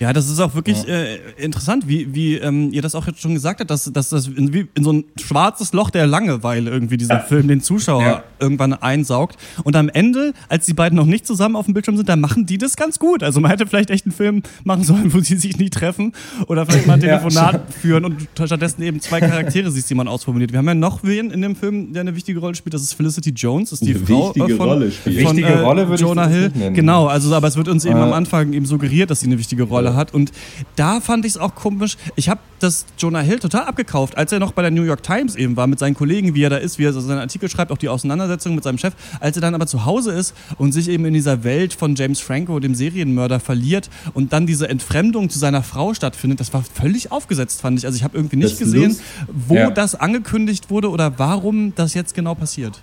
Ja, 0.00 0.12
das 0.12 0.28
ist 0.28 0.38
auch 0.40 0.54
wirklich 0.54 0.84
ja. 0.84 0.94
äh, 0.94 1.18
interessant, 1.38 1.88
wie, 1.88 2.14
wie 2.14 2.36
ähm, 2.36 2.72
ihr 2.72 2.82
das 2.82 2.94
auch 2.94 3.06
jetzt 3.06 3.20
schon 3.20 3.34
gesagt 3.34 3.60
habt, 3.60 3.70
dass, 3.70 3.90
dass 3.92 4.10
das 4.10 4.28
in, 4.28 4.52
wie 4.52 4.68
in 4.74 4.84
so 4.84 4.92
ein 4.92 5.04
schwarzes 5.20 5.72
Loch 5.72 5.90
der 5.90 6.06
Langeweile 6.06 6.70
irgendwie 6.70 6.96
dieser 6.96 7.14
ja. 7.14 7.20
Film 7.20 7.48
den 7.48 7.60
Zuschauer 7.60 8.02
ja. 8.02 8.22
irgendwann 8.38 8.74
einsaugt. 8.74 9.36
Und 9.64 9.74
am 9.76 9.88
Ende, 9.88 10.32
als 10.48 10.66
die 10.66 10.74
beiden 10.74 10.96
noch 10.96 11.06
nicht 11.06 11.26
zusammen 11.26 11.56
auf 11.56 11.64
dem 11.64 11.74
Bildschirm 11.74 11.96
sind, 11.96 12.08
da 12.08 12.16
machen 12.16 12.46
die 12.46 12.58
das 12.58 12.76
ganz 12.76 12.98
gut. 12.98 13.22
Also 13.22 13.40
man 13.40 13.50
hätte 13.50 13.66
vielleicht 13.66 13.90
echt 13.90 14.06
einen 14.06 14.12
Film 14.12 14.42
machen 14.64 14.84
sollen, 14.84 15.12
wo 15.14 15.20
sie 15.20 15.36
sich 15.36 15.58
nie 15.58 15.70
treffen 15.70 16.12
oder 16.46 16.64
vielleicht 16.66 16.86
mal 16.86 16.94
ein 16.94 17.00
Telefonat 17.08 17.62
führen 17.74 18.04
und 18.04 18.28
stattdessen 18.34 18.82
eben 18.82 19.00
zwei 19.00 19.20
Charaktere 19.20 19.70
siehst, 19.70 19.90
die 19.90 19.94
man 19.94 20.06
ausformuliert. 20.08 20.52
Wir 20.52 20.58
haben 20.58 20.68
ja 20.68 20.74
noch 20.74 21.02
wen 21.02 21.30
in 21.30 21.42
dem 21.42 21.56
Film, 21.56 21.92
der 21.92 22.02
eine 22.02 22.14
wichtige 22.14 22.38
Rolle 22.38 22.54
spielt. 22.54 22.74
Das 22.74 22.82
ist 22.82 22.92
Felicity 22.94 23.30
Jones, 23.30 23.72
ist 23.72 23.84
die 23.84 23.94
eine 23.94 24.06
Frau 24.06 24.28
wichtige 24.28 24.52
äh, 24.54 24.56
von, 24.56 24.68
Rolle 24.68 24.92
spielt. 24.92 25.22
von 25.22 25.36
wichtige 25.36 25.54
äh, 25.54 25.60
Rolle 25.60 25.88
würde 25.88 26.02
Jonah 26.02 26.26
ich 26.28 26.32
Hill. 26.36 26.52
nennen. 26.54 26.74
Genau, 26.74 27.06
also 27.06 27.34
aber 27.34 27.48
es 27.48 27.56
wird 27.56 27.68
uns 27.68 27.84
eben 27.84 27.96
Äh. 27.98 28.02
am 28.02 28.12
Anfang 28.12 28.52
eben 28.52 28.66
suggeriert, 28.66 29.10
dass 29.10 29.20
sie 29.20 29.26
eine 29.26 29.38
wichtige 29.38 29.64
Rolle 29.64 29.87
hat. 29.94 30.14
Und 30.14 30.32
da 30.76 31.00
fand 31.00 31.24
ich 31.24 31.32
es 31.32 31.38
auch 31.38 31.54
komisch. 31.54 31.96
Ich 32.16 32.28
habe 32.28 32.40
das 32.60 32.86
Jonah 32.98 33.20
Hill 33.20 33.38
total 33.38 33.64
abgekauft, 33.66 34.16
als 34.16 34.32
er 34.32 34.40
noch 34.40 34.50
bei 34.52 34.62
der 34.62 34.70
New 34.72 34.82
York 34.82 35.02
Times 35.02 35.36
eben 35.36 35.56
war 35.56 35.66
mit 35.68 35.78
seinen 35.78 35.94
Kollegen, 35.94 36.34
wie 36.34 36.42
er 36.42 36.50
da 36.50 36.56
ist, 36.56 36.78
wie 36.78 36.84
er 36.84 36.92
so 36.92 37.00
seinen 37.00 37.20
Artikel 37.20 37.48
schreibt, 37.48 37.70
auch 37.70 37.78
die 37.78 37.88
Auseinandersetzung 37.88 38.54
mit 38.54 38.64
seinem 38.64 38.78
Chef. 38.78 38.94
Als 39.20 39.36
er 39.36 39.42
dann 39.42 39.54
aber 39.54 39.66
zu 39.66 39.84
Hause 39.84 40.10
ist 40.12 40.34
und 40.56 40.72
sich 40.72 40.88
eben 40.88 41.04
in 41.04 41.14
dieser 41.14 41.44
Welt 41.44 41.72
von 41.72 41.94
James 41.94 42.18
Franco, 42.20 42.58
dem 42.58 42.74
Serienmörder, 42.74 43.38
verliert 43.40 43.88
und 44.14 44.32
dann 44.32 44.46
diese 44.46 44.68
Entfremdung 44.68 45.30
zu 45.30 45.38
seiner 45.38 45.62
Frau 45.62 45.94
stattfindet, 45.94 46.40
das 46.40 46.52
war 46.52 46.64
völlig 46.64 47.12
aufgesetzt, 47.12 47.60
fand 47.60 47.78
ich. 47.78 47.86
Also 47.86 47.96
ich 47.96 48.02
habe 48.04 48.16
irgendwie 48.16 48.36
nicht 48.36 48.58
gesehen, 48.58 48.88
Lust- 48.88 49.02
wo 49.48 49.54
Ja. 49.54 49.70
das 49.70 49.94
angekündigt 49.94 50.70
wurde 50.70 50.90
oder 50.90 51.18
warum 51.18 51.74
das 51.76 51.94
jetzt 51.94 52.14
genau 52.14 52.34
passiert. 52.34 52.80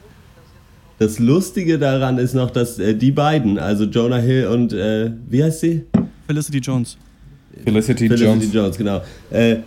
Das 0.99 1.19
Lustige 1.19 1.77
daran 1.77 2.17
ist 2.17 2.33
noch, 2.33 2.51
dass 2.51 2.79
äh, 2.79 2.95
die 2.95 3.11
beiden, 3.11 3.59
also 3.59 3.83
Jonah 3.83 4.19
Hill 4.19 4.47
und, 4.47 4.71
äh, 4.71 5.11
wie 5.27 5.43
heißt 5.43 5.59
sie? 5.59 5.83
Felicity 6.27 6.59
Jones. 6.59 6.97
Felicity, 7.63 8.07
Felicity 8.07 8.25
Jones. 8.25 8.53
Jones, 8.53 8.77
genau. 8.77 9.01
Äh, 9.31 9.57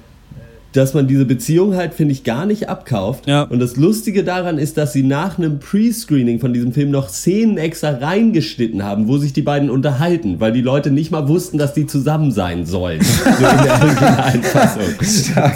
dass 0.73 0.93
man 0.93 1.09
diese 1.09 1.25
Beziehung 1.25 1.77
halt, 1.77 1.95
finde 1.95 2.13
ich, 2.13 2.25
gar 2.25 2.45
nicht 2.45 2.69
abkauft. 2.69 3.27
Ja. 3.27 3.43
Und 3.43 3.59
das 3.59 3.77
Lustige 3.77 4.23
daran 4.23 4.59
ist, 4.59 4.77
dass 4.77 4.93
sie 4.93 5.03
nach 5.03 5.39
einem 5.39 5.61
Pre-Screening 5.61 6.41
von 6.41 6.53
diesem 6.53 6.73
Film 6.73 6.91
noch 6.91 7.09
Szenen 7.09 7.57
extra 7.57 7.91
reingeschnitten 7.91 8.85
haben, 8.85 9.09
wo 9.09 9.17
sich 9.17 9.33
die 9.33 9.43
beiden 9.43 9.71
unterhalten, 9.71 10.41
weil 10.41 10.53
die 10.53 10.61
Leute 10.61 10.91
nicht 10.91 11.11
mal 11.11 11.27
wussten, 11.27 11.57
dass 11.57 11.73
die 11.73 11.87
zusammen 11.87 12.33
sein 12.33 12.67
sollen. 12.67 13.01
So 13.39 13.47
in 13.47 13.63
der 13.63 13.83
originalen 13.83 14.43
Fassung. 14.43 14.83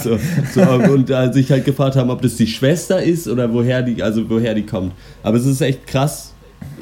So, 0.03 0.19
so, 0.55 0.93
und 0.93 1.11
äh, 1.11 1.33
sich 1.33 1.51
halt 1.51 1.65
gefragt 1.65 1.97
haben, 1.97 2.11
ob 2.11 2.23
das 2.23 2.37
die 2.37 2.47
Schwester 2.47 3.03
ist 3.03 3.27
oder 3.27 3.53
woher 3.53 3.83
die, 3.83 4.03
also 4.03 4.29
woher 4.29 4.55
die 4.55 4.65
kommt. 4.65 4.93
Aber 5.23 5.37
es 5.37 5.47
ist 5.47 5.61
echt 5.61 5.87
krass, 5.87 6.32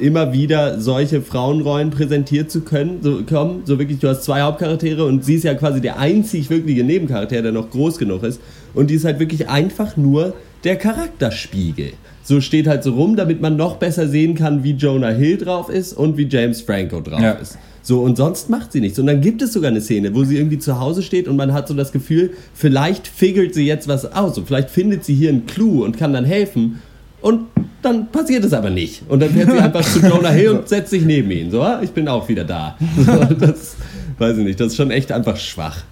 immer 0.01 0.33
wieder 0.33 0.79
solche 0.79 1.21
Frauenrollen 1.21 1.89
präsentiert 1.91 2.51
zu 2.51 2.61
können, 2.61 2.99
so 3.01 3.21
kommen, 3.23 3.61
so 3.65 3.79
wirklich, 3.79 3.99
du 3.99 4.07
hast 4.09 4.23
zwei 4.23 4.41
Hauptcharaktere 4.41 5.05
und 5.05 5.23
sie 5.23 5.35
ist 5.35 5.43
ja 5.43 5.53
quasi 5.53 5.79
der 5.81 5.99
einzig 5.99 6.49
wirkliche 6.49 6.83
Nebencharakter, 6.83 7.41
der 7.41 7.51
noch 7.51 7.69
groß 7.69 7.97
genug 7.97 8.23
ist 8.23 8.41
und 8.73 8.89
die 8.89 8.95
ist 8.95 9.05
halt 9.05 9.19
wirklich 9.19 9.47
einfach 9.49 9.97
nur 9.97 10.33
der 10.63 10.75
Charakterspiegel. 10.75 11.93
So 12.23 12.39
steht 12.41 12.67
halt 12.67 12.83
so 12.83 12.93
rum, 12.93 13.15
damit 13.15 13.41
man 13.41 13.55
noch 13.57 13.77
besser 13.77 14.07
sehen 14.07 14.35
kann, 14.35 14.63
wie 14.63 14.71
Jonah 14.71 15.09
Hill 15.09 15.37
drauf 15.37 15.69
ist 15.69 15.93
und 15.93 16.17
wie 16.17 16.27
James 16.29 16.61
Franco 16.61 17.01
drauf 17.01 17.21
Ja. 17.21 17.31
ist. 17.33 17.57
So, 17.83 18.01
und 18.01 18.15
sonst 18.15 18.47
macht 18.47 18.71
sie 18.71 18.79
nichts. 18.79 18.99
Und 18.99 19.07
dann 19.07 19.21
gibt 19.21 19.41
es 19.41 19.53
sogar 19.53 19.71
eine 19.71 19.81
Szene, 19.81 20.13
wo 20.13 20.23
sie 20.23 20.37
irgendwie 20.37 20.59
zu 20.59 20.79
Hause 20.79 21.01
steht 21.01 21.27
und 21.27 21.35
man 21.35 21.51
hat 21.51 21.67
so 21.67 21.73
das 21.73 21.91
Gefühl, 21.91 22.29
vielleicht 22.53 23.07
figert 23.07 23.55
sie 23.55 23.65
jetzt 23.65 23.87
was 23.87 24.05
aus 24.13 24.37
und 24.37 24.45
vielleicht 24.47 24.69
findet 24.69 25.03
sie 25.03 25.15
hier 25.15 25.29
einen 25.29 25.47
Clou 25.47 25.83
und 25.83 25.97
kann 25.97 26.13
dann 26.13 26.23
helfen. 26.25 26.79
Und 27.21 27.47
dann 27.81 28.11
passiert 28.11 28.43
es 28.43 28.53
aber 28.53 28.69
nicht. 28.69 29.03
Und 29.07 29.21
dann 29.21 29.29
fährt 29.29 29.51
sie 29.51 29.57
einfach 29.59 29.83
zu 29.83 29.99
Jonah 29.99 30.29
Hill 30.29 30.49
und 30.49 30.69
setzt 30.69 30.91
sich 30.91 31.03
neben 31.03 31.31
ihn. 31.31 31.51
So, 31.51 31.61
ah, 31.61 31.79
ich 31.81 31.91
bin 31.91 32.07
auch 32.07 32.27
wieder 32.27 32.43
da. 32.43 32.77
So, 32.97 33.23
das 33.35 33.75
weiß 34.17 34.37
ich 34.37 34.43
nicht, 34.43 34.59
das 34.59 34.67
ist 34.67 34.77
schon 34.77 34.91
echt 34.91 35.11
einfach 35.11 35.37
schwach. 35.37 35.83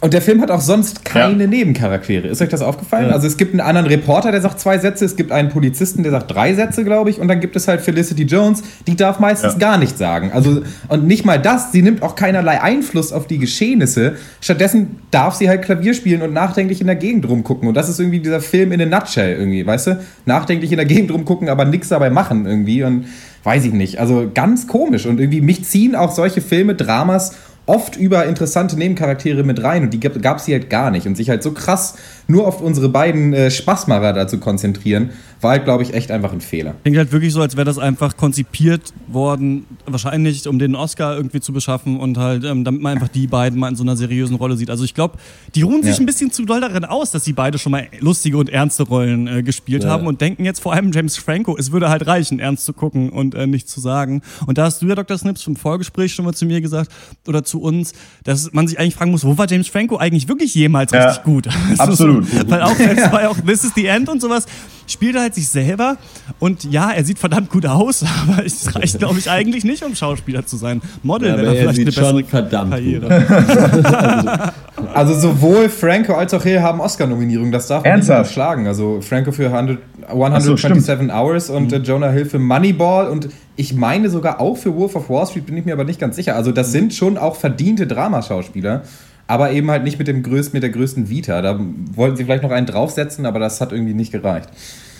Und 0.00 0.14
der 0.14 0.22
Film 0.22 0.40
hat 0.40 0.50
auch 0.52 0.60
sonst 0.60 1.04
keine 1.04 1.48
Nebencharaktere. 1.48 2.28
Ist 2.28 2.40
euch 2.40 2.48
das 2.48 2.62
aufgefallen? 2.62 3.08
Ja. 3.08 3.12
Also 3.14 3.26
es 3.26 3.36
gibt 3.36 3.52
einen 3.52 3.60
anderen 3.60 3.88
Reporter, 3.88 4.30
der 4.30 4.40
sagt 4.40 4.60
zwei 4.60 4.78
Sätze, 4.78 5.04
es 5.04 5.16
gibt 5.16 5.32
einen 5.32 5.48
Polizisten, 5.48 6.04
der 6.04 6.12
sagt 6.12 6.32
drei 6.32 6.54
Sätze, 6.54 6.84
glaube 6.84 7.10
ich, 7.10 7.18
und 7.20 7.26
dann 7.28 7.40
gibt 7.40 7.56
es 7.56 7.66
halt 7.66 7.80
Felicity 7.80 8.22
Jones, 8.22 8.62
die 8.86 8.94
darf 8.94 9.18
meistens 9.18 9.54
Ja. 9.54 9.58
gar 9.58 9.78
nichts 9.78 9.98
sagen. 9.98 10.30
Also 10.32 10.62
und 10.88 11.06
nicht 11.06 11.24
mal 11.24 11.40
das, 11.40 11.72
sie 11.72 11.82
nimmt 11.82 12.02
auch 12.02 12.14
keinerlei 12.14 12.62
Einfluss 12.62 13.12
auf 13.12 13.26
die 13.26 13.38
Geschehnisse. 13.38 14.14
Stattdessen 14.40 15.00
darf 15.10 15.34
sie 15.34 15.48
halt 15.48 15.62
Klavier 15.62 15.92
spielen 15.94 16.22
und 16.22 16.32
nachdenklich 16.32 16.80
in 16.80 16.86
der 16.86 16.96
Gegend 16.96 17.28
rumgucken. 17.28 17.68
Und 17.68 17.74
das 17.74 17.88
ist 17.88 17.98
irgendwie 17.98 18.20
dieser 18.20 18.40
Film 18.40 18.70
in 18.70 18.80
a 18.80 18.86
nutshell 18.86 19.36
irgendwie, 19.38 19.66
weißt 19.66 19.86
du? 19.88 20.00
Nachdenklich 20.24 20.70
in 20.70 20.76
der 20.78 20.86
Gegend 20.86 21.10
rumgucken, 21.10 21.48
aber 21.48 21.64
nichts 21.64 21.88
dabei 21.88 22.10
machen 22.10 22.46
irgendwie 22.46 22.84
und 22.84 23.06
weiß 23.44 23.64
ich 23.64 23.72
nicht. 23.72 23.98
Also 23.98 24.30
ganz 24.32 24.66
komisch 24.66 25.06
und 25.06 25.20
irgendwie 25.20 25.40
mich 25.40 25.64
ziehen 25.64 25.94
auch 25.94 26.12
solche 26.12 26.40
Filme, 26.40 26.74
Dramas 26.74 27.34
oft 27.68 27.96
über 27.96 28.26
interessante 28.26 28.76
Nebencharaktere 28.76 29.44
mit 29.44 29.62
rein 29.62 29.84
und 29.84 29.94
die 29.94 30.00
gab 30.00 30.38
es 30.38 30.46
hier 30.46 30.58
halt 30.58 30.70
gar 30.70 30.90
nicht. 30.90 31.06
Und 31.06 31.16
sich 31.16 31.28
halt 31.30 31.42
so 31.42 31.52
krass 31.52 31.96
nur 32.26 32.46
auf 32.46 32.60
unsere 32.60 32.88
beiden 32.88 33.32
äh, 33.32 33.50
Spaßmacher 33.50 34.12
da 34.12 34.26
zu 34.26 34.38
konzentrieren, 34.38 35.10
war 35.40 35.52
halt, 35.52 35.64
glaube 35.64 35.82
ich, 35.82 35.94
echt 35.94 36.10
einfach 36.10 36.32
ein 36.32 36.40
Fehler. 36.40 36.74
Klingt 36.82 36.98
halt 36.98 37.12
wirklich 37.12 37.32
so, 37.32 37.40
als 37.40 37.56
wäre 37.56 37.64
das 37.64 37.78
einfach 37.78 38.16
konzipiert 38.16 38.92
worden, 39.06 39.64
wahrscheinlich, 39.86 40.46
um 40.48 40.58
den 40.58 40.74
Oscar 40.74 41.16
irgendwie 41.16 41.40
zu 41.40 41.52
beschaffen 41.52 41.98
und 42.00 42.18
halt, 42.18 42.44
ähm, 42.44 42.64
damit 42.64 42.82
man 42.82 42.94
einfach 42.94 43.08
die 43.08 43.26
beiden 43.26 43.58
mal 43.58 43.68
in 43.68 43.76
so 43.76 43.82
einer 43.84 43.96
seriösen 43.96 44.36
Rolle 44.36 44.56
sieht. 44.56 44.70
Also 44.70 44.84
ich 44.84 44.94
glaube, 44.94 45.18
die 45.54 45.62
ruhen 45.62 45.82
sich 45.82 45.96
Ja. 45.96 46.00
ein 46.02 46.06
bisschen 46.06 46.30
zu 46.32 46.44
doll 46.44 46.60
darin 46.60 46.84
aus, 46.84 47.10
dass 47.12 47.24
sie 47.24 47.32
beide 47.32 47.58
schon 47.58 47.72
mal 47.72 47.86
lustige 48.00 48.36
und 48.36 48.48
ernste 48.50 48.82
Rollen 48.82 49.26
äh, 49.28 49.42
gespielt 49.42 49.84
Ja. 49.84 49.90
haben 49.90 50.06
und 50.06 50.20
denken 50.20 50.44
jetzt 50.44 50.60
vor 50.60 50.72
allem 50.72 50.90
James 50.92 51.16
Franco, 51.16 51.56
es 51.56 51.70
würde 51.72 51.88
halt 51.88 52.06
reichen, 52.06 52.40
ernst 52.40 52.64
zu 52.64 52.72
gucken 52.72 53.10
und 53.10 53.34
äh, 53.34 53.46
nichts 53.46 53.72
zu 53.72 53.80
sagen. 53.80 54.22
Und 54.46 54.58
da 54.58 54.64
hast 54.64 54.82
du 54.82 54.86
ja, 54.86 54.94
Dr. 54.94 55.16
Snips, 55.18 55.46
im 55.46 55.56
Vorgespräch 55.56 56.12
schon 56.14 56.24
mal 56.24 56.34
zu 56.34 56.46
mir 56.46 56.60
gesagt 56.60 56.90
oder 57.26 57.44
zu 57.44 57.60
uns, 57.62 57.92
dass 58.24 58.52
man 58.52 58.66
sich 58.66 58.78
eigentlich 58.78 58.94
fragen 58.96 59.10
muss, 59.12 59.24
wo 59.24 59.38
war 59.38 59.48
James 59.50 59.68
Franco 59.68 59.96
eigentlich 59.96 60.28
wirklich 60.28 60.54
jemals 60.54 60.92
Ja, 60.92 61.06
richtig 61.06 61.24
gut? 61.24 61.48
Also 61.78 61.82
absolut. 61.82 62.26
So, 62.28 62.50
weil 62.50 62.62
auch 62.62 62.74
bei 63.12 63.28
auch 63.28 63.36
This 63.40 63.64
is 63.64 63.72
the 63.74 63.86
End 63.86 64.08
und 64.08 64.20
sowas 64.20 64.46
spielt 64.88 65.14
er 65.14 65.22
halt 65.22 65.34
sich 65.34 65.48
selber 65.48 65.96
und 66.38 66.64
ja, 66.64 66.90
er 66.90 67.04
sieht 67.04 67.18
verdammt 67.18 67.50
gut 67.50 67.66
aus, 67.66 68.04
aber 68.28 68.44
es 68.44 68.74
reicht, 68.74 68.98
glaube 68.98 69.18
ich, 69.18 69.30
eigentlich 69.30 69.64
nicht, 69.64 69.84
um 69.84 69.94
Schauspieler 69.94 70.46
zu 70.46 70.56
sein. 70.56 70.80
Model 71.02 71.30
Ja, 71.30 71.36
wäre 71.36 71.46
er 71.46 71.62
vielleicht 71.62 71.76
sieht 71.76 71.86
eine 71.86 71.94
bessere 71.94 72.20
schon 72.20 72.24
verdammt 72.24 72.70
Karriere. 72.70 74.52
Also 74.94 75.14
sowohl 75.14 75.68
Franco 75.68 76.14
als 76.14 76.32
auch 76.34 76.42
Hill 76.42 76.60
haben 76.62 76.80
Oscar-Nominierungen, 76.80 77.52
das 77.52 77.66
darf 77.66 77.82
man 77.82 77.92
Ernsthaft? 77.92 78.20
nicht 78.20 78.36
unterschlagen. 78.36 78.66
Also 78.66 79.00
Franco 79.00 79.32
für 79.32 79.46
100, 79.46 79.78
so, 80.08 80.14
127 80.14 81.12
Hours 81.12 81.50
und 81.50 81.72
äh, 81.72 81.78
Jonah 81.78 82.10
Hill 82.10 82.26
für 82.26 82.38
Moneyball 82.38 83.08
und 83.08 83.28
ich 83.56 83.74
meine 83.74 84.08
sogar 84.08 84.40
auch 84.40 84.56
für 84.56 84.74
Wolf 84.76 84.94
of 84.94 85.10
Wall 85.10 85.26
Street, 85.26 85.46
bin 85.46 85.56
ich 85.56 85.64
mir 85.64 85.72
aber 85.72 85.84
nicht 85.84 85.98
ganz 85.98 86.16
sicher. 86.16 86.36
Also 86.36 86.52
das 86.52 86.70
sind 86.70 86.94
schon 86.94 87.18
auch 87.18 87.36
verdiente 87.36 87.86
Dramaschauspieler, 87.86 88.82
aber 89.28 89.52
eben 89.52 89.70
halt 89.70 89.84
nicht 89.84 89.98
mit, 89.98 90.08
dem 90.08 90.22
größten, 90.22 90.56
mit 90.56 90.62
der 90.64 90.70
größten 90.70 91.08
Vita. 91.08 91.40
Da 91.42 91.60
wollten 91.94 92.16
sie 92.16 92.24
vielleicht 92.24 92.42
noch 92.42 92.50
einen 92.50 92.66
draufsetzen, 92.66 93.26
aber 93.26 93.38
das 93.38 93.60
hat 93.60 93.72
irgendwie 93.72 93.94
nicht 93.94 94.10
gereicht. 94.10 94.48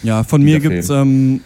Ja, 0.02 0.22
von 0.22 0.42
mir 0.42 0.60
gibt 0.60 0.76
es 0.76 0.90
ähm, 0.90 1.40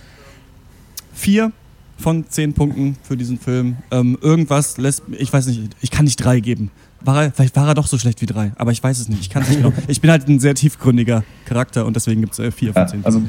vier 1.15 1.53
von 1.97 2.29
zehn 2.29 2.53
Punkten 2.53 2.97
für 3.03 3.17
diesen 3.17 3.39
Film. 3.39 3.77
Ähm, 3.93 4.19
irgendwas 4.21 4.77
lässt, 4.77 5.05
ich 5.17 5.33
weiß 5.33 5.47
nicht, 5.47 5.77
ich 5.81 5.91
kann 5.93 6.05
nicht 6.05 6.17
drei 6.17 6.41
geben. 6.41 6.71
War 7.05 7.25
er, 7.25 7.33
vielleicht 7.33 7.57
war 7.57 7.69
er 7.69 7.75
doch 7.75 7.87
so 7.87 7.99
schlecht 7.99 8.21
wie 8.23 8.27
drei, 8.27 8.53
aber 8.57 8.73
ich 8.73 8.83
weiß 8.83 8.99
es 8.99 9.09
nicht. 9.09 9.21
Ich 9.21 9.31
kann 9.31 9.43
es 9.43 9.49
nicht 9.49 9.63
genau. 9.63 9.73
Ich 9.89 10.01
bin 10.01 10.11
halt 10.11 10.29
ein 10.29 10.41
sehr 10.41 10.55
tiefgründiger 10.55 11.25
Charakter 11.45 11.87
und 11.87 11.97
deswegen 11.97 12.21
gibt 12.21 12.35
es 12.35 12.39
äh, 12.39 12.51
vier 12.51 12.73
von 12.73 12.89
zehn. 12.89 13.01
Ja, 13.01 13.07
also, 13.07 13.23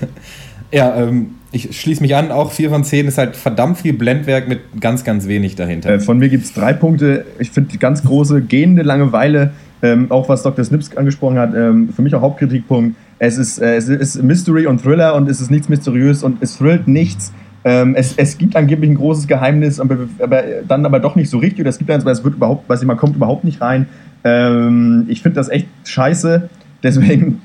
ja, 0.72 0.96
ähm, 0.96 1.30
ich 1.54 1.78
schließe 1.78 2.02
mich 2.02 2.16
an, 2.16 2.32
auch 2.32 2.50
4 2.50 2.70
von 2.70 2.82
10 2.82 3.06
ist 3.06 3.16
halt 3.16 3.36
verdammt 3.36 3.78
viel 3.78 3.92
Blendwerk 3.92 4.48
mit 4.48 4.60
ganz, 4.80 5.04
ganz 5.04 5.28
wenig 5.28 5.54
dahinter. 5.54 5.90
Äh, 5.90 6.00
von 6.00 6.18
mir 6.18 6.28
gibt 6.28 6.44
es 6.44 6.52
drei 6.52 6.72
Punkte. 6.72 7.24
Ich 7.38 7.50
finde 7.50 7.70
die 7.70 7.78
ganz 7.78 8.02
große 8.02 8.42
gehende 8.42 8.82
Langeweile, 8.82 9.52
ähm, 9.82 10.10
auch 10.10 10.28
was 10.28 10.42
Dr. 10.42 10.64
Snips 10.64 10.96
angesprochen 10.96 11.38
hat, 11.38 11.54
ähm, 11.54 11.90
für 11.94 12.02
mich 12.02 12.14
auch 12.14 12.22
Hauptkritikpunkt. 12.22 12.96
Es 13.20 13.38
ist, 13.38 13.60
äh, 13.60 13.76
es 13.76 13.88
ist 13.88 14.22
Mystery 14.22 14.66
und 14.66 14.82
Thriller 14.82 15.14
und 15.14 15.30
es 15.30 15.40
ist 15.40 15.50
nichts 15.50 15.68
mysteriös 15.68 16.24
und 16.24 16.42
es 16.42 16.58
thrillt 16.58 16.88
nichts. 16.88 17.32
Ähm, 17.64 17.94
es, 17.94 18.14
es 18.16 18.36
gibt 18.36 18.56
angeblich 18.56 18.90
ein 18.90 18.96
großes 18.96 19.26
Geheimnis, 19.26 19.80
aber, 19.80 19.96
aber 20.18 20.42
dann 20.68 20.84
aber 20.84 21.00
doch 21.00 21.16
nicht 21.16 21.30
so 21.30 21.38
richtig. 21.38 21.60
Oder 21.60 21.70
es 21.70 21.78
gibt 21.78 21.90
eins, 21.90 22.04
aber 22.04 22.12
es 22.12 22.22
wird 22.22 22.34
überhaupt, 22.34 22.68
weiß 22.68 22.80
ich, 22.80 22.86
man 22.86 22.96
kommt 22.96 23.16
überhaupt 23.16 23.44
nicht 23.44 23.60
rein. 23.60 23.86
Ähm, 24.22 25.06
ich 25.08 25.22
finde 25.22 25.36
das 25.36 25.48
echt 25.48 25.66
scheiße. 25.84 26.48
Deswegen 26.82 27.40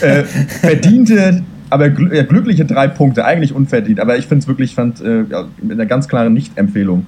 äh, 0.00 0.24
verdiente 0.24 1.42
aber 1.72 1.88
gl 1.88 2.14
ja, 2.14 2.22
glückliche 2.22 2.64
drei 2.66 2.86
Punkte, 2.86 3.24
eigentlich 3.24 3.54
unverdient. 3.54 3.98
Aber 3.98 4.18
ich 4.18 4.26
finde 4.26 4.42
es 4.42 4.48
wirklich 4.48 4.74
fand, 4.74 5.00
äh, 5.00 5.22
ja, 5.22 5.48
mit 5.60 5.72
einer 5.72 5.86
ganz 5.86 6.06
klaren 6.06 6.34
Nicht-Empfehlung. 6.34 7.06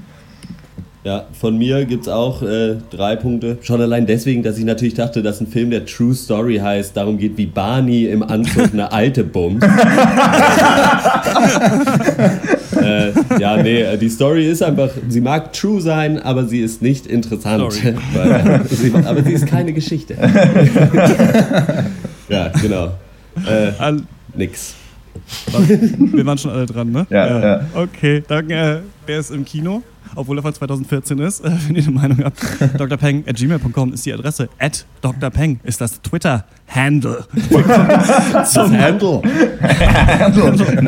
Ja, 1.04 1.26
von 1.38 1.58
mir 1.58 1.84
gibt 1.84 2.04
es 2.04 2.08
auch 2.08 2.42
äh, 2.42 2.76
drei 2.90 3.16
Punkte. 3.16 3.58
Schon 3.60 3.82
allein 3.82 4.06
deswegen, 4.06 4.42
dass 4.42 4.56
ich 4.56 4.64
natürlich 4.64 4.94
dachte, 4.94 5.22
dass 5.22 5.38
ein 5.42 5.48
Film, 5.48 5.68
der 5.70 5.84
True 5.84 6.14
Story 6.14 6.56
heißt, 6.56 6.96
darum 6.96 7.18
geht, 7.18 7.36
wie 7.36 7.44
Barney 7.44 8.06
im 8.06 8.22
Anzug 8.22 8.72
eine 8.72 8.90
alte 8.90 9.22
bummt. 9.22 9.62
äh, 13.30 13.38
ja, 13.40 13.62
nee, 13.62 13.96
die 13.96 14.08
Story 14.08 14.48
ist 14.48 14.62
einfach, 14.62 14.90
sie 15.08 15.20
mag 15.20 15.52
true 15.52 15.80
sein, 15.80 16.18
aber 16.20 16.46
sie 16.46 16.60
ist 16.60 16.82
nicht 16.82 17.06
interessant. 17.06 17.62
Weil, 18.14 18.64
sie, 18.68 18.92
aber 18.94 19.22
sie 19.22 19.32
ist 19.32 19.46
keine 19.46 19.72
Geschichte. 19.72 20.14
ja, 22.28 22.48
genau. 22.60 22.92
Äh, 23.46 23.72
nix. 24.34 24.74
Wir 25.98 26.26
waren 26.26 26.38
schon 26.38 26.50
alle 26.50 26.66
dran, 26.66 26.90
ne? 26.90 27.06
Ja, 27.10 27.40
ja. 27.40 27.60
Okay, 27.74 28.22
dann, 28.26 28.50
äh, 28.50 28.80
der 29.06 29.20
ist 29.20 29.30
im 29.30 29.44
Kino, 29.44 29.82
obwohl 30.16 30.38
er 30.38 30.42
von 30.42 30.52
2014 30.52 31.18
ist. 31.18 31.44
Äh, 31.44 31.50
wenn 31.66 31.76
ihr 31.76 31.82
eine 31.82 31.92
Meinung 31.92 32.24
habt, 32.24 32.38
drpeng 32.78 33.24
at 33.26 33.36
gmail.com 33.36 33.92
ist 33.92 34.04
die 34.06 34.12
Adresse. 34.12 34.48
At 34.58 34.84
drpeng 35.02 35.60
ist 35.62 35.80
das 35.80 36.00
Twitter-Handle. 36.02 37.24
das 38.32 38.56
Handle. 38.56 39.22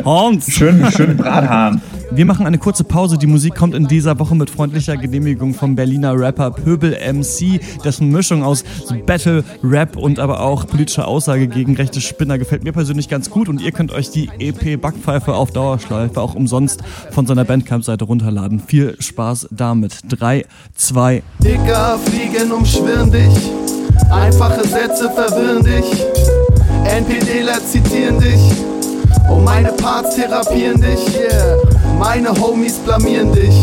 Hans. 0.05 0.51
Schön, 0.51 0.91
schön 0.91 1.17
Brathahn. 1.17 1.81
Wir 2.11 2.25
machen 2.25 2.45
eine 2.45 2.57
kurze 2.57 2.83
Pause. 2.83 3.17
Die 3.17 3.27
Musik 3.27 3.55
kommt 3.55 3.75
in 3.75 3.87
dieser 3.87 4.17
Woche 4.17 4.33
mit 4.33 4.49
freundlicher 4.49 4.95
Genehmigung 4.95 5.53
vom 5.53 5.75
Berliner 5.75 6.17
Rapper 6.17 6.51
Pöbel 6.51 6.91
MC, 6.91 7.59
dessen 7.83 8.09
Mischung 8.09 8.43
aus 8.43 8.63
Battle, 9.05 9.43
Rap 9.61 9.97
und 9.97 10.17
aber 10.19 10.39
auch 10.39 10.65
politischer 10.67 11.07
Aussage 11.07 11.47
gegen 11.47 11.75
rechte 11.75 11.99
Spinner 11.99 12.37
gefällt 12.37 12.63
mir 12.63 12.71
persönlich 12.71 13.09
ganz 13.09 13.29
gut 13.29 13.49
und 13.49 13.61
ihr 13.61 13.71
könnt 13.71 13.91
euch 13.91 14.09
die 14.09 14.29
EP 14.39 14.79
Backpfeife 14.81 15.33
auf 15.33 15.51
Dauerschleife 15.51 16.21
auch 16.21 16.33
umsonst 16.33 16.81
von 17.11 17.25
seiner 17.25 17.43
Bandcamp-Seite 17.43 18.05
runterladen. 18.05 18.61
Viel 18.61 18.95
Spaß 18.99 19.49
damit. 19.51 19.99
3, 20.07 20.45
2, 20.75 21.23
Dicker, 21.43 21.99
Fliegen 22.05 22.51
umschwirren 22.51 23.11
dich. 23.11 23.51
Einfache 24.09 24.65
Sätze 24.65 25.09
verwirren 25.09 25.63
dich. 25.63 26.05
NPDler 26.85 27.59
zitieren 27.65 28.19
dich. 28.19 28.39
Und 29.29 29.43
meine 29.43 29.73
Parts 29.73 30.15
therapieren 30.15 30.79
dich, 30.79 31.19
yeah. 31.19 31.76
Meine 31.99 32.29
Homies 32.29 32.77
blamieren 32.77 33.33
dich. 33.33 33.55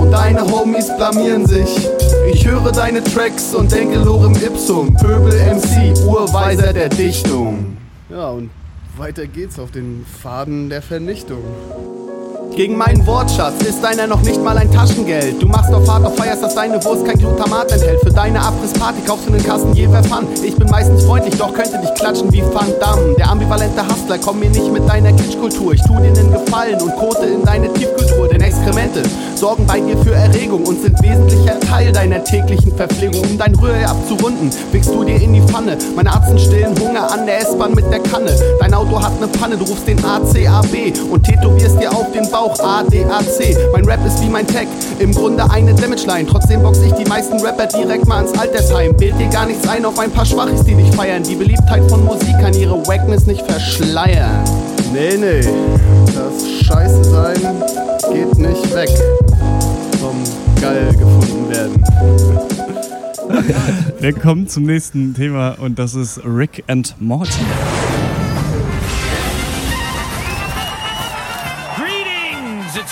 Und 0.00 0.10
deine 0.10 0.42
Homies 0.50 0.88
blamieren 0.96 1.46
sich. 1.46 1.88
Ich 2.32 2.46
höre 2.46 2.72
deine 2.72 3.04
Tracks 3.04 3.54
und 3.54 3.70
denke 3.70 3.98
Lorem 3.98 4.34
Ipsum. 4.34 4.94
Pöbel 4.94 5.34
MC, 5.34 5.96
Urweiser 6.06 6.72
der 6.72 6.88
Dichtung. 6.88 7.76
Ja, 8.08 8.30
und 8.30 8.50
weiter 8.96 9.26
geht's 9.26 9.58
auf 9.58 9.70
den 9.70 10.04
Faden 10.22 10.70
der 10.70 10.82
Vernichtung. 10.82 11.44
Gegen 12.56 12.76
meinen 12.76 13.06
Wortschatz 13.06 13.62
ist 13.62 13.82
deiner 13.82 14.06
noch 14.06 14.20
nicht 14.20 14.42
mal 14.42 14.58
ein 14.58 14.70
Taschengeld. 14.70 15.40
Du 15.40 15.46
machst 15.46 15.72
auf 15.72 15.88
hart, 15.88 16.04
auf 16.04 16.14
feierst, 16.16 16.42
dass 16.42 16.54
deine 16.54 16.84
Wurst 16.84 17.06
kein 17.06 17.18
Glutamat 17.18 17.72
enthält. 17.72 18.00
Für 18.00 18.10
deine 18.10 18.42
Abrissparty 18.42 19.00
kaufst 19.06 19.26
du 19.26 19.32
einen 19.32 19.42
Kasten 19.42 19.72
Jever 19.72 20.02
Fun. 20.04 20.26
Ich 20.44 20.54
bin 20.54 20.68
meistens 20.68 21.02
freundlich, 21.04 21.34
doch 21.38 21.54
könnte 21.54 21.78
dich 21.78 21.94
klatschen 21.94 22.30
wie 22.30 22.42
Van 22.42 22.68
Damme. 22.78 23.14
Der 23.16 23.30
ambivalente 23.30 23.82
Hustler, 23.88 24.18
komm 24.18 24.40
mir 24.40 24.50
nicht 24.50 24.70
mit 24.70 24.86
deiner 24.86 25.14
Kitschkultur. 25.14 25.72
Ich 25.72 25.82
tu 25.82 25.94
dir 25.94 26.08
einen 26.08 26.30
Gefallen 26.30 26.78
und 26.82 26.94
kote 26.96 27.24
in 27.24 27.42
deine 27.42 27.72
Tiefkultur. 27.72 28.28
Denn 28.28 28.42
Exkremente 28.42 29.02
sorgen 29.34 29.66
bei 29.66 29.80
dir 29.80 29.96
für 29.96 30.14
Erregung 30.14 30.64
und 30.66 30.82
sind 30.82 31.02
wesentlicher 31.02 31.58
Teil 31.60 31.90
deiner 31.90 32.22
täglichen 32.22 32.76
Verpflegung. 32.76 33.22
Um 33.22 33.38
dein 33.38 33.54
Rührei 33.54 33.86
abzurunden, 33.86 34.50
wickst 34.72 34.90
du 34.90 35.04
dir 35.04 35.16
in 35.16 35.32
die 35.32 35.40
Pfanne. 35.40 35.78
Meine 35.96 36.12
Arzen 36.12 36.38
stillen 36.38 36.78
Hunger 36.78 37.10
an 37.10 37.24
der 37.24 37.40
S-Bahn 37.40 37.72
mit 37.72 37.90
der 37.90 38.00
Kanne. 38.00 38.30
Dein 38.60 38.74
Auto 38.74 39.02
hat 39.02 39.18
ne 39.20 39.26
Panne, 39.26 39.56
du 39.56 39.64
rufst 39.64 39.88
den 39.88 39.98
ACAB 40.04 40.92
und 41.10 41.24
tätowierst 41.24 41.80
dir 41.80 41.90
auf 41.90 42.12
den 42.12 42.30
Bauch 42.30 42.41
ADAC. 42.50 43.56
Mein 43.72 43.84
Rap 43.84 44.04
ist 44.06 44.22
wie 44.22 44.28
mein 44.28 44.46
Tag, 44.46 44.66
im 44.98 45.12
Grunde 45.12 45.48
eine 45.50 45.74
Damage-Line. 45.74 46.28
Trotzdem 46.28 46.62
box 46.62 46.78
ich 46.82 46.92
die 46.92 47.04
meisten 47.04 47.40
Rapper 47.40 47.66
direkt 47.66 48.06
mal 48.06 48.22
ins 48.22 48.38
Altersheim. 48.38 48.96
Bild 48.96 49.18
dir 49.18 49.28
gar 49.28 49.46
nichts 49.46 49.66
ein 49.68 49.84
auf 49.84 49.98
ein 49.98 50.10
paar 50.10 50.26
Schwachis, 50.26 50.64
die 50.64 50.74
dich 50.74 50.94
feiern. 50.94 51.22
Die 51.22 51.36
Beliebtheit 51.36 51.88
von 51.88 52.04
Musik 52.04 52.38
kann 52.40 52.54
ihre 52.54 52.86
Wackness 52.86 53.26
nicht 53.26 53.44
verschleiern. 53.50 54.44
Nee, 54.92 55.16
nee, 55.16 55.40
das 56.06 56.66
Scheiße 56.66 57.04
sein 57.04 57.40
geht 58.12 58.38
nicht 58.38 58.74
weg 58.74 58.90
vom 60.00 60.16
geil 60.60 60.92
gefunden 60.92 61.48
werden. 61.48 61.84
Wir 64.00 64.12
kommen 64.12 64.48
zum 64.48 64.64
nächsten 64.64 65.14
Thema 65.14 65.56
und 65.58 65.78
das 65.78 65.94
ist 65.94 66.20
Rick 66.24 66.64
and 66.66 66.94
Morty. 67.00 67.40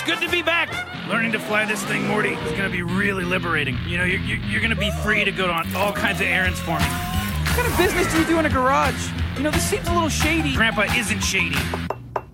It's 0.01 0.09
good 0.09 0.25
to 0.25 0.31
be 0.31 0.41
back. 0.41 0.73
Learning 1.07 1.31
to 1.31 1.37
fly 1.37 1.63
this 1.63 1.83
thing, 1.83 2.07
Morty, 2.07 2.29
is 2.29 2.51
going 2.57 2.63
to 2.63 2.71
be 2.71 2.81
really 2.81 3.23
liberating. 3.23 3.77
You 3.85 3.99
know, 3.99 4.03
you're, 4.03 4.19
you're, 4.21 4.39
you're 4.39 4.59
going 4.59 4.73
to 4.73 4.75
be 4.75 4.89
free 5.03 5.23
to 5.23 5.31
go 5.31 5.51
on 5.51 5.75
all 5.75 5.93
kinds 5.93 6.21
of 6.21 6.25
errands 6.25 6.59
for 6.59 6.79
me. 6.79 6.85
What 6.85 7.49
kind 7.49 7.67
of 7.67 7.77
business 7.77 8.11
do 8.11 8.19
you 8.19 8.25
do 8.25 8.39
in 8.39 8.47
a 8.47 8.49
garage? 8.49 9.11
You 9.37 9.43
know, 9.43 9.51
this 9.51 9.69
seems 9.69 9.87
a 9.89 9.93
little 9.93 10.09
shady. 10.09 10.55
Grandpa 10.55 10.87
isn't 10.97 11.19
shady. 11.19 11.55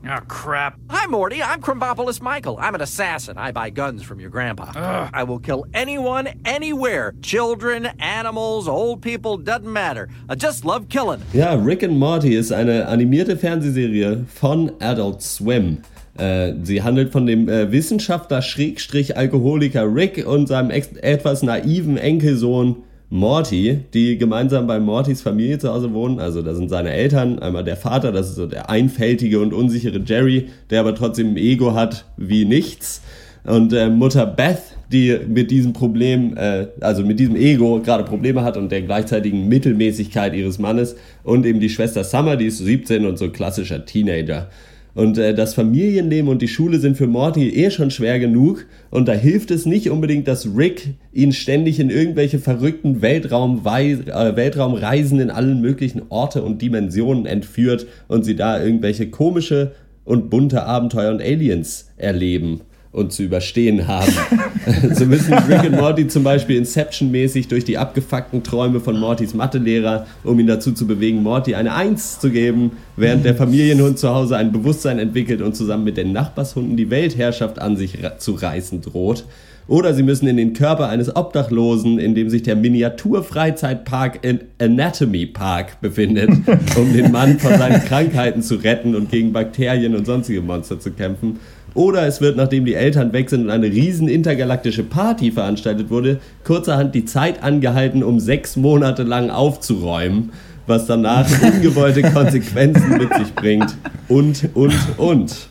Oh, 0.09 0.21
crap. 0.27 0.79
Hi, 0.89 1.05
Morty. 1.07 1.43
I'm 1.43 1.61
Crumbopolis 1.61 2.21
Michael. 2.21 2.57
I'm 2.61 2.75
an 2.75 2.81
assassin. 2.81 3.37
I 3.37 3.51
buy 3.51 3.69
guns 3.69 4.03
from 4.03 4.21
your 4.21 4.29
grandpa. 4.29 4.71
Ugh. 4.73 5.09
I 5.13 5.23
will 5.23 5.39
kill 5.39 5.65
anyone, 5.73 6.29
anywhere. 6.45 7.13
Children, 7.21 7.87
animals, 7.99 8.69
old 8.69 9.01
people, 9.01 9.37
doesn't 9.37 9.71
matter. 9.71 10.07
I 10.29 10.35
just 10.35 10.63
love 10.63 10.87
killing. 10.87 11.21
Ja, 11.33 11.55
Rick 11.55 11.83
and 11.83 11.99
Morty 11.99 12.35
ist 12.35 12.53
eine 12.53 12.87
animierte 12.87 13.35
Fernsehserie 13.35 14.25
von 14.33 14.71
Adult 14.79 15.21
Swim. 15.21 15.79
Äh, 16.17 16.53
sie 16.63 16.81
handelt 16.81 17.11
von 17.11 17.25
dem 17.25 17.49
äh, 17.49 17.69
Wissenschaftler 17.73 18.41
Schrägstrich 18.41 19.17
Alkoholiker 19.17 19.93
Rick 19.93 20.25
und 20.25 20.47
seinem 20.47 20.71
etwas 20.71 21.43
naiven 21.43 21.97
Enkelsohn 21.97 22.83
Morty, 23.09 23.79
die 23.93 24.17
gemeinsam 24.17 24.67
bei 24.67 24.79
Mortys 24.79 25.21
Familie 25.21 25.59
zu 25.59 25.73
Hause 25.73 25.93
wohnen. 25.93 26.19
Also 26.19 26.41
da 26.41 26.53
sind 26.53 26.69
seine 26.69 26.91
Eltern, 26.91 27.39
einmal 27.39 27.63
der 27.63 27.77
Vater, 27.77 28.11
das 28.11 28.29
ist 28.29 28.35
so 28.35 28.47
der 28.47 28.69
einfältige 28.69 29.39
und 29.39 29.53
unsichere 29.53 30.01
Jerry, 30.05 30.49
der 30.69 30.81
aber 30.81 30.93
trotzdem 30.93 31.31
ein 31.33 31.37
Ego 31.37 31.73
hat 31.73 32.05
wie 32.17 32.43
nichts. 32.43 33.01
Und 33.45 33.71
äh, 33.71 33.89
Mutter 33.89 34.25
Beth, 34.25 34.61
die 34.91 35.17
mit 35.25 35.51
diesem 35.51 35.71
Problem, 35.71 36.35
äh, 36.35 36.67
also 36.81 37.03
mit 37.03 37.17
diesem 37.17 37.37
Ego 37.37 37.81
gerade 37.81 38.03
Probleme 38.03 38.43
hat 38.43 38.57
und 38.57 38.73
der 38.73 38.81
gleichzeitigen 38.81 39.47
Mittelmäßigkeit 39.47 40.33
ihres 40.33 40.59
Mannes. 40.59 40.97
Und 41.23 41.45
eben 41.45 41.61
die 41.61 41.69
Schwester 41.69 42.03
Summer, 42.03 42.35
die 42.35 42.47
ist 42.47 42.57
17 42.57 43.05
und 43.05 43.17
so 43.17 43.29
klassischer 43.29 43.85
Teenager. 43.85 44.49
Und 44.97 45.19
äh, 45.19 45.35
das 45.35 45.53
Familienleben 45.53 46.27
und 46.27 46.41
die 46.41 46.47
Schule 46.47 46.79
sind 46.79 46.97
für 46.97 47.05
Morty 47.05 47.49
eh 47.49 47.69
schon 47.69 47.91
schwer 47.91 48.17
genug. 48.17 48.65
Und 48.89 49.07
da 49.07 49.13
hilft 49.13 49.51
es 49.51 49.67
nicht 49.67 49.91
unbedingt, 49.91 50.27
dass 50.27 50.57
Rick 50.57 50.95
ihn 51.13 51.33
ständig 51.33 51.79
in 51.79 51.91
irgendwelche 51.91 52.39
verrückten 52.39 53.03
Weltraum 53.03 53.61
äh, 53.63 54.35
Weltraumreisen 54.35 55.19
in 55.19 55.29
allen 55.29 55.61
möglichen 55.61 56.01
Orte 56.09 56.41
und 56.41 56.63
Dimensionen 56.63 57.27
entführt 57.27 57.85
und 58.07 58.25
sie 58.25 58.35
da 58.35 58.59
irgendwelche 58.59 59.11
komische 59.11 59.73
und 60.03 60.31
bunte 60.31 60.63
Abenteuer 60.63 61.11
und 61.11 61.21
Aliens 61.21 61.91
erleben 61.97 62.61
und 62.91 63.11
zu 63.13 63.23
überstehen 63.23 63.87
haben. 63.87 64.11
so 64.93 65.05
müssen 65.05 65.33
Rick 65.33 65.63
und 65.63 65.77
Morty 65.77 66.07
zum 66.07 66.23
Beispiel 66.23 66.57
Inception-mäßig 66.57 67.47
durch 67.47 67.65
die 67.65 67.77
abgefuckten 67.77 68.43
Träume 68.43 68.79
von 68.79 68.99
Mortys 68.99 69.33
Mathelehrer, 69.33 70.05
um 70.23 70.39
ihn 70.39 70.47
dazu 70.47 70.71
zu 70.71 70.87
bewegen, 70.87 71.23
Morty 71.23 71.55
eine 71.55 71.73
Eins 71.73 72.19
zu 72.19 72.29
geben, 72.29 72.71
während 72.95 73.25
der 73.25 73.35
Familienhund 73.35 73.99
zu 73.99 74.09
Hause 74.09 74.37
ein 74.37 74.51
Bewusstsein 74.51 74.99
entwickelt 74.99 75.41
und 75.41 75.55
zusammen 75.55 75.83
mit 75.83 75.97
den 75.97 76.11
Nachbarshunden 76.11 76.77
die 76.77 76.89
Weltherrschaft 76.89 77.59
an 77.59 77.77
sich 77.77 77.97
zu 78.17 78.33
reißen 78.33 78.81
droht. 78.81 79.25
Oder 79.67 79.93
sie 79.93 80.03
müssen 80.03 80.27
in 80.27 80.37
den 80.37 80.53
Körper 80.53 80.87
eines 80.87 81.13
Obdachlosen, 81.13 81.99
in 81.99 82.15
dem 82.15 82.29
sich 82.29 82.43
der 82.43 82.55
Miniatur-Freizeitpark 82.55 84.21
Anatomy 84.59 85.25
Park 85.25 85.81
befindet, 85.81 86.29
um 86.77 86.93
den 86.93 87.11
Mann 87.11 87.37
vor 87.37 87.57
seinen 87.57 87.83
Krankheiten 87.83 88.41
zu 88.41 88.55
retten 88.55 88.95
und 88.95 89.11
gegen 89.11 89.33
Bakterien 89.33 89.93
und 89.95 90.05
sonstige 90.05 90.41
Monster 90.41 90.79
zu 90.79 90.91
kämpfen. 90.91 91.39
Oder 91.77 92.07
es 92.07 92.21
wird, 92.21 92.37
nachdem 92.37 92.65
die 92.65 92.73
Eltern 92.73 93.13
weg 93.13 93.29
sind 93.29 93.43
und 93.43 93.49
eine 93.51 93.67
riesen 93.67 94.07
intergalaktische 94.07 94.81
Party 94.81 95.31
veranstaltet 95.31 95.91
wurde, 95.91 96.19
kurzerhand 96.43 96.95
die 96.95 97.05
Zeit 97.05 97.43
angehalten, 97.43 98.01
um 98.03 98.19
sechs 98.19 98.55
Monate 98.55 99.03
lang 99.03 99.29
aufzuräumen, 99.29 100.31
was 100.65 100.87
danach 100.87 101.29
ungewollte 101.43 102.01
Konsequenzen 102.01 102.97
mit 102.97 103.13
sich 103.13 103.31
bringt. 103.35 103.77
Und, 104.07 104.49
und, 104.55 104.73
und. 104.97 105.49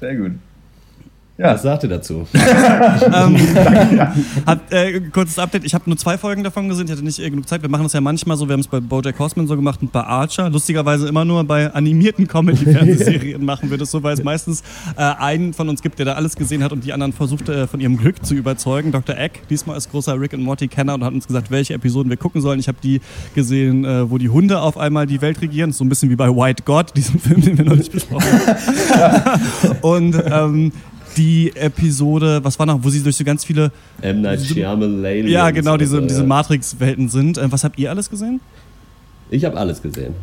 Sehr 0.00 0.16
gut. 0.16 0.32
Ja. 1.38 1.54
Was 1.54 1.62
sagt 1.62 1.82
ihr 1.84 1.88
dazu? 1.88 2.26
ähm, 2.34 3.36
hat, 4.46 4.70
äh, 4.70 5.00
kurzes 5.00 5.38
Update, 5.38 5.64
ich 5.64 5.72
habe 5.72 5.84
nur 5.86 5.96
zwei 5.96 6.18
Folgen 6.18 6.44
davon 6.44 6.68
gesehen, 6.68 6.84
ich 6.84 6.92
hatte 6.92 7.02
nicht 7.02 7.18
äh, 7.18 7.30
genug 7.30 7.48
Zeit. 7.48 7.62
Wir 7.62 7.70
machen 7.70 7.84
das 7.84 7.94
ja 7.94 8.02
manchmal 8.02 8.36
so, 8.36 8.48
wir 8.48 8.52
haben 8.52 8.60
es 8.60 8.68
bei 8.68 8.80
Bojack 8.80 9.18
Horseman 9.18 9.46
so 9.46 9.56
gemacht 9.56 9.80
und 9.80 9.92
bei 9.92 10.02
Archer. 10.02 10.50
Lustigerweise 10.50 11.08
immer 11.08 11.24
nur 11.24 11.42
bei 11.44 11.72
animierten 11.72 12.28
Comedy-Fernsehserien 12.28 13.42
machen 13.46 13.70
wir 13.70 13.78
das 13.78 13.90
so, 13.90 14.02
weil 14.02 14.12
es 14.12 14.22
meistens 14.22 14.62
äh, 14.96 15.00
einen 15.00 15.54
von 15.54 15.70
uns 15.70 15.80
gibt, 15.80 15.98
der 15.98 16.06
da 16.06 16.12
alles 16.12 16.36
gesehen 16.36 16.62
hat 16.62 16.70
und 16.70 16.84
die 16.84 16.92
anderen 16.92 17.14
versucht 17.14 17.48
äh, 17.48 17.66
von 17.66 17.80
ihrem 17.80 17.96
Glück 17.96 18.24
zu 18.26 18.34
überzeugen. 18.34 18.92
Dr. 18.92 19.16
Egg, 19.16 19.40
diesmal 19.48 19.78
ist 19.78 19.90
großer 19.90 20.20
Rick 20.20 20.34
and 20.34 20.42
Morty-Kenner 20.42 20.94
und 20.94 21.02
hat 21.02 21.14
uns 21.14 21.26
gesagt, 21.26 21.50
welche 21.50 21.72
Episoden 21.72 22.10
wir 22.10 22.18
gucken 22.18 22.42
sollen. 22.42 22.60
Ich 22.60 22.68
habe 22.68 22.78
die 22.82 23.00
gesehen, 23.34 23.86
äh, 23.86 24.10
wo 24.10 24.18
die 24.18 24.28
Hunde 24.28 24.60
auf 24.60 24.76
einmal 24.76 25.06
die 25.06 25.22
Welt 25.22 25.40
regieren. 25.40 25.72
So 25.72 25.82
ein 25.82 25.88
bisschen 25.88 26.10
wie 26.10 26.16
bei 26.16 26.28
White 26.28 26.64
God, 26.66 26.94
diesem 26.94 27.18
Film, 27.18 27.40
den 27.40 27.56
wir 27.56 27.64
neulich 27.64 27.90
besprochen 27.90 28.28
haben. 28.92 29.78
und 29.80 30.22
ähm, 30.30 30.72
die 31.16 31.52
Episode, 31.54 32.40
was 32.42 32.58
war 32.58 32.66
noch, 32.66 32.82
wo 32.82 32.88
sie 32.90 33.02
durch 33.02 33.16
so 33.16 33.24
ganz 33.24 33.44
viele. 33.44 33.70
M. 34.00 34.22
Night 34.22 34.40
Shyamalan. 34.42 35.26
Ja, 35.26 35.50
genau, 35.50 35.76
diese, 35.76 35.96
so, 35.96 36.00
diese 36.00 36.20
ja. 36.20 36.26
Matrix-Welten 36.26 37.08
sind. 37.08 37.38
Äh, 37.38 37.50
was 37.52 37.64
habt 37.64 37.78
ihr 37.78 37.90
alles 37.90 38.08
gesehen? 38.10 38.40
Ich 39.30 39.44
habe 39.44 39.56
alles 39.56 39.80
gesehen. 39.82 40.14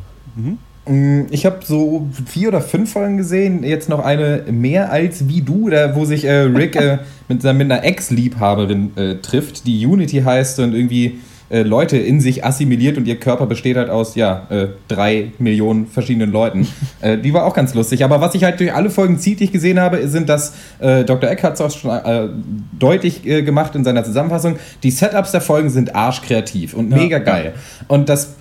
Mm, 0.88 1.22
Ich 1.32 1.46
habe 1.46 1.60
so 1.66 2.08
vier 2.26 2.50
oder 2.50 2.62
fünf 2.62 2.92
Folgen 2.94 3.18
gesehen, 3.18 3.64
jetzt 3.64 3.90
noch 3.90 4.00
eine 4.00 4.44
mehr 4.52 4.92
als 4.92 5.28
wie 5.28 5.42
du, 5.42 5.70
da, 5.70 5.96
wo 5.96 6.06
sich 6.06 6.26
äh, 6.26 6.32
Rick 6.42 6.76
äh, 6.76 7.00
mit, 7.28 7.42
seiner- 7.42 7.58
mit 7.58 7.72
einer 7.72 7.84
Ex-Liebhaberin 7.84 8.92
äh, 8.96 9.16
trifft, 9.16 9.66
die 9.68 9.86
Unity 9.86 10.22
heißt 10.22 10.60
und 10.60 10.74
irgendwie 10.74 11.20
äh, 11.50 11.64
Leute 11.64 11.98
in 11.98 12.22
sich 12.22 12.46
assimiliert 12.46 12.98
und 12.98 13.08
ihr 13.08 13.20
Körper 13.20 13.46
besteht 13.46 13.78
halt 13.78 13.90
aus, 13.90 14.16
ja, 14.16 14.48
äh, 14.50 14.68
drei 14.88 15.32
Millionen 15.40 15.88
verschiedenen 15.88 16.32
Leuten. 16.32 16.68
äh, 17.02 17.18
die 17.18 17.34
war 17.34 17.46
auch 17.46 17.54
ganz 17.54 17.74
lustig. 17.74 18.04
Aber 18.04 18.22
was 18.22 18.36
ich 18.36 18.44
halt 18.44 18.60
durch 18.60 18.74
alle 18.74 18.90
Folgen 18.90 19.18
zieht, 19.20 19.40
die 19.40 19.46
ich 19.46 19.52
gesehen 19.52 19.80
habe, 19.80 20.08
sind, 20.08 20.30
dass 20.30 20.54
äh, 20.80 21.04
Dr. 21.04 21.30
Eck 21.30 21.44
hat 21.44 21.54
es 21.56 21.62
auch 21.62 21.72
schon 21.72 21.92
äh, 21.92 22.30
deutlich 22.78 23.24
gemacht 23.24 23.76
in 23.76 23.84
seiner 23.84 24.04
Zusammenfassung, 24.04 24.58
die 24.84 24.92
Setups 24.92 25.32
der 25.32 25.42
Folgen 25.42 25.70
sind 25.70 25.96
arschkreativ 25.96 26.74
und 26.74 26.92
Ja. 26.92 26.98
mega 26.98 27.20
geil. 27.20 27.54
Und 27.88 28.10
das 28.10 28.36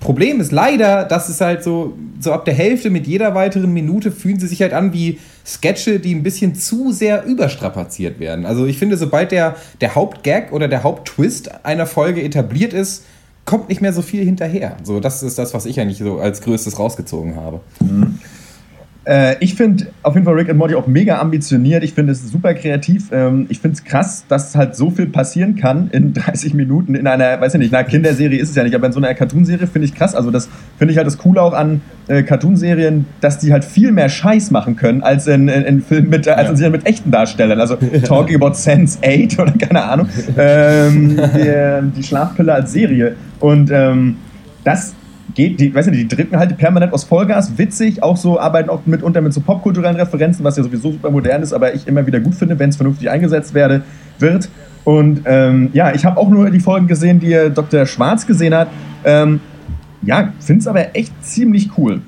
Problem 0.00 0.40
ist 0.40 0.52
leider, 0.52 1.04
dass 1.04 1.28
es 1.28 1.40
halt 1.40 1.62
so, 1.64 1.94
so 2.20 2.32
ab 2.32 2.44
der 2.44 2.54
Hälfte 2.54 2.90
mit 2.90 3.06
jeder 3.06 3.34
weiteren 3.34 3.72
Minute 3.72 4.12
fühlen 4.12 4.38
sie 4.38 4.46
sich 4.46 4.60
halt 4.60 4.72
an 4.74 4.92
wie 4.92 5.18
Sketche, 5.44 6.00
die 6.00 6.14
ein 6.14 6.22
bisschen 6.22 6.54
zu 6.54 6.92
sehr 6.92 7.24
überstrapaziert 7.24 8.18
werden. 8.18 8.46
Also 8.46 8.66
ich 8.66 8.78
finde, 8.78 8.96
sobald 8.96 9.30
der, 9.30 9.56
der 9.80 9.94
Hauptgag 9.94 10.52
oder 10.52 10.68
der 10.68 10.82
Haupttwist 10.82 11.64
einer 11.64 11.86
Folge 11.86 12.22
etabliert 12.22 12.72
ist, 12.72 13.04
kommt 13.44 13.68
nicht 13.68 13.82
mehr 13.82 13.92
so 13.92 14.00
viel 14.00 14.24
hinterher. 14.24 14.76
So, 14.82 15.00
das 15.00 15.22
ist 15.22 15.38
das, 15.38 15.52
was 15.52 15.66
ich 15.66 15.78
eigentlich 15.78 15.98
so 15.98 16.18
als 16.18 16.40
größtes 16.40 16.78
rausgezogen 16.78 17.36
habe. 17.36 17.60
Äh, 19.06 19.36
ich 19.40 19.54
finde 19.54 19.86
auf 20.02 20.14
jeden 20.14 20.24
Fall 20.24 20.34
Rick 20.34 20.48
and 20.48 20.58
Morty 20.58 20.74
auch 20.74 20.86
mega 20.86 21.20
ambitioniert. 21.20 21.84
Ich 21.84 21.92
finde 21.92 22.12
es 22.12 22.30
super 22.30 22.54
kreativ. 22.54 23.10
Ähm, 23.12 23.46
ich 23.50 23.60
finde 23.60 23.76
es 23.76 23.84
krass, 23.84 24.24
dass 24.28 24.54
halt 24.56 24.76
so 24.76 24.90
viel 24.90 25.06
passieren 25.06 25.56
kann 25.56 25.88
in 25.92 26.12
30 26.14 26.54
Minuten 26.54 26.94
in 26.94 27.06
einer, 27.06 27.40
weiß 27.40 27.54
ich 27.54 27.60
nicht, 27.60 27.74
einer 27.74 27.84
Kinderserie 27.84 28.38
ist 28.38 28.50
es 28.50 28.56
ja 28.56 28.64
nicht, 28.64 28.74
aber 28.74 28.86
in 28.86 28.92
so 28.92 29.00
einer 29.00 29.12
Cartoonserie 29.14 29.66
finde 29.66 29.86
ich 29.86 29.94
krass. 29.94 30.14
Also 30.14 30.30
das 30.30 30.48
finde 30.78 30.92
ich 30.92 30.98
halt 30.98 31.06
das 31.06 31.18
Coole 31.18 31.42
auch 31.42 31.52
an 31.52 31.82
äh, 32.08 32.22
Cartoonserien, 32.22 33.06
dass 33.20 33.38
die 33.38 33.52
halt 33.52 33.64
viel 33.64 33.92
mehr 33.92 34.08
Scheiß 34.08 34.50
machen 34.50 34.76
können 34.76 35.02
als 35.02 35.26
in, 35.26 35.48
in, 35.48 35.64
in 35.64 35.82
Filmen 35.82 36.08
mit, 36.08 36.26
als 36.26 36.50
in 36.50 36.56
Serien 36.56 36.72
mit 36.72 36.86
echten 36.86 37.10
Darstellern. 37.10 37.60
Also 37.60 37.76
Talking 38.04 38.36
About 38.36 38.54
Sense 38.54 38.98
8 39.04 39.38
oder 39.38 39.52
keine 39.52 39.82
Ahnung. 39.82 40.08
Ähm, 40.38 41.16
die, 41.16 41.92
die 41.96 42.02
Schlafpille 42.02 42.52
als 42.52 42.72
Serie. 42.72 43.16
Und 43.40 43.70
ähm, 43.70 44.16
das 44.64 44.94
geht, 45.34 45.60
die, 45.60 45.74
weiß 45.74 45.86
nicht, 45.86 46.12
die 46.12 46.16
drücken 46.16 46.38
halt 46.38 46.56
permanent 46.56 46.92
aus 46.92 47.04
Vollgas, 47.04 47.56
witzig, 47.56 48.02
auch 48.02 48.16
so, 48.16 48.38
arbeiten 48.38 48.68
auch 48.68 48.86
mitunter 48.86 49.20
mit 49.20 49.32
so 49.32 49.40
popkulturellen 49.40 49.96
Referenzen, 49.96 50.44
was 50.44 50.56
ja 50.56 50.62
sowieso 50.62 50.92
super 50.92 51.10
modern 51.10 51.42
ist, 51.42 51.52
aber 51.52 51.74
ich 51.74 51.86
immer 51.86 52.06
wieder 52.06 52.20
gut 52.20 52.34
finde, 52.34 52.58
wenn 52.58 52.70
es 52.70 52.76
vernünftig 52.76 53.10
eingesetzt 53.10 53.54
werde, 53.54 53.82
wird. 54.18 54.48
Und 54.84 55.22
ähm, 55.24 55.70
ja, 55.72 55.94
ich 55.94 56.04
habe 56.04 56.18
auch 56.18 56.28
nur 56.28 56.50
die 56.50 56.60
Folgen 56.60 56.86
gesehen, 56.86 57.18
die 57.18 57.50
Dr. 57.54 57.86
Schwarz 57.86 58.26
gesehen 58.26 58.54
hat. 58.54 58.68
Ähm, 59.04 59.40
ja, 60.02 60.32
finde 60.40 60.60
es 60.60 60.66
aber 60.66 60.94
echt 60.94 61.12
ziemlich 61.24 61.70
cool. 61.78 62.02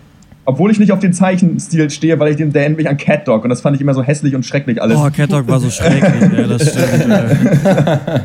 Obwohl 0.48 0.70
ich 0.70 0.78
nicht 0.78 0.92
auf 0.92 1.00
den 1.00 1.12
Zeichenstil 1.12 1.90
stehe, 1.90 2.18
weil 2.20 2.30
ich 2.30 2.36
den, 2.36 2.52
der 2.52 2.62
erinnert 2.62 2.78
mich 2.78 2.88
an 2.88 2.96
Cat 2.96 3.26
Dog 3.26 3.42
und 3.42 3.50
das 3.50 3.60
fand 3.60 3.74
ich 3.74 3.82
immer 3.82 3.94
so 3.94 4.02
hässlich 4.02 4.34
und 4.34 4.46
schrecklich 4.46 4.80
alles. 4.80 4.96
Oh, 4.96 5.10
Cat 5.10 5.32
Dog 5.32 5.48
war 5.48 5.58
so 5.58 5.68
schrecklich, 5.70 6.38
ja, 6.38 6.46
das 6.46 6.70
stimmt. 6.70 7.12
Äh. 7.12 8.20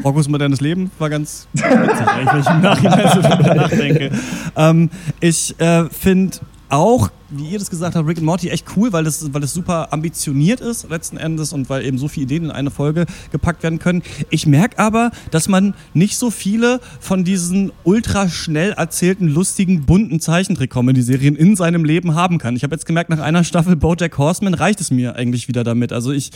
Rockos 0.04 0.28
modernes 0.28 0.60
Leben 0.62 0.90
war 0.98 1.10
ganz 1.10 1.46
witzig, 1.52 1.66
eigentlich, 1.66 2.32
wenn 2.32 2.40
ich 2.40 2.48
im 2.48 2.60
Nachhinein 2.62 3.10
so 3.14 3.20
drüber 3.20 3.54
nachdenke. 3.54 4.10
Ähm, 4.56 4.90
ich 5.20 5.54
äh, 5.60 5.84
finde 5.90 6.38
auch, 6.70 7.10
wie 7.30 7.48
ihr 7.48 7.58
das 7.58 7.70
gesagt 7.70 7.96
habt, 7.96 8.06
Rick 8.06 8.18
and 8.18 8.26
Morty 8.26 8.48
echt 8.50 8.66
cool, 8.76 8.92
weil 8.92 9.04
das, 9.04 9.32
weil 9.32 9.40
das 9.40 9.52
super 9.52 9.92
ambitioniert 9.92 10.60
ist 10.60 10.88
letzten 10.88 11.16
Endes 11.16 11.52
und 11.52 11.68
weil 11.68 11.84
eben 11.84 11.98
so 11.98 12.08
viele 12.08 12.24
Ideen 12.24 12.44
in 12.44 12.50
eine 12.50 12.70
Folge 12.70 13.06
gepackt 13.32 13.62
werden 13.62 13.78
können. 13.78 14.02
Ich 14.30 14.46
merke 14.46 14.78
aber, 14.78 15.10
dass 15.30 15.48
man 15.48 15.74
nicht 15.94 16.16
so 16.16 16.30
viele 16.30 16.80
von 17.00 17.24
diesen 17.24 17.72
ultra 17.84 18.28
schnell 18.28 18.72
erzählten, 18.72 19.28
lustigen, 19.28 19.84
bunten 19.86 20.20
Zeichentrick-Comedy-Serien 20.20 21.36
in 21.36 21.56
seinem 21.56 21.84
Leben 21.84 22.14
haben 22.14 22.38
kann. 22.38 22.56
Ich 22.56 22.62
habe 22.62 22.74
jetzt 22.74 22.86
gemerkt, 22.86 23.10
nach 23.10 23.20
einer 23.20 23.44
Staffel 23.44 23.76
BoJack 23.76 24.16
Horseman 24.18 24.54
reicht 24.54 24.80
es 24.80 24.90
mir 24.90 25.16
eigentlich 25.16 25.48
wieder 25.48 25.64
damit. 25.64 25.92
Also 25.92 26.12
ich, 26.12 26.30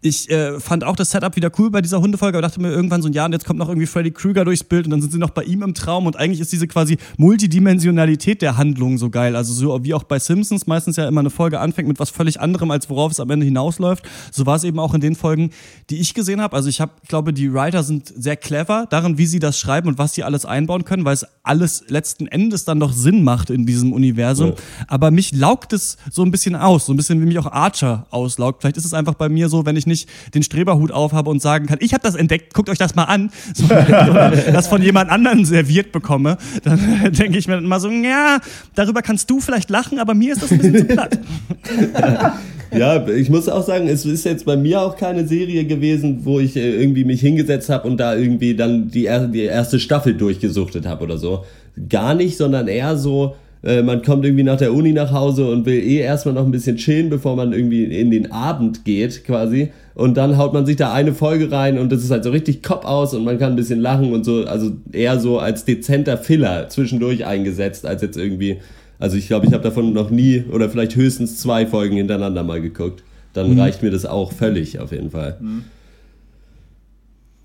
ich 0.00 0.30
äh, 0.30 0.60
fand 0.60 0.84
auch 0.84 0.96
das 0.96 1.10
Setup 1.10 1.36
wieder 1.36 1.50
cool 1.58 1.70
bei 1.70 1.82
dieser 1.82 2.00
Hundefolge, 2.00 2.38
aber 2.38 2.46
dachte 2.46 2.60
mir 2.60 2.70
irgendwann 2.70 3.02
so, 3.02 3.08
ja, 3.08 3.24
und 3.26 3.32
jetzt 3.32 3.44
kommt 3.44 3.58
noch 3.58 3.68
irgendwie 3.68 3.86
Freddy 3.86 4.10
Krueger 4.10 4.44
durchs 4.44 4.64
Bild 4.64 4.86
und 4.86 4.90
dann 4.90 5.00
sind 5.00 5.12
sie 5.12 5.18
noch 5.18 5.30
bei 5.30 5.42
ihm 5.44 5.62
im 5.62 5.74
Traum 5.74 6.06
und 6.06 6.16
eigentlich 6.16 6.40
ist 6.40 6.52
diese 6.52 6.66
quasi 6.66 6.98
Multidimensionalität 7.16 8.42
der 8.42 8.56
Handlung 8.56 8.98
so 8.98 9.10
geil. 9.10 9.36
Also 9.36 9.52
so 9.52 9.84
wie 9.84 9.94
auch 9.94 10.04
bei 10.04 10.18
Simpsons 10.36 10.66
meistens 10.66 10.96
ja 10.96 11.08
immer 11.08 11.20
eine 11.20 11.30
Folge 11.30 11.60
anfängt 11.60 11.88
mit 11.88 11.98
was 11.98 12.10
völlig 12.10 12.40
anderem, 12.40 12.70
als 12.70 12.90
worauf 12.90 13.12
es 13.12 13.20
am 13.20 13.30
Ende 13.30 13.46
hinausläuft. 13.46 14.04
So 14.30 14.44
war 14.44 14.56
es 14.56 14.64
eben 14.64 14.78
auch 14.78 14.92
in 14.92 15.00
den 15.00 15.14
Folgen, 15.14 15.50
die 15.88 15.98
ich 15.98 16.12
gesehen 16.12 16.40
habe. 16.42 16.54
Also 16.54 16.68
ich 16.68 16.80
habe, 16.80 16.92
glaube, 17.08 17.32
die 17.32 17.52
Writer 17.52 17.82
sind 17.82 18.12
sehr 18.14 18.36
clever 18.36 18.86
darin, 18.90 19.16
wie 19.16 19.26
sie 19.26 19.38
das 19.38 19.58
schreiben 19.58 19.88
und 19.88 19.98
was 19.98 20.14
sie 20.14 20.24
alles 20.24 20.44
einbauen 20.44 20.84
können, 20.84 21.04
weil 21.04 21.14
es 21.14 21.26
alles 21.42 21.84
letzten 21.88 22.26
Endes 22.26 22.64
dann 22.64 22.80
doch 22.80 22.92
Sinn 22.92 23.24
macht 23.24 23.50
in 23.50 23.64
diesem 23.64 23.92
Universum. 23.92 24.50
Ja. 24.50 24.54
Aber 24.88 25.10
mich 25.10 25.32
laugt 25.32 25.72
es 25.72 25.96
so 26.10 26.22
ein 26.22 26.30
bisschen 26.30 26.54
aus, 26.54 26.86
so 26.86 26.92
ein 26.92 26.96
bisschen 26.96 27.20
wie 27.22 27.26
mich 27.26 27.38
auch 27.38 27.50
Archer 27.50 28.06
auslaugt. 28.10 28.60
Vielleicht 28.60 28.76
ist 28.76 28.84
es 28.84 28.92
einfach 28.92 29.14
bei 29.14 29.28
mir 29.28 29.48
so, 29.48 29.64
wenn 29.64 29.76
ich 29.76 29.86
nicht 29.86 30.08
den 30.34 30.42
Streberhut 30.42 30.92
aufhabe 30.92 31.30
und 31.30 31.40
sagen 31.40 31.66
kann, 31.66 31.78
ich 31.80 31.94
habe 31.94 32.02
das 32.02 32.14
entdeckt, 32.14 32.52
guckt 32.52 32.68
euch 32.68 32.78
das 32.78 32.94
mal 32.94 33.04
an, 33.04 33.30
so, 33.54 33.66
das 33.68 34.66
von 34.66 34.82
jemand 34.82 35.10
anderen 35.10 35.44
serviert 35.44 35.92
bekomme, 35.92 36.36
dann 36.62 37.12
denke 37.12 37.38
ich 37.38 37.48
mir 37.48 37.56
immer 37.56 37.80
so, 37.80 37.88
ja, 37.90 38.38
darüber 38.74 39.00
kannst 39.00 39.30
du 39.30 39.40
vielleicht 39.40 39.70
lachen, 39.70 39.98
aber 39.98 40.14
mir 40.14 40.25
ist 40.28 40.42
das 40.42 40.52
ein 40.52 40.58
bisschen 40.58 40.76
zu 40.76 40.84
platt. 40.84 41.18
Ja, 42.76 43.06
ich 43.08 43.30
muss 43.30 43.48
auch 43.48 43.62
sagen, 43.62 43.88
es 43.88 44.04
ist 44.04 44.24
jetzt 44.24 44.44
bei 44.44 44.56
mir 44.56 44.80
auch 44.80 44.96
keine 44.96 45.26
Serie 45.26 45.64
gewesen, 45.64 46.20
wo 46.24 46.40
ich 46.40 46.56
äh, 46.56 46.80
irgendwie 46.80 47.04
mich 47.04 47.20
hingesetzt 47.20 47.70
habe 47.70 47.88
und 47.88 47.98
da 47.98 48.16
irgendwie 48.16 48.54
dann 48.54 48.90
die, 48.90 49.06
er 49.06 49.28
die 49.28 49.42
erste 49.42 49.78
Staffel 49.78 50.14
durchgesuchtet 50.14 50.86
habe 50.86 51.04
oder 51.04 51.16
so. 51.16 51.44
Gar 51.88 52.14
nicht, 52.14 52.36
sondern 52.36 52.68
eher 52.68 52.96
so, 52.96 53.36
äh, 53.62 53.82
man 53.82 54.02
kommt 54.02 54.24
irgendwie 54.24 54.42
nach 54.42 54.58
der 54.58 54.74
Uni 54.74 54.92
nach 54.92 55.12
Hause 55.12 55.48
und 55.48 55.64
will 55.64 55.78
eh 55.78 55.98
erstmal 55.98 56.34
noch 56.34 56.44
ein 56.44 56.50
bisschen 56.50 56.76
chillen, 56.76 57.08
bevor 57.08 57.36
man 57.36 57.52
irgendwie 57.52 57.84
in 57.84 58.10
den 58.10 58.32
Abend 58.32 58.84
geht 58.84 59.24
quasi. 59.24 59.70
Und 59.94 60.16
dann 60.16 60.36
haut 60.36 60.52
man 60.52 60.66
sich 60.66 60.76
da 60.76 60.92
eine 60.92 61.14
Folge 61.14 61.50
rein 61.50 61.78
und 61.78 61.90
das 61.90 62.04
ist 62.04 62.10
halt 62.10 62.24
so 62.24 62.30
richtig 62.30 62.62
Kopf 62.62 62.84
aus 62.84 63.14
und 63.14 63.24
man 63.24 63.38
kann 63.38 63.52
ein 63.52 63.56
bisschen 63.56 63.80
lachen 63.80 64.12
und 64.12 64.24
so, 64.24 64.44
also 64.44 64.72
eher 64.92 65.18
so 65.18 65.38
als 65.38 65.64
dezenter 65.64 66.18
Filler 66.18 66.68
zwischendurch 66.68 67.24
eingesetzt, 67.24 67.86
als 67.86 68.02
jetzt 68.02 68.18
irgendwie 68.18 68.58
also 68.98 69.16
ich 69.16 69.26
glaube, 69.26 69.46
ich 69.46 69.52
habe 69.52 69.62
davon 69.62 69.92
noch 69.92 70.10
nie 70.10 70.44
oder 70.50 70.68
vielleicht 70.70 70.94
höchstens 70.96 71.38
zwei 71.38 71.66
Folgen 71.66 71.96
hintereinander 71.96 72.42
mal 72.44 72.60
geguckt. 72.60 73.02
Dann 73.32 73.52
Mhm. 73.52 73.60
reicht 73.60 73.82
mir 73.82 73.90
das 73.90 74.06
auch 74.06 74.32
völlig 74.32 74.78
auf 74.80 74.92
jeden 74.92 75.10
Fall. 75.10 75.38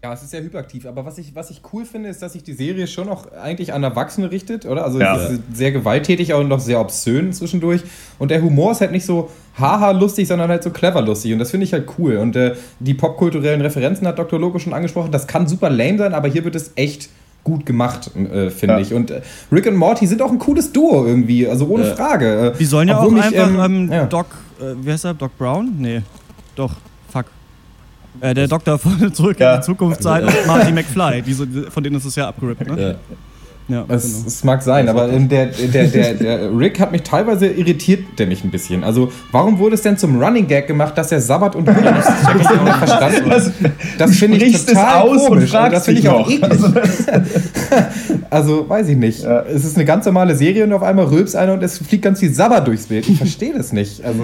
Ja, 0.03 0.13
es 0.13 0.23
ist 0.23 0.31
sehr 0.31 0.41
hyperaktiv, 0.41 0.87
aber 0.87 1.05
was 1.05 1.19
ich, 1.19 1.35
was 1.35 1.51
ich 1.51 1.61
cool 1.73 1.85
finde, 1.85 2.09
ist, 2.09 2.23
dass 2.23 2.33
sich 2.33 2.41
die 2.41 2.53
Serie 2.53 2.87
schon 2.87 3.07
auch 3.07 3.31
eigentlich 3.33 3.71
an 3.71 3.83
Erwachsene 3.83 4.31
richtet, 4.31 4.65
oder? 4.65 4.83
Also 4.83 4.99
Ja. 4.99 5.15
es 5.15 5.33
ist 5.33 5.41
sehr 5.53 5.71
gewalttätig 5.71 6.33
und 6.33 6.47
noch 6.47 6.59
sehr 6.59 6.81
obszön 6.81 7.31
zwischendurch. 7.33 7.81
Und 8.17 8.31
der 8.31 8.41
Humor 8.41 8.71
ist 8.71 8.81
halt 8.81 8.93
nicht 8.93 9.05
so 9.05 9.29
haha 9.59 9.91
lustig, 9.91 10.27
sondern 10.27 10.49
halt 10.49 10.63
so 10.63 10.71
clever 10.71 11.03
lustig. 11.03 11.33
Und 11.33 11.39
das 11.39 11.51
finde 11.51 11.65
ich 11.65 11.73
halt 11.73 11.87
cool. 11.99 12.17
Und 12.17 12.35
äh, 12.35 12.55
die 12.79 12.95
popkulturellen 12.95 13.61
Referenzen 13.61 14.07
hat 14.07 14.17
Dr. 14.17 14.39
Loco 14.39 14.57
schon 14.57 14.73
angesprochen. 14.73 15.11
Das 15.11 15.27
kann 15.27 15.47
super 15.47 15.69
lame 15.69 15.99
sein, 15.99 16.15
aber 16.15 16.29
hier 16.29 16.43
wird 16.45 16.55
es 16.55 16.71
echt 16.77 17.09
gut 17.43 17.65
gemacht, 17.65 18.11
äh, 18.15 18.49
finde 18.49 18.75
Ja. 18.75 18.79
ich. 18.79 18.93
Und 18.93 19.09
äh, 19.11 19.21
Rick 19.51 19.65
und 19.67 19.75
Morty 19.75 20.05
sind 20.07 20.21
auch 20.21 20.31
ein 20.31 20.39
cooles 20.39 20.71
Duo 20.71 21.05
irgendwie, 21.05 21.47
also 21.47 21.65
ohne 21.67 21.87
Ja. 21.87 21.95
Frage. 21.95 22.53
Äh, 22.53 22.57
Die 22.57 22.65
sollen 22.65 22.87
ja 22.87 22.97
auch 22.97 23.03
obwohl 23.03 23.17
mich, 23.17 23.25
einfach 23.39 23.65
ähm, 23.65 23.91
ja. 23.91 24.05
Doc, 24.05 24.27
äh, 24.59 24.73
wie 24.85 24.91
heißt 24.91 25.05
er? 25.05 25.13
Doc 25.15 25.35
Brown? 25.37 25.71
Nee, 25.79 26.01
doch, 26.55 26.75
fuck. 27.11 27.25
Äh, 28.19 28.33
der 28.35 28.47
Doktor 28.47 28.77
von 28.79 29.13
Zurück 29.13 29.39
in 29.39 29.47
die 29.55 29.61
Zukunft 29.61 30.03
sein 30.03 30.23
und 30.25 30.33
Marty 30.47 30.71
McFly, 30.71 31.21
die, 31.23 31.33
so- 31.33 31.45
die, 31.45 31.63
von 31.71 31.83
denen 31.83 31.95
ist 31.95 32.05
es 32.05 32.15
ja 32.15 32.27
abgerippt, 32.27 32.67
ne? 32.67 32.97
Ja. 33.71 33.85
Ja, 33.87 33.95
Es, 33.95 34.03
genau. 34.03 34.27
es 34.27 34.43
mag 34.43 34.61
sein, 34.61 34.89
aber 34.89 35.07
der, 35.07 35.47
der, 35.47 35.87
der, 35.87 36.13
der 36.15 36.57
Rick 36.57 36.79
hat 36.79 36.91
mich 36.91 37.03
teilweise 37.03 37.47
irritiert, 37.47 38.01
der 38.19 38.27
mich 38.27 38.43
ein 38.43 38.51
bisschen. 38.51 38.83
Also, 38.83 39.11
warum 39.31 39.57
wurde 39.59 39.75
es 39.75 39.81
denn 39.81 39.97
zum 39.97 40.21
Running 40.21 40.47
Gag 40.47 40.67
gemacht, 40.67 40.97
dass 40.97 41.11
er 41.11 41.21
Sabbat 41.21 41.55
und 41.55 41.65
Buddha 41.65 41.97
ist? 41.97 42.07
Das 42.99 43.13
ich. 43.13 43.23
Das, 43.29 43.51
Das 43.97 44.15
finde 44.17 44.37
ich 44.45 44.65
total 44.65 45.01
aus 45.03 45.21
und 45.23 45.27
komisch. 45.29 45.51
fragst 45.51 45.75
das 45.77 45.85
finde 45.85 46.01
ich 46.01 46.09
auch 46.09 46.29
eklig. 46.29 46.49
Also, 48.29 48.67
weiß 48.69 48.87
ich 48.89 48.97
nicht. 48.97 49.23
Es 49.23 49.65
ist 49.65 49.75
eine 49.75 49.85
ganz 49.85 50.05
normale 50.05 50.35
Serie 50.35 50.63
und 50.63 50.73
auf 50.73 50.83
einmal 50.83 51.05
rülps 51.05 51.35
einer 51.35 51.53
und 51.53 51.63
es 51.63 51.77
fliegt 51.79 52.03
ganz 52.03 52.19
viel 52.19 52.33
Sabbat 52.33 52.67
durchs 52.67 52.87
Bild. 52.87 53.07
Ich 53.07 53.17
verstehe 53.17 53.53
das 53.53 53.73
nicht. 53.73 54.03
Also, 54.03 54.23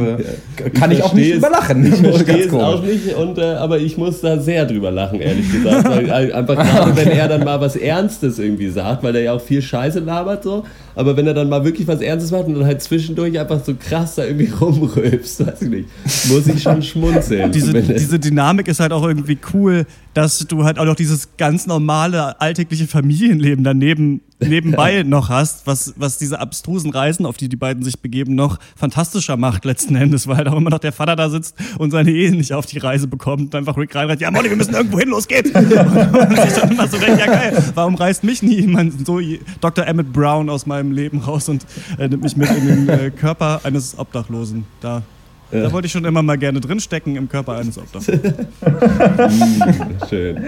kann 0.74 0.92
ich, 0.92 1.04
auch 1.04 1.14
nicht 1.14 1.32
es- 1.32 1.38
überlachen. 1.38 1.86
Ich 1.86 1.96
verstehe 2.00 2.46
es 2.48 2.54
auch 2.54 2.82
nicht, 2.84 3.16
und, 3.16 3.38
äh, 3.38 3.44
aber 3.56 3.80
ich 3.80 3.98
muss 3.98 4.22
da 4.22 4.40
sehr 4.40 4.66
drüber 4.66 4.92
lachen, 4.92 5.20
ehrlich 5.20 5.52
gesagt. 5.52 5.88
Weil, 5.90 6.10
äh, 6.10 6.32
einfach 6.34 6.56
gerade, 6.56 6.96
wenn 6.96 7.12
er 7.12 7.28
dann 7.28 7.44
mal 7.44 7.60
was 7.60 7.76
Ernstes 7.76 8.40
irgendwie 8.40 8.70
sagt, 8.70 9.04
weil 9.04 9.16
er 9.16 9.22
ja 9.24 9.34
auch 9.34 9.37
viel 9.40 9.62
Scheiße 9.62 10.00
labert 10.00 10.44
so. 10.44 10.64
Aber 10.96 11.16
wenn 11.16 11.28
er 11.28 11.34
dann 11.34 11.50
mal 11.50 11.64
wirklich 11.64 11.88
was 11.88 12.02
Ernstes 12.02 12.32
macht 12.32 12.46
und 12.46 12.56
dann 12.56 12.66
halt 12.66 12.82
zwischendurch 12.82 13.40
einfach 13.40 13.64
so 13.64 13.76
krass 13.76 14.16
da 14.16 14.26
irgendwie 14.26 14.52
rumrülpst, 14.62 15.46
weiß 15.46 15.62
ich 15.62 15.70
nicht, 15.70 15.90
muss 16.30 16.48
ich 16.48 16.62
schon 16.62 16.82
schmunzeln. 16.82 17.52
diese, 17.54 17.74
diese 17.74 18.20
Dynamik 18.20 18.68
ist 18.68 18.80
halt 18.80 18.92
auch 18.92 19.04
irgendwie 19.04 19.38
cool, 19.54 19.86
dass 20.18 20.40
du 20.40 20.64
halt 20.64 20.80
auch 20.80 20.86
noch 20.86 20.96
dieses 20.96 21.38
ganz 21.38 21.68
normale 21.68 22.42
alltägliche 22.42 22.88
Familienleben 22.88 23.64
daneben 23.64 24.22
nebenbei 24.40 25.04
noch 25.06 25.30
hast, 25.30 25.68
was, 25.68 25.94
was 25.96 26.18
diese 26.18 26.40
abstrusen 26.40 26.90
Reisen, 26.90 27.24
auf 27.28 27.38
die 27.38 27.48
die 27.48 27.56
beiden 27.56 27.84
sich 27.84 28.00
begeben, 28.00 28.34
noch 28.34 28.58
fantastischer 28.76 29.38
macht 29.38 29.64
letzten 29.64 29.96
Endes, 29.96 30.26
weil 30.26 30.38
halt 30.38 30.48
auch 30.48 30.58
immer 30.58 30.72
noch 30.72 30.80
der 30.80 30.92
Vater 30.92 31.16
da 31.16 31.30
sitzt 31.30 31.56
und 31.78 31.92
seine 31.92 32.10
Ehe 32.10 32.32
nicht 32.32 32.52
auf 32.54 32.66
die 32.66 32.80
Reise 32.80 33.06
bekommt 33.06 33.54
und 33.54 33.56
einfach 33.56 33.78
Rick 33.78 33.94
reinreißt, 33.94 34.20
ja 34.20 34.32
Molly, 34.32 34.50
wir 34.50 34.58
müssen 34.58 34.74
irgendwo 34.74 34.98
hin, 34.98 35.10
los 35.10 35.28
geht's! 35.28 35.52
Und 35.52 35.70
man 36.14 36.36
sich 36.36 36.54
dann 36.60 36.72
immer 36.72 36.88
so 36.88 36.98
denkt, 36.98 37.20
ja 37.20 37.28
geil, 37.28 37.64
warum 37.76 37.94
reißt 37.94 38.24
mich 38.24 38.42
nie 38.42 38.62
jemand 38.62 39.06
so 39.06 39.20
Dr. 39.62 39.86
Emmett 39.86 40.12
Brown 40.12 40.50
aus 40.50 40.66
meinem 40.66 40.92
Leben 40.92 41.20
raus 41.20 41.48
und 41.48 41.64
äh, 42.00 42.08
nimmt 42.08 42.24
mich 42.24 42.36
mit 42.36 42.50
in 42.50 42.66
den 42.66 42.90
äh, 42.90 43.12
Körper 43.12 43.62
eines 43.64 44.00
Obdachlosen? 44.00 44.66
Da, 44.82 45.04
da 45.52 45.72
wollte 45.72 45.86
ich 45.86 45.92
schon 45.92 46.06
immer 46.06 46.22
mal 46.22 46.38
gerne 46.38 46.60
drinstecken 46.60 47.16
im 47.16 47.30
Körper 47.30 47.56
eines 47.56 47.78
Obdachlosen. 47.78 48.34
Schön. 50.10 50.44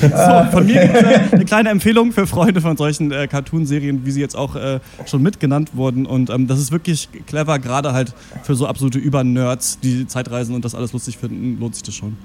So, 0.00 0.50
von 0.50 0.66
mir 0.66 0.86
gibt 0.86 0.96
es 0.96 1.32
eine 1.32 1.44
kleine 1.44 1.70
Empfehlung 1.70 2.12
für 2.12 2.26
Freunde 2.26 2.60
von 2.60 2.76
solchen 2.76 3.12
äh, 3.12 3.28
Cartoon-Serien, 3.28 4.04
wie 4.04 4.10
sie 4.10 4.20
jetzt 4.20 4.36
auch 4.36 4.56
äh, 4.56 4.80
schon 5.06 5.22
mitgenannt 5.22 5.76
wurden. 5.76 6.06
Und 6.06 6.30
ähm, 6.30 6.46
das 6.46 6.58
ist 6.58 6.72
wirklich 6.72 7.08
clever, 7.26 7.58
gerade 7.58 7.92
halt 7.92 8.14
für 8.42 8.54
so 8.54 8.66
absolute 8.66 8.98
Übernerds, 8.98 9.78
die 9.80 10.06
Zeitreisen 10.06 10.54
und 10.54 10.64
das 10.64 10.74
alles 10.74 10.92
lustig 10.92 11.18
finden, 11.18 11.58
lohnt 11.60 11.74
sich 11.74 11.82
das 11.82 11.94
schon. 11.94 12.16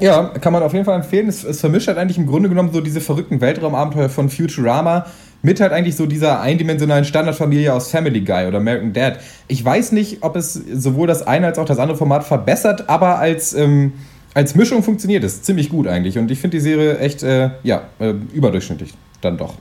Ja, 0.00 0.28
kann 0.28 0.52
man 0.52 0.62
auf 0.62 0.72
jeden 0.72 0.86
Fall 0.86 0.96
empfehlen. 0.96 1.28
Es, 1.28 1.44
es 1.44 1.60
vermischt 1.60 1.88
halt 1.88 1.98
eigentlich 1.98 2.16
im 2.16 2.26
Grunde 2.26 2.48
genommen 2.48 2.72
so 2.72 2.80
diese 2.80 3.00
verrückten 3.00 3.40
Weltraumabenteuer 3.40 4.08
von 4.08 4.30
Futurama 4.30 5.06
mit 5.42 5.60
halt 5.60 5.72
eigentlich 5.72 5.96
so 5.96 6.06
dieser 6.06 6.40
eindimensionalen 6.40 7.04
Standardfamilie 7.04 7.72
aus 7.72 7.90
Family 7.90 8.20
Guy 8.20 8.46
oder 8.46 8.58
American 8.58 8.92
Dad. 8.92 9.18
Ich 9.48 9.64
weiß 9.64 9.92
nicht, 9.92 10.18
ob 10.22 10.36
es 10.36 10.54
sowohl 10.54 11.06
das 11.06 11.26
eine 11.26 11.46
als 11.46 11.58
auch 11.58 11.64
das 11.64 11.78
andere 11.78 11.96
Format 11.96 12.24
verbessert, 12.24 12.88
aber 12.88 13.18
als, 13.18 13.54
ähm, 13.54 13.92
als 14.34 14.54
Mischung 14.54 14.82
funktioniert 14.82 15.24
es 15.24 15.42
ziemlich 15.42 15.70
gut 15.70 15.86
eigentlich. 15.86 16.18
Und 16.18 16.30
ich 16.30 16.38
finde 16.38 16.58
die 16.58 16.62
Serie 16.62 16.98
echt, 16.98 17.22
äh, 17.22 17.50
ja, 17.62 17.82
äh, 17.98 18.14
überdurchschnittlich 18.32 18.92
dann 19.20 19.38
doch. 19.38 19.54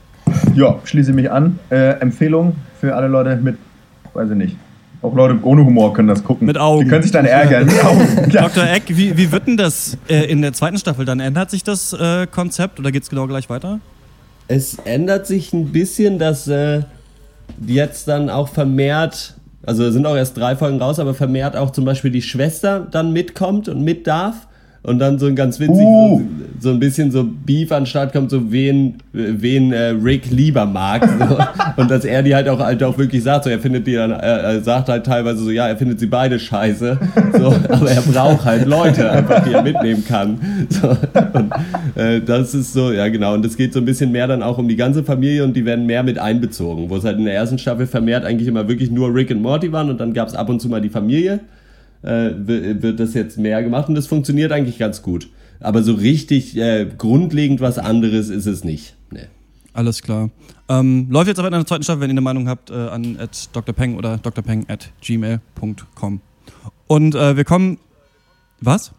Ja, 0.56 0.80
schließe 0.84 1.14
mich 1.14 1.32
an. 1.32 1.60
Äh, 1.70 2.00
Empfehlung 2.00 2.56
für 2.80 2.96
alle 2.96 3.08
Leute 3.08 3.38
mit, 3.38 3.58
weiß 4.14 4.30
ich 4.32 4.36
nicht. 4.36 4.56
Auch 5.02 5.16
Leute 5.16 5.40
ohne 5.44 5.64
Humor 5.64 5.94
können 5.94 6.10
das 6.10 6.24
gucken. 6.24 6.46
Mit 6.46 6.58
Augen. 6.58 6.84
Die 6.84 6.90
können 6.90 7.04
sich 7.04 7.12
dann 7.12 7.26
ärgern. 7.26 7.66
Mit 7.68 7.86
Augen. 7.86 8.32
Ja. 8.32 8.42
Dr. 8.42 8.66
Eck, 8.66 8.84
wie, 8.90 9.16
wie 9.16 9.32
wird 9.32 9.48
denn 9.48 9.56
das 9.56 9.98
äh, 10.10 10.30
in 10.30 10.42
der 10.42 10.52
zweiten 10.52 10.78
Staffel 10.78 11.06
dann? 11.06 11.22
Ändert 11.22 11.52
sich 11.52 11.64
das 11.64 11.94
äh, 11.94 12.28
Konzept 12.28 12.80
oder 12.80 12.92
geht 12.92 13.04
es 13.04 13.10
genau 13.10 13.26
gleich 13.26 13.50
weiter? 13.50 13.80
Es 14.50 14.80
ändert 14.84 15.28
sich 15.28 15.54
ein 15.54 15.72
bisschen, 15.72 16.18
dass 16.18 16.48
äh, 16.48 16.82
jetzt 17.66 18.08
dann 18.08 18.32
auch 18.32 18.50
vermehrt, 18.50 19.36
also 19.64 19.92
sind 19.92 20.08
auch 20.08 20.16
erst 20.16 20.36
drei 20.38 20.56
Folgen 20.56 20.82
raus, 20.82 20.98
aber 20.98 21.14
vermehrt 21.14 21.56
auch 21.56 21.70
zum 21.70 21.86
Beispiel 21.86 22.10
die 22.10 22.24
Schwester 22.24 22.80
dann 22.80 23.14
mitkommt 23.14 23.70
und 23.70 23.84
mit 23.84 24.08
darf. 24.08 24.48
Und 24.82 25.00
dann 25.00 25.20
so 25.20 25.26
ein 25.26 25.36
ganz 25.36 25.60
witzig, 25.60 25.76
Uh. 25.76 26.20
so, 26.20 26.24
so 26.62 26.70
ein 26.70 26.80
bisschen 26.80 27.12
so 27.12 27.26
Beef 27.26 27.72
an 27.72 27.82
den 27.82 27.86
Start 27.86 28.14
kommt, 28.14 28.30
so 28.30 28.50
wen, 28.52 28.96
wen 29.12 29.74
äh, 29.74 29.90
Rick 29.90 30.32
lieber 30.32 30.66
mag. 30.66 31.08
So. 31.20 31.38
Und 31.82 31.92
dass 31.92 32.06
er 32.06 32.24
die 32.24 32.34
halt 32.34 32.48
auch, 32.48 32.60
halt 32.60 32.82
auch 32.84 32.98
wirklich 32.98 33.24
sagt, 33.24 33.44
so 33.44 33.50
er 33.50 33.60
findet 33.60 33.88
die 33.88 33.96
dann, 33.96 34.12
er, 34.12 34.20
er 34.20 34.62
sagt 34.62 34.88
halt 34.88 35.06
teilweise 35.06 35.44
so, 35.44 35.52
ja, 35.52 35.68
er 35.68 35.76
findet 35.76 36.00
sie 36.00 36.06
beide 36.06 36.40
scheiße. 36.40 36.98
So, 37.38 37.48
aber 37.70 37.92
er 37.92 38.02
braucht 38.02 38.46
halt 38.46 38.68
Leute, 38.68 39.12
einfach, 39.12 39.44
die 39.44 39.54
er 39.54 39.64
mitnehmen 39.64 40.06
kann. 40.06 40.40
So. 40.70 40.90
Und, 40.90 41.52
äh, 41.96 42.22
das 42.22 42.54
ist 42.54 42.72
so, 42.72 42.92
ja 42.94 43.10
genau. 43.10 43.34
Und 43.34 43.46
es 43.46 43.58
geht 43.58 43.74
so 43.74 43.80
ein 43.80 43.86
bisschen 43.86 44.14
mehr 44.14 44.28
dann 44.28 44.42
auch 44.42 44.58
um 44.58 44.70
die 44.70 44.78
ganze 44.78 45.04
Familie 45.04 45.44
und 45.44 45.56
die 45.56 45.66
werden 45.66 45.86
mehr 45.86 46.04
mit 46.04 46.18
einbezogen. 46.20 46.90
Wo 46.90 46.96
es 46.96 47.04
halt 47.04 47.18
in 47.18 47.26
der 47.26 47.34
ersten 47.34 47.58
Staffel 47.58 47.86
vermehrt 47.86 48.24
eigentlich 48.24 48.48
immer 48.48 48.68
wirklich 48.70 48.92
nur 48.92 49.14
Rick 49.14 49.32
und 49.32 49.42
Morty 49.42 49.74
waren 49.74 49.90
und 49.90 50.00
dann 50.00 50.14
gab 50.14 50.30
es 50.30 50.36
ab 50.36 50.48
und 50.48 50.62
zu 50.62 50.70
mal 50.70 50.82
die 50.82 50.90
Familie 50.90 51.42
äh, 52.02 52.32
wi- 52.36 52.82
wird 52.82 53.00
das 53.00 53.14
jetzt 53.14 53.38
mehr 53.38 53.62
gemacht 53.64 53.90
und 53.90 53.96
das 53.96 54.08
funktioniert 54.08 54.52
eigentlich 54.52 54.78
ganz 54.78 55.02
gut. 55.02 55.30
Aber 55.60 55.84
so 55.84 55.94
richtig 55.94 56.56
äh, 56.58 56.86
grundlegend 56.98 57.60
was 57.62 57.78
anderes 57.78 58.30
ist 58.30 58.46
es 58.46 58.64
nicht. 58.64 58.96
Nee. 59.12 59.28
Alles 59.74 60.02
klar. 60.02 60.30
Ähm, 60.70 61.08
läuft 61.10 61.28
jetzt 61.28 61.40
aber 61.40 61.48
in 61.50 61.54
der 61.54 61.66
zweiten 61.66 61.84
Staffel, 61.84 62.02
wenn 62.02 62.10
ihr 62.10 62.14
eine 62.14 62.22
Meinung 62.22 62.48
habt, 62.48 62.70
äh, 62.70 62.74
an 62.76 63.18
at 63.20 63.50
drpeng 63.54 63.96
oder 63.98 64.18
drpeng 64.18 64.66
at 64.70 64.92
gmail.com. 65.02 66.22
Und 66.88 67.16
äh, 67.16 67.36
wir 67.38 67.44
kommen. 67.46 67.78
Was? 68.62 68.92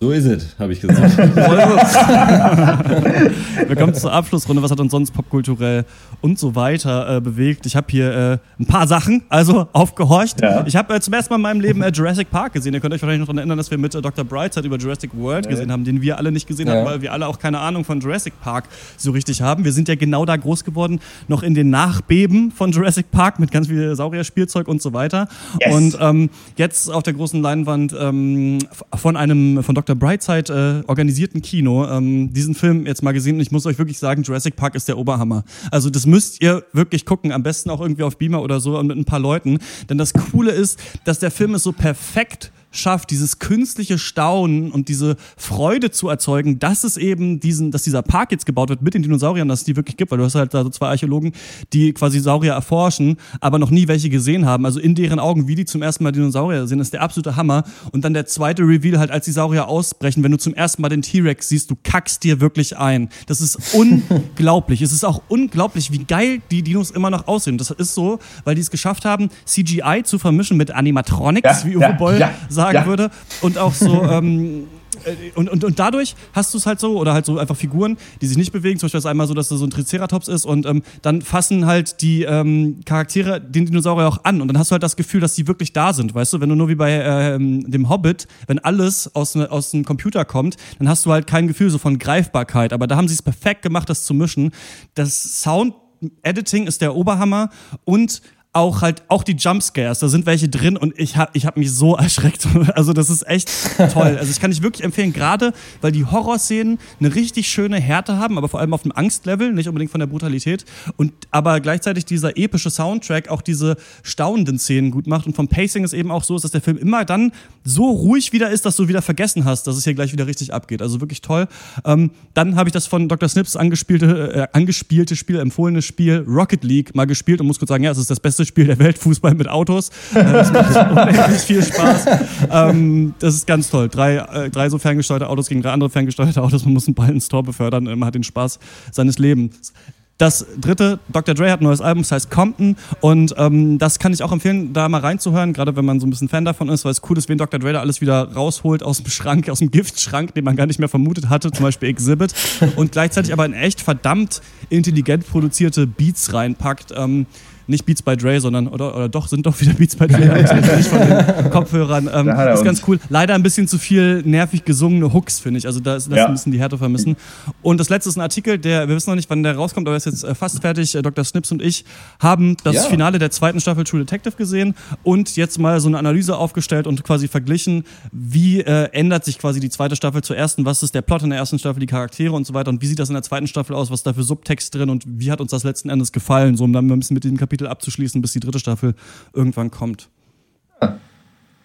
So 0.00 0.10
ist 0.10 0.24
es, 0.26 0.56
habe 0.58 0.72
ich 0.72 0.80
gesagt. 0.80 1.16
Wir 3.68 3.76
kommen 3.76 3.94
zur 3.94 4.12
Abschlussrunde. 4.12 4.62
Was 4.62 4.70
hat 4.70 4.80
uns 4.80 4.90
sonst 4.90 5.12
popkulturell 5.12 5.86
und 6.20 6.38
so 6.38 6.54
weiter 6.54 7.16
äh, 7.16 7.20
bewegt? 7.22 7.64
Ich 7.64 7.74
habe 7.74 7.86
hier 7.88 8.12
äh, 8.12 8.38
ein 8.60 8.66
paar 8.66 8.86
Sachen, 8.86 9.22
also 9.30 9.66
aufgehorcht. 9.72 10.42
Ja. 10.42 10.66
Ich 10.66 10.76
habe 10.76 10.94
äh, 10.94 11.00
zum 11.00 11.14
ersten 11.14 11.32
Mal 11.32 11.36
in 11.36 11.42
meinem 11.42 11.60
Leben 11.60 11.80
äh, 11.82 11.90
Jurassic 11.90 12.30
Park 12.30 12.52
gesehen. 12.52 12.74
Ihr 12.74 12.80
könnt 12.80 12.92
euch 12.92 13.00
wahrscheinlich 13.00 13.20
noch 13.20 13.26
daran 13.28 13.38
erinnern, 13.38 13.56
dass 13.56 13.70
wir 13.70 13.78
mit 13.78 13.94
äh, 13.94 14.02
Dr. 14.02 14.24
Brightside 14.24 14.66
über 14.66 14.76
Jurassic 14.76 15.10
World 15.14 15.48
gesehen 15.48 15.72
haben, 15.72 15.84
den 15.84 16.02
wir 16.02 16.18
alle 16.18 16.32
nicht 16.32 16.46
gesehen 16.46 16.66
Ja. 16.66 16.74
haben, 16.74 16.86
weil 16.86 17.00
wir 17.00 17.12
alle 17.12 17.26
auch 17.26 17.38
keine 17.38 17.60
Ahnung 17.60 17.84
von 17.84 18.00
Jurassic 18.00 18.34
Park 18.42 18.64
so 18.98 19.12
richtig 19.12 19.40
haben. 19.40 19.64
Wir 19.64 19.72
sind 19.72 19.88
ja 19.88 19.94
genau 19.94 20.26
da 20.26 20.36
groß 20.36 20.64
geworden, 20.64 21.00
noch 21.28 21.42
in 21.42 21.54
den 21.54 21.70
Nachbeben 21.70 22.50
von 22.50 22.72
Jurassic 22.72 23.10
Park 23.10 23.38
mit 23.38 23.50
ganz 23.52 23.68
viel 23.68 23.94
Saurierspielzeug 23.94 24.68
und 24.68 24.82
so 24.82 24.92
weiter. 24.92 25.28
Yes. 25.64 25.74
Und 25.74 25.96
ähm, 26.00 26.30
jetzt 26.56 26.90
auf 26.92 27.02
der 27.04 27.14
großen 27.14 27.40
Leinwand 27.40 27.94
ähm, 27.98 28.58
von 28.94 29.16
einem 29.16 29.62
von 29.62 29.74
Dr. 29.74 29.83
Brightside 29.92 30.82
äh, 30.84 30.88
organisierten 30.88 31.42
Kino 31.42 31.86
ähm, 31.86 32.32
diesen 32.32 32.54
Film 32.54 32.86
jetzt 32.86 33.02
mal 33.02 33.12
gesehen 33.12 33.38
ich 33.40 33.52
muss 33.52 33.66
euch 33.66 33.78
wirklich 33.78 33.98
sagen, 33.98 34.22
Jurassic 34.22 34.56
Park 34.56 34.74
ist 34.74 34.88
der 34.88 34.96
Oberhammer. 34.96 35.44
Also 35.70 35.90
das 35.90 36.06
müsst 36.06 36.42
ihr 36.42 36.64
wirklich 36.72 37.04
gucken, 37.04 37.32
am 37.32 37.42
besten 37.42 37.70
auch 37.70 37.80
irgendwie 37.80 38.02
auf 38.04 38.16
Beamer 38.16 38.42
oder 38.42 38.60
so 38.60 38.78
und 38.78 38.86
mit 38.86 38.96
ein 38.96 39.04
paar 39.04 39.18
Leuten, 39.18 39.58
denn 39.90 39.98
das 39.98 40.12
Coole 40.12 40.52
ist, 40.52 40.78
dass 41.04 41.18
der 41.18 41.30
Film 41.30 41.54
es 41.54 41.62
so 41.62 41.72
perfekt 41.72 42.52
schafft, 42.76 43.10
dieses 43.10 43.38
künstliche 43.38 43.98
Staunen 43.98 44.70
und 44.70 44.88
diese 44.88 45.16
Freude 45.36 45.90
zu 45.90 46.08
erzeugen, 46.08 46.58
dass 46.58 46.84
es 46.84 46.96
eben 46.96 47.40
diesen, 47.40 47.70
dass 47.70 47.82
dieser 47.82 48.02
Park 48.02 48.32
jetzt 48.32 48.46
gebaut 48.46 48.68
wird 48.68 48.82
mit 48.82 48.94
den 48.94 49.02
Dinosauriern, 49.02 49.48
dass 49.48 49.60
es 49.60 49.64
die 49.64 49.76
wirklich 49.76 49.96
gibt, 49.96 50.10
weil 50.10 50.18
du 50.18 50.24
hast 50.24 50.34
halt 50.34 50.54
da 50.54 50.62
so 50.62 50.70
zwei 50.70 50.88
Archäologen, 50.88 51.32
die 51.72 51.92
quasi 51.92 52.20
Saurier 52.20 52.52
erforschen, 52.52 53.16
aber 53.40 53.58
noch 53.58 53.70
nie 53.70 53.88
welche 53.88 54.10
gesehen 54.10 54.46
haben. 54.46 54.66
Also 54.66 54.80
in 54.80 54.94
deren 54.94 55.18
Augen, 55.18 55.48
wie 55.48 55.54
die 55.54 55.64
zum 55.64 55.82
ersten 55.82 56.04
Mal 56.04 56.12
Dinosaurier 56.12 56.66
sehen, 56.66 56.80
ist 56.80 56.92
der 56.92 57.02
absolute 57.02 57.36
Hammer. 57.36 57.64
Und 57.92 58.04
dann 58.04 58.14
der 58.14 58.26
zweite 58.26 58.62
Reveal 58.62 58.98
halt, 58.98 59.10
als 59.10 59.24
die 59.24 59.32
Saurier 59.32 59.68
ausbrechen, 59.68 60.22
wenn 60.22 60.32
du 60.32 60.38
zum 60.38 60.54
ersten 60.54 60.82
Mal 60.82 60.88
den 60.88 61.02
T-Rex 61.02 61.48
siehst, 61.48 61.70
du 61.70 61.76
kackst 61.82 62.24
dir 62.24 62.40
wirklich 62.40 62.76
ein. 62.76 63.08
Das 63.26 63.40
ist 63.40 63.74
unglaublich. 63.74 64.82
es 64.82 64.92
ist 64.92 65.04
auch 65.04 65.22
unglaublich, 65.28 65.92
wie 65.92 66.04
geil 66.04 66.40
die 66.50 66.62
Dinos 66.62 66.90
immer 66.90 67.10
noch 67.10 67.26
aussehen. 67.26 67.58
Das 67.58 67.70
ist 67.70 67.94
so, 67.94 68.18
weil 68.44 68.54
die 68.54 68.60
es 68.60 68.70
geschafft 68.70 69.04
haben, 69.04 69.30
CGI 69.44 70.02
zu 70.04 70.18
vermischen 70.18 70.56
mit 70.56 70.70
Animatronics, 70.70 71.62
Ja, 71.62 71.68
wie 71.68 71.76
Uwe 71.76 71.82
ja, 71.82 71.92
Boll 71.92 72.18
ja, 72.18 72.32
sagen 72.64 72.76
ja. 72.76 72.86
würde. 72.86 73.10
Und 73.40 73.58
auch 73.58 73.74
so, 73.74 74.02
ähm, 74.10 74.66
äh, 75.04 75.30
und, 75.34 75.48
und, 75.48 75.64
und 75.64 75.78
dadurch 75.78 76.14
hast 76.32 76.54
du 76.54 76.58
es 76.58 76.66
halt 76.66 76.80
so, 76.80 76.98
oder 76.98 77.12
halt 77.12 77.26
so 77.26 77.38
einfach 77.38 77.56
Figuren, 77.56 77.96
die 78.20 78.26
sich 78.26 78.36
nicht 78.36 78.52
bewegen. 78.52 78.78
Zum 78.78 78.86
Beispiel 78.86 78.98
ist 78.98 79.06
einmal 79.06 79.26
so, 79.26 79.34
dass 79.34 79.48
da 79.48 79.56
so 79.56 79.66
ein 79.66 79.70
Triceratops 79.70 80.28
ist 80.28 80.44
und 80.44 80.66
ähm, 80.66 80.82
dann 81.02 81.22
fassen 81.22 81.66
halt 81.66 82.00
die 82.00 82.22
ähm, 82.22 82.80
Charaktere 82.84 83.40
den 83.40 83.66
Dinosaurier 83.66 84.08
auch 84.08 84.24
an. 84.24 84.40
Und 84.40 84.48
dann 84.48 84.58
hast 84.58 84.70
du 84.70 84.72
halt 84.72 84.82
das 84.82 84.96
Gefühl, 84.96 85.20
dass 85.20 85.34
die 85.34 85.46
wirklich 85.46 85.72
da 85.72 85.92
sind. 85.92 86.14
Weißt 86.14 86.32
du, 86.32 86.40
wenn 86.40 86.48
du 86.48 86.54
nur 86.54 86.68
wie 86.68 86.74
bei 86.74 86.92
ähm, 86.92 87.70
dem 87.70 87.88
Hobbit, 87.88 88.26
wenn 88.46 88.58
alles 88.58 89.14
aus, 89.14 89.34
ne, 89.34 89.50
aus 89.50 89.70
dem 89.70 89.84
Computer 89.84 90.24
kommt, 90.24 90.56
dann 90.78 90.88
hast 90.88 91.04
du 91.06 91.12
halt 91.12 91.26
kein 91.26 91.48
Gefühl 91.48 91.70
so 91.70 91.78
von 91.78 91.98
Greifbarkeit. 91.98 92.72
Aber 92.72 92.86
da 92.86 92.96
haben 92.96 93.08
sie 93.08 93.14
es 93.14 93.22
perfekt 93.22 93.62
gemacht, 93.62 93.88
das 93.90 94.04
zu 94.04 94.14
mischen. 94.14 94.52
Das 94.94 95.42
Sound 95.42 95.74
Editing 96.22 96.66
ist 96.66 96.80
der 96.80 96.94
Oberhammer 96.94 97.50
und 97.84 98.20
auch 98.54 98.82
halt, 98.82 99.02
auch 99.08 99.24
die 99.24 99.32
Jumpscares, 99.32 99.98
da 99.98 100.08
sind 100.08 100.26
welche 100.26 100.48
drin 100.48 100.76
und 100.76 100.98
ich 100.98 101.16
habe 101.16 101.30
ich 101.34 101.44
hab 101.44 101.56
mich 101.56 101.72
so 101.72 101.96
erschreckt. 101.96 102.46
Also 102.74 102.92
das 102.92 103.10
ist 103.10 103.26
echt 103.26 103.50
toll. 103.92 104.16
Also 104.18 104.30
ich 104.30 104.40
kann 104.40 104.50
dich 104.50 104.62
wirklich 104.62 104.84
empfehlen, 104.84 105.12
gerade 105.12 105.52
weil 105.80 105.92
die 105.92 106.04
Horrorszenen 106.04 106.78
eine 107.00 107.14
richtig 107.14 107.48
schöne 107.48 107.80
Härte 107.80 108.18
haben, 108.18 108.38
aber 108.38 108.48
vor 108.48 108.60
allem 108.60 108.72
auf 108.72 108.82
dem 108.82 108.92
Angstlevel, 108.92 109.52
nicht 109.52 109.68
unbedingt 109.68 109.90
von 109.90 109.98
der 109.98 110.06
Brutalität. 110.06 110.64
Und 110.96 111.12
aber 111.30 111.60
gleichzeitig 111.60 112.04
dieser 112.04 112.36
epische 112.36 112.70
Soundtrack 112.70 113.28
auch 113.28 113.42
diese 113.42 113.76
staunenden 114.02 114.58
Szenen 114.58 114.90
gut 114.90 115.06
macht. 115.06 115.26
Und 115.26 115.34
vom 115.34 115.48
Pacing 115.48 115.84
ist 115.84 115.92
eben 115.92 116.10
auch 116.10 116.22
so, 116.22 116.38
dass 116.38 116.52
der 116.52 116.60
Film 116.60 116.78
immer 116.78 117.04
dann 117.04 117.32
so 117.64 117.90
ruhig 117.90 118.32
wieder 118.32 118.50
ist, 118.50 118.64
dass 118.66 118.76
du 118.76 118.88
wieder 118.88 119.02
vergessen 119.02 119.44
hast, 119.44 119.66
dass 119.66 119.76
es 119.76 119.84
hier 119.84 119.94
gleich 119.94 120.12
wieder 120.12 120.26
richtig 120.26 120.54
abgeht. 120.54 120.80
Also 120.80 121.00
wirklich 121.00 121.20
toll. 121.22 121.48
Ähm, 121.84 122.10
dann 122.34 122.56
habe 122.56 122.68
ich 122.68 122.72
das 122.72 122.86
von 122.86 123.08
Dr. 123.08 123.28
Snips 123.28 123.56
angespielte, 123.56 124.32
äh, 124.34 124.46
angespielte 124.56 125.16
Spiel, 125.16 125.40
empfohlene 125.40 125.82
Spiel 125.82 126.24
Rocket 126.26 126.62
League 126.62 126.94
mal 126.94 127.06
gespielt 127.06 127.40
und 127.40 127.46
muss 127.48 127.58
kurz 127.58 127.70
sagen, 127.70 127.82
ja, 127.82 127.90
es 127.90 127.98
ist 127.98 128.10
das 128.10 128.20
beste 128.20 128.43
Spiel 128.44 128.66
der 128.66 128.78
Welt, 128.78 128.98
Fußball 128.98 129.34
mit 129.34 129.48
Autos. 129.48 129.90
Äh, 130.14 130.24
das 130.24 130.52
macht 130.52 130.90
unendlich 130.90 131.40
viel 131.40 131.62
Spaß. 131.62 132.06
Ähm, 132.50 133.14
das 133.18 133.34
ist 133.34 133.46
ganz 133.46 133.70
toll. 133.70 133.88
Drei, 133.88 134.16
äh, 134.16 134.50
drei 134.50 134.68
so 134.68 134.78
ferngesteuerte 134.78 135.28
Autos 135.28 135.48
gegen 135.48 135.62
drei 135.62 135.70
andere 135.70 135.90
ferngesteuerte 135.90 136.42
Autos. 136.42 136.64
Man 136.64 136.74
muss 136.74 136.86
einen 136.86 136.94
Ball 136.94 137.10
ins 137.10 137.28
Tor 137.28 137.42
befördern. 137.42 137.84
Man 137.84 138.04
hat 138.04 138.14
den 138.14 138.24
Spaß 138.24 138.58
seines 138.92 139.18
Lebens. 139.18 139.72
Das 140.16 140.46
dritte, 140.60 141.00
Dr. 141.08 141.34
Dre 141.34 141.50
hat 141.50 141.60
ein 141.60 141.64
neues 141.64 141.80
Album, 141.80 142.04
das 142.04 142.12
heißt 142.12 142.30
Compton. 142.30 142.76
Und 143.00 143.34
ähm, 143.36 143.78
das 143.78 143.98
kann 143.98 144.12
ich 144.12 144.22
auch 144.22 144.30
empfehlen, 144.30 144.72
da 144.72 144.88
mal 144.88 145.00
reinzuhören, 145.00 145.52
gerade 145.52 145.74
wenn 145.74 145.84
man 145.84 145.98
so 145.98 146.06
ein 146.06 146.10
bisschen 146.10 146.28
Fan 146.28 146.44
davon 146.44 146.68
ist, 146.68 146.84
weil 146.84 146.92
es 146.92 147.02
cool 147.08 147.18
ist, 147.18 147.28
wen 147.28 147.36
Dr. 147.36 147.58
Dre 147.58 147.72
da 147.72 147.80
alles 147.80 148.00
wieder 148.00 148.32
rausholt 148.32 148.84
aus 148.84 149.02
dem 149.02 149.10
Schrank, 149.10 149.48
aus 149.48 149.58
dem 149.58 149.72
Giftschrank, 149.72 150.32
den 150.34 150.44
man 150.44 150.54
gar 150.54 150.66
nicht 150.66 150.78
mehr 150.78 150.88
vermutet 150.88 151.30
hatte, 151.30 151.50
zum 151.50 151.64
Beispiel 151.64 151.88
Exhibit. 151.88 152.32
Und 152.76 152.92
gleichzeitig 152.92 153.32
aber 153.32 153.44
in 153.44 153.54
echt 153.54 153.80
verdammt 153.80 154.40
intelligent 154.68 155.28
produzierte 155.28 155.88
Beats 155.88 156.32
reinpackt. 156.32 156.94
Ähm, 156.96 157.26
nicht 157.66 157.86
Beats 157.86 158.02
by 158.02 158.16
Dre, 158.16 158.40
sondern, 158.40 158.68
oder, 158.68 158.94
oder 158.94 159.08
doch, 159.08 159.28
sind 159.28 159.46
doch 159.46 159.60
wieder 159.60 159.72
Beats 159.74 159.96
by 159.96 160.06
Dre, 160.06 160.42
nicht 160.76 160.88
von 160.88 160.98
den 161.00 161.50
Kopfhörern. 161.50 162.08
Ähm, 162.12 162.28
ist 162.28 162.58
uns. 162.58 162.62
ganz 162.64 162.82
cool. 162.88 162.98
Leider 163.08 163.34
ein 163.34 163.42
bisschen 163.42 163.68
zu 163.68 163.78
viel 163.78 164.22
nervig 164.24 164.64
gesungene 164.64 165.12
Hooks, 165.12 165.40
finde 165.40 165.58
ich. 165.58 165.66
Also 165.66 165.80
da 165.80 165.96
ist 165.96 166.10
Ja. 166.10 166.26
ein 166.26 166.32
bisschen 166.32 166.52
die 166.52 166.58
Härte 166.58 166.78
vermissen. 166.78 167.16
Und 167.62 167.78
das 167.80 167.88
letzte 167.90 168.08
ist 168.10 168.16
ein 168.16 168.20
Artikel, 168.20 168.58
der, 168.58 168.88
wir 168.88 168.94
wissen 168.96 169.10
noch 169.10 169.16
nicht, 169.16 169.30
wann 169.30 169.42
der 169.42 169.56
rauskommt, 169.56 169.86
aber 169.88 169.94
er 169.94 169.98
ist 169.98 170.06
jetzt 170.06 170.24
äh, 170.24 170.34
fast 170.34 170.60
fertig. 170.60 170.94
Äh, 170.94 171.02
Dr. 171.02 171.24
Snips 171.24 171.50
und 171.52 171.62
ich 171.62 171.84
haben 172.20 172.56
das 172.64 172.74
Ja. 172.76 172.82
Finale 172.82 173.18
der 173.18 173.30
zweiten 173.30 173.60
Staffel 173.60 173.84
True 173.84 174.00
Detective 174.00 174.34
gesehen 174.36 174.74
und 175.02 175.36
jetzt 175.36 175.58
mal 175.58 175.80
so 175.80 175.88
eine 175.88 175.98
Analyse 175.98 176.36
aufgestellt 176.36 176.86
und 176.86 177.02
quasi 177.04 177.28
verglichen, 177.28 177.84
wie 178.12 178.60
äh, 178.60 178.88
ändert 178.92 179.24
sich 179.24 179.38
quasi 179.38 179.60
die 179.60 179.70
zweite 179.70 179.96
Staffel 179.96 180.22
zur 180.22 180.36
ersten, 180.36 180.64
was 180.64 180.82
ist 180.82 180.94
der 180.94 181.02
Plot 181.02 181.22
in 181.22 181.30
der 181.30 181.38
ersten 181.38 181.58
Staffel, 181.58 181.80
die 181.80 181.86
Charaktere 181.86 182.32
und 182.34 182.46
so 182.46 182.54
weiter 182.54 182.70
und 182.70 182.82
wie 182.82 182.86
sieht 182.86 182.98
das 182.98 183.08
in 183.08 183.14
der 183.14 183.22
zweiten 183.22 183.46
Staffel 183.46 183.74
aus, 183.74 183.90
was 183.90 184.00
ist 184.00 184.06
da 184.06 184.12
für 184.12 184.22
Subtext 184.22 184.74
drin 184.74 184.90
und 184.90 185.04
wie 185.06 185.30
hat 185.30 185.40
uns 185.40 185.50
das 185.50 185.64
letzten 185.64 185.88
Endes 185.90 186.12
gefallen, 186.12 186.56
so 186.56 186.64
um 186.64 186.72
dann 186.72 186.86
ein 186.90 186.98
bisschen 186.98 187.14
mit 187.14 187.24
diesem 187.24 187.36
Kapitel 187.36 187.53
abzuschließen, 187.62 188.20
bis 188.20 188.32
die 188.32 188.40
dritte 188.40 188.58
Staffel 188.58 188.94
irgendwann 189.32 189.70
kommt. 189.70 190.08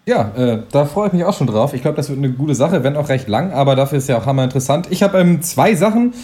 Ja, 0.06 0.32
äh, 0.36 0.62
da 0.72 0.86
freue 0.86 1.08
ich 1.08 1.12
mich 1.12 1.24
auch 1.24 1.36
schon 1.36 1.46
drauf. 1.46 1.74
Ich 1.74 1.82
glaube, 1.82 1.96
das 1.96 2.08
wird 2.08 2.18
eine 2.18 2.32
gute 2.32 2.54
Sache, 2.54 2.82
wenn 2.82 2.96
auch 2.96 3.08
recht 3.08 3.28
lang, 3.28 3.52
aber 3.52 3.76
dafür 3.76 3.98
ist 3.98 4.08
ja 4.08 4.18
auch 4.18 4.26
hammer 4.26 4.44
interessant. 4.44 4.88
Ich 4.90 5.02
habe 5.02 5.18
ähm, 5.18 5.42
zwei 5.42 5.74
Sachen. 5.74 6.14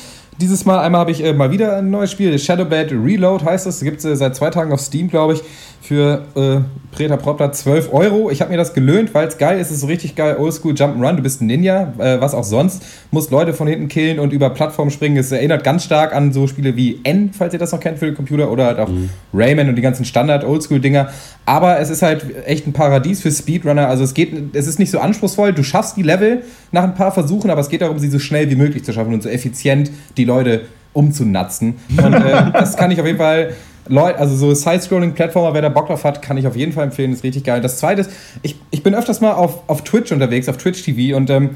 Dieses 0.40 0.64
Mal 0.64 0.80
einmal 0.80 1.00
habe 1.00 1.12
ich 1.12 1.22
äh, 1.22 1.32
mal 1.32 1.50
wieder 1.50 1.76
ein 1.76 1.90
neues 1.90 2.10
Spiel, 2.10 2.38
Shadowblade 2.38 2.94
Reload 2.94 3.44
heißt 3.44 3.66
es. 3.66 3.80
Gibt 3.80 3.98
es 3.98 4.04
äh, 4.04 4.16
seit 4.16 4.34
zwei 4.34 4.50
Tagen 4.50 4.72
auf 4.72 4.80
Steam, 4.80 5.08
glaube 5.08 5.34
ich, 5.34 5.42
für 5.86 6.24
äh, 6.34 6.96
Preta 6.96 7.16
Propter 7.16 7.52
12 7.52 7.92
Euro. 7.92 8.30
Ich 8.30 8.40
habe 8.40 8.50
mir 8.50 8.56
das 8.56 8.74
gelöhnt, 8.74 9.14
weil 9.14 9.28
es 9.28 9.38
geil 9.38 9.60
ist. 9.60 9.68
Es 9.68 9.74
ist 9.74 9.80
so 9.82 9.86
richtig 9.86 10.16
geil, 10.16 10.36
Oldschool 10.38 10.74
Jump'n'Run. 10.74 11.16
Du 11.16 11.22
bist 11.22 11.40
ein 11.40 11.46
Ninja, 11.46 11.92
äh, 11.98 12.20
was 12.20 12.34
auch 12.34 12.42
sonst. 12.42 12.84
Musst 13.12 13.30
Leute 13.30 13.54
von 13.54 13.68
hinten 13.68 13.86
killen 13.86 14.18
und 14.18 14.32
über 14.32 14.50
Plattformen 14.50 14.90
springen. 14.90 15.16
Es 15.16 15.30
erinnert 15.30 15.62
ganz 15.62 15.84
stark 15.84 16.14
an 16.14 16.32
so 16.32 16.48
Spiele 16.48 16.74
wie 16.74 17.00
N, 17.04 17.30
falls 17.32 17.52
ihr 17.52 17.60
das 17.60 17.70
noch 17.70 17.78
kennt 17.78 17.98
für 17.98 18.06
den 18.06 18.16
Computer, 18.16 18.50
oder 18.50 18.66
halt 18.66 18.78
auch 18.80 18.88
Rayman 19.32 19.68
und 19.68 19.76
die 19.76 19.82
ganzen 19.82 20.04
Standard-Oldschool-Dinger. 20.04 21.10
Aber 21.44 21.78
es 21.78 21.90
ist 21.90 22.02
halt 22.02 22.24
echt 22.46 22.66
ein 22.66 22.72
Paradies 22.72 23.22
für 23.22 23.30
Speedrunner. 23.30 23.86
Also 23.86 24.02
es 24.02 24.14
geht, 24.14 24.56
es 24.56 24.66
ist 24.66 24.78
nicht 24.80 24.90
so 24.90 24.98
anspruchsvoll. 24.98 25.52
Du 25.52 25.62
schaffst 25.62 25.96
die 25.96 26.02
Level 26.02 26.42
nach 26.72 26.82
ein 26.82 26.94
paar 26.94 27.12
Versuchen, 27.12 27.50
aber 27.50 27.60
es 27.60 27.68
geht 27.68 27.82
darum, 27.82 27.98
sie 28.00 28.08
so 28.08 28.18
schnell 28.18 28.50
wie 28.50 28.56
möglich 28.56 28.84
zu 28.84 28.92
schaffen 28.92 29.14
und 29.14 29.22
so 29.22 29.28
effizient 29.28 29.90
die 30.16 30.24
Leute 30.24 30.62
umzunatzen. 30.92 31.74
Und 31.96 32.14
äh, 32.14 32.50
das 32.52 32.76
kann 32.76 32.90
ich 32.90 33.00
auf 33.00 33.06
jeden 33.06 33.18
Fall. 33.18 33.54
Leute, 33.88 34.18
also 34.18 34.36
so 34.36 34.54
Side-Scrolling-Plattformer, 34.54 35.54
wer 35.54 35.62
da 35.62 35.68
Bock 35.68 35.86
drauf 35.86 36.04
hat, 36.04 36.22
kann 36.22 36.36
ich 36.36 36.46
auf 36.46 36.56
jeden 36.56 36.72
Fall 36.72 36.84
empfehlen, 36.84 37.12
ist 37.12 37.24
richtig 37.24 37.44
geil. 37.44 37.60
Das 37.60 37.78
zweite 37.78 38.02
ist, 38.02 38.10
ich, 38.42 38.56
ich 38.70 38.82
bin 38.82 38.94
öfters 38.94 39.20
mal 39.20 39.32
auf, 39.32 39.62
auf 39.68 39.84
Twitch 39.84 40.12
unterwegs, 40.12 40.48
auf 40.48 40.56
Twitch 40.56 40.82
TV 40.82 41.16
und 41.16 41.30
ähm, 41.30 41.50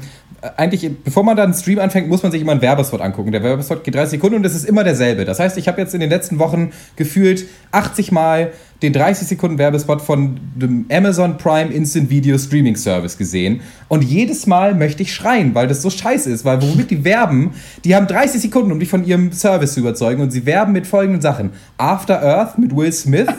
eigentlich, 0.57 0.89
bevor 1.03 1.23
man 1.23 1.37
da 1.37 1.43
einen 1.43 1.53
Stream 1.53 1.77
anfängt, 1.77 2.09
muss 2.09 2.23
man 2.23 2.31
sich 2.31 2.41
immer 2.41 2.53
einen 2.53 2.61
Werbespot 2.61 2.99
angucken. 2.99 3.31
Der 3.31 3.43
Werbespot 3.43 3.83
geht 3.83 3.93
30 3.93 4.11
Sekunden 4.11 4.37
und 4.37 4.45
es 4.45 4.55
ist 4.55 4.65
immer 4.65 4.83
derselbe. 4.83 5.23
Das 5.23 5.39
heißt, 5.39 5.55
ich 5.57 5.67
habe 5.67 5.79
jetzt 5.79 5.93
in 5.93 5.99
den 5.99 6.09
letzten 6.09 6.39
Wochen 6.39 6.71
gefühlt 6.95 7.45
80 7.71 8.11
Mal 8.11 8.51
den 8.81 8.91
30 8.91 9.27
Sekunden 9.27 9.59
Werbespot 9.59 10.01
von 10.01 10.39
dem 10.55 10.87
Amazon 10.91 11.37
Prime 11.37 11.71
Instant 11.71 12.09
Video 12.09 12.39
Streaming 12.39 12.75
Service 12.75 13.19
gesehen. 13.19 13.61
Und 13.87 14.03
jedes 14.03 14.47
Mal 14.47 14.73
möchte 14.73 15.03
ich 15.03 15.13
schreien, 15.13 15.53
weil 15.53 15.67
das 15.67 15.83
so 15.83 15.91
scheiße 15.91 16.31
ist. 16.31 16.43
Weil 16.43 16.59
womit 16.63 16.89
die 16.89 17.03
werben, 17.03 17.51
die 17.85 17.95
haben 17.95 18.07
30 18.07 18.41
Sekunden, 18.41 18.71
um 18.71 18.79
dich 18.79 18.89
von 18.89 19.05
ihrem 19.05 19.31
Service 19.33 19.73
zu 19.73 19.81
überzeugen. 19.81 20.23
Und 20.23 20.31
sie 20.31 20.47
werben 20.47 20.73
mit 20.73 20.87
folgenden 20.87 21.21
Sachen. 21.21 21.51
After 21.77 22.19
Earth 22.23 22.57
mit 22.57 22.75
Will 22.75 22.91
Smith. 22.91 23.27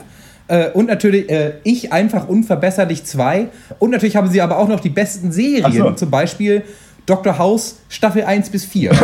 Äh, 0.49 0.71
und 0.71 0.89
natürlich 0.89 1.31
äh, 1.31 1.53
Ich 1.63 1.93
einfach 1.93 2.29
unverbesserlich 2.29 3.05
2. 3.05 3.47
Und 3.79 3.91
natürlich 3.91 4.17
haben 4.17 4.29
sie 4.29 4.41
aber 4.41 4.59
auch 4.59 4.67
noch 4.67 4.81
die 4.81 4.91
besten 4.91 5.31
Serien. 5.31 5.73
So. 5.73 5.93
Zum 5.93 6.11
Beispiel 6.11 6.65
Dr. 7.07 7.39
House 7.39 7.77
Staffel 7.89 8.25
1 8.25 8.51
bis 8.51 8.65
4. 8.65 8.91
Ey, 8.91 8.97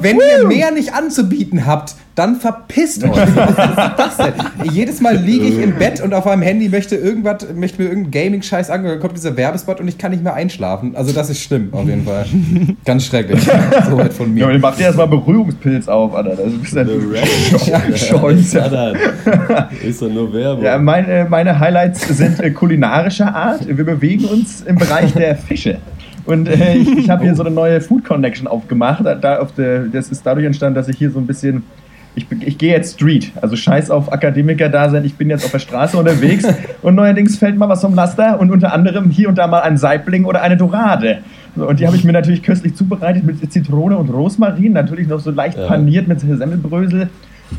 wenn 0.00 0.18
ihr 0.18 0.46
mehr 0.46 0.70
nicht 0.70 0.94
anzubieten 0.94 1.66
habt, 1.66 1.94
dann 2.14 2.36
verpisst 2.36 3.04
euch. 3.04 3.10
Was 3.16 3.28
ist 3.28 3.98
das 3.98 4.16
denn? 4.18 4.34
Jedes 4.72 5.00
Mal 5.00 5.16
liege 5.16 5.46
ich 5.46 5.58
im 5.58 5.74
Bett 5.76 6.00
und 6.02 6.12
auf 6.12 6.26
meinem 6.26 6.42
Handy 6.42 6.68
möchte 6.68 6.94
irgendwas, 6.96 7.46
möchte 7.54 7.80
mir 7.82 7.88
irgendein 7.88 8.10
Gaming-Scheiß 8.10 8.68
angehören, 8.70 9.00
kommt 9.00 9.16
dieser 9.16 9.36
Werbespot 9.36 9.80
und 9.80 9.88
ich 9.88 9.96
kann 9.96 10.10
nicht 10.10 10.22
mehr 10.22 10.34
einschlafen. 10.34 10.94
Also 10.94 11.12
das 11.12 11.30
ist 11.30 11.40
schlimm, 11.40 11.68
auf 11.72 11.86
jeden 11.86 12.04
Fall. 12.04 12.26
Ganz 12.84 13.06
schrecklich. 13.06 13.40
Soweit 13.88 14.12
von 14.12 14.36
Ja, 14.36 14.46
mir. 14.46 14.52
dann 14.52 14.60
macht 14.60 14.78
ihr 14.78 14.86
erstmal 14.86 15.08
Berührungspilz 15.08 15.88
auf, 15.88 16.14
Alter. 16.14 16.36
Das 16.36 16.52
ist 16.52 16.74
Was 16.74 17.66
Scheiße. 17.66 18.92
Ist 19.84 20.02
doch 20.02 20.10
nur 20.10 20.32
Werbung. 20.32 20.64
Ja, 20.64 20.78
meine, 20.78 21.26
meine 21.30 21.58
Highlights 21.58 22.06
sind 22.08 22.40
äh, 22.40 22.50
kulinarischer 22.50 23.34
Art. 23.34 23.66
Wir 23.66 23.84
bewegen 23.84 24.26
uns 24.26 24.60
im 24.62 24.76
Bereich 24.76 25.12
der 25.14 25.36
Fische. 25.36 25.78
Und 26.24 26.48
äh, 26.48 26.74
ich, 26.76 26.88
ich 26.98 27.10
habe 27.10 27.24
hier 27.24 27.34
so 27.34 27.42
eine 27.42 27.50
neue 27.54 27.80
Food 27.80 28.04
Connection 28.04 28.46
aufgemacht. 28.46 29.04
Da, 29.04 29.14
da 29.14 29.38
auf 29.40 29.52
der, 29.54 29.80
das 29.86 30.08
ist 30.10 30.24
dadurch 30.24 30.46
entstanden, 30.46 30.74
dass 30.74 30.88
ich 30.88 30.96
hier 30.98 31.10
so 31.10 31.18
ein 31.18 31.26
bisschen. 31.26 31.64
Ich, 32.14 32.26
ich 32.40 32.58
gehe 32.58 32.72
jetzt 32.72 32.94
Street, 32.96 33.32
also 33.40 33.56
scheiß 33.56 33.90
auf 33.90 34.12
Akademiker-Dasein. 34.12 35.04
Ich 35.04 35.14
bin 35.14 35.30
jetzt 35.30 35.44
auf 35.46 35.50
der 35.50 35.60
Straße 35.60 35.96
unterwegs 35.96 36.46
und 36.82 36.94
neuerdings 36.94 37.38
fällt 37.38 37.56
mal 37.56 37.68
was 37.70 37.80
vom 37.80 37.94
Laster 37.94 38.38
und 38.38 38.50
unter 38.50 38.72
anderem 38.74 39.08
hier 39.10 39.28
und 39.30 39.38
da 39.38 39.46
mal 39.46 39.60
ein 39.60 39.78
Saibling 39.78 40.26
oder 40.26 40.42
eine 40.42 40.56
Dorade. 40.58 41.18
So, 41.56 41.66
und 41.68 41.80
die 41.80 41.86
habe 41.86 41.96
ich 41.96 42.04
mir 42.04 42.12
natürlich 42.12 42.42
köstlich 42.42 42.74
zubereitet 42.74 43.24
mit 43.24 43.50
Zitrone 43.52 43.96
und 43.96 44.10
Rosmarin, 44.10 44.72
natürlich 44.72 45.08
noch 45.08 45.20
so 45.20 45.30
leicht 45.30 45.56
Ja. 45.56 45.66
paniert 45.66 46.06
mit 46.08 46.20
Semmelbrösel. 46.20 47.08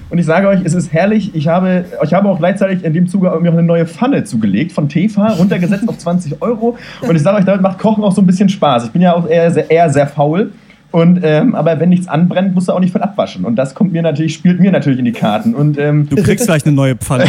Und 0.10 0.18
ich 0.18 0.26
sage 0.26 0.47
euch, 0.47 0.60
es 0.64 0.74
ist 0.74 0.91
herrlich. 0.91 1.36
Ich 1.36 1.47
habe, 1.47 1.86
ich 2.04 2.14
habe 2.14 2.28
auch 2.28 2.39
gleichzeitig 2.39 2.84
in 2.84 2.93
dem 2.93 3.08
Zuge 3.08 3.28
mir 3.41 3.49
auch 3.49 3.54
eine 3.54 3.62
neue 3.64 3.86
Pfanne 3.86 4.24
zugelegt 4.24 4.72
von 4.72 4.89
Tefa, 4.89 5.28
runtergesetzt 5.34 5.88
auf 5.88 5.97
20 5.99 6.41
Euro. 6.41 6.78
Und 7.01 7.16
ich 7.16 7.22
sage 7.22 7.38
euch, 7.38 7.45
damit 7.45 7.62
macht 7.62 7.78
Kochen 7.80 8.04
auch 8.04 8.12
so 8.12 8.22
ein 8.22 8.26
bisschen 8.28 8.49
Spaß. 8.49 8.86
Ich 8.86 8.91
bin 8.91 9.01
ja 9.04 9.14
auch 9.16 9.28
eher 9.28 9.70
eher 9.70 9.89
sehr 9.91 10.08
faul. 10.08 10.51
Und, 10.94 11.22
ähm, 11.24 11.56
aber 11.56 11.80
wenn 11.80 11.89
nichts 11.89 12.08
anbrennt, 12.08 12.54
musst 12.54 12.68
du 12.68 12.72
auch 12.72 12.80
nicht 12.80 12.91
von 12.91 13.02
abwaschen. 13.02 13.46
Und 13.46 13.56
das 13.56 13.74
kommt 13.74 13.94
mir 13.94 14.04
natürlich, 14.04 14.36
spielt 14.36 14.60
mir 14.60 14.72
natürlich 14.72 15.00
in 15.00 15.06
die 15.06 15.12
Karten. 15.12 15.56
Und, 15.56 15.80
ähm, 15.80 16.08
Du 16.08 16.22
kriegst 16.22 16.46
gleich 16.46 16.64
eine 16.68 16.76
neue 16.76 16.96
Pfanne, 16.96 17.26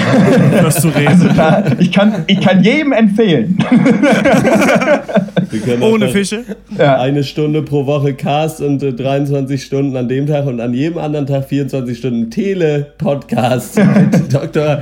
was 0.63 0.83
zu 0.83 0.89
reden. 0.89 1.09
also 1.09 1.29
da, 1.29 1.65
ich, 1.79 1.91
kann, 1.91 2.25
ich 2.27 2.43
kann 2.43 2.63
jedem 2.63 2.93
empfehlen. 2.93 3.57
Ohne 5.81 6.09
Fische. 6.09 6.45
Eine 6.79 7.25
Stunde 7.25 7.63
pro 7.63 7.87
Woche 7.87 8.15
Cast 8.15 8.61
und 8.61 8.83
äh, 8.83 8.93
23 8.93 9.63
Stunden 9.63 9.97
an 9.97 10.09
dem 10.09 10.27
Tag 10.27 10.47
und 10.47 10.61
an 10.61 10.75
jedem 10.75 10.99
anderen 10.99 11.27
Tag 11.27 11.45
24 11.45 11.97
Stunden 11.97 12.31
Tele-Podcast 12.31 13.79
mit 14.13 14.33
Dr. 14.33 14.81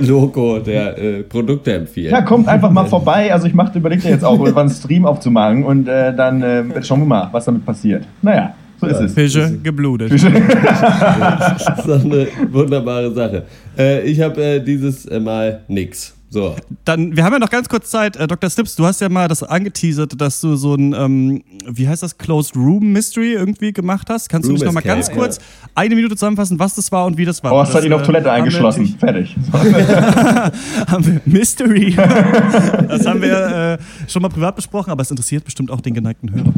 Loco, 0.00 0.58
der 0.58 0.98
äh, 0.98 1.22
Produkte 1.22 1.74
empfiehlt. 1.74 2.12
Ja, 2.12 2.22
kommt 2.22 2.48
einfach 2.48 2.70
mal 2.70 2.86
vorbei. 2.86 3.32
Also 3.32 3.46
ich 3.46 3.54
mache, 3.54 3.78
überlege 3.78 4.08
jetzt 4.08 4.24
auch, 4.24 4.40
über 4.46 4.60
einen 4.60 4.70
Stream 4.70 5.04
aufzumachen 5.06 5.64
und 5.64 5.88
äh, 5.88 6.14
dann 6.14 6.42
äh, 6.42 6.82
schauen 6.82 7.00
wir 7.00 7.06
mal, 7.06 7.28
was 7.30 7.44
damit 7.44 7.64
passiert. 7.64 8.04
Naja, 8.24 8.54
so 8.80 8.86
ist 8.86 9.00
es. 9.00 9.12
Fische 9.12 9.58
geblutet. 9.62 10.10
Fische. 10.10 10.30
Das 10.32 11.78
ist 11.78 11.88
doch 11.88 12.04
eine 12.04 12.26
wunderbare 12.50 13.12
Sache. 13.12 13.44
Äh, 13.78 14.02
ich 14.02 14.20
habe 14.20 14.42
äh, 14.42 14.60
dieses 14.60 15.06
äh, 15.06 15.20
Mal 15.20 15.60
nix. 15.68 16.14
So. 16.30 16.56
Dann, 16.84 17.14
wir 17.14 17.22
haben 17.22 17.34
ja 17.34 17.38
noch 17.38 17.50
ganz 17.50 17.68
kurz 17.68 17.90
Zeit. 17.90 18.16
Äh, 18.16 18.26
Dr. 18.26 18.50
Snips, 18.50 18.74
du 18.74 18.86
hast 18.86 19.00
ja 19.00 19.08
mal 19.08 19.28
das 19.28 19.42
angeteasert, 19.44 20.20
dass 20.20 20.40
du 20.40 20.56
so 20.56 20.74
ein, 20.74 20.92
ähm, 20.92 21.44
wie 21.68 21.86
heißt 21.86 22.02
das, 22.02 22.18
Closed 22.18 22.56
Room 22.56 22.92
Mystery 22.92 23.34
irgendwie 23.34 23.72
gemacht 23.72 24.08
hast. 24.10 24.28
Kannst 24.28 24.48
du 24.48 24.50
Room 24.50 24.58
dich 24.58 24.66
noch 24.66 24.72
mal 24.72 24.80
ganz 24.80 25.10
kurz 25.12 25.38
eine 25.74 25.94
Minute 25.94 26.16
zusammenfassen, 26.16 26.58
was 26.58 26.74
das 26.74 26.90
war 26.90 27.06
und 27.06 27.18
wie 27.18 27.24
das 27.24 27.44
war? 27.44 27.52
Oh, 27.52 27.60
hast 27.60 27.74
du 27.74 27.86
ihn 27.86 27.92
auf 27.92 28.02
äh, 28.02 28.06
Toilette 28.06 28.32
eingeschlossen. 28.32 28.96
Fertig. 28.98 29.36
haben 29.52 31.06
wir 31.06 31.20
Mystery. 31.24 31.94
das 31.94 33.06
haben 33.06 33.22
wir 33.22 33.78
äh, 33.78 34.10
schon 34.10 34.22
mal 34.22 34.28
privat 34.28 34.56
besprochen, 34.56 34.90
aber 34.90 35.02
es 35.02 35.10
interessiert 35.10 35.44
bestimmt 35.44 35.70
auch 35.70 35.82
den 35.82 35.94
geneigten 35.94 36.34
Hörer. 36.34 36.52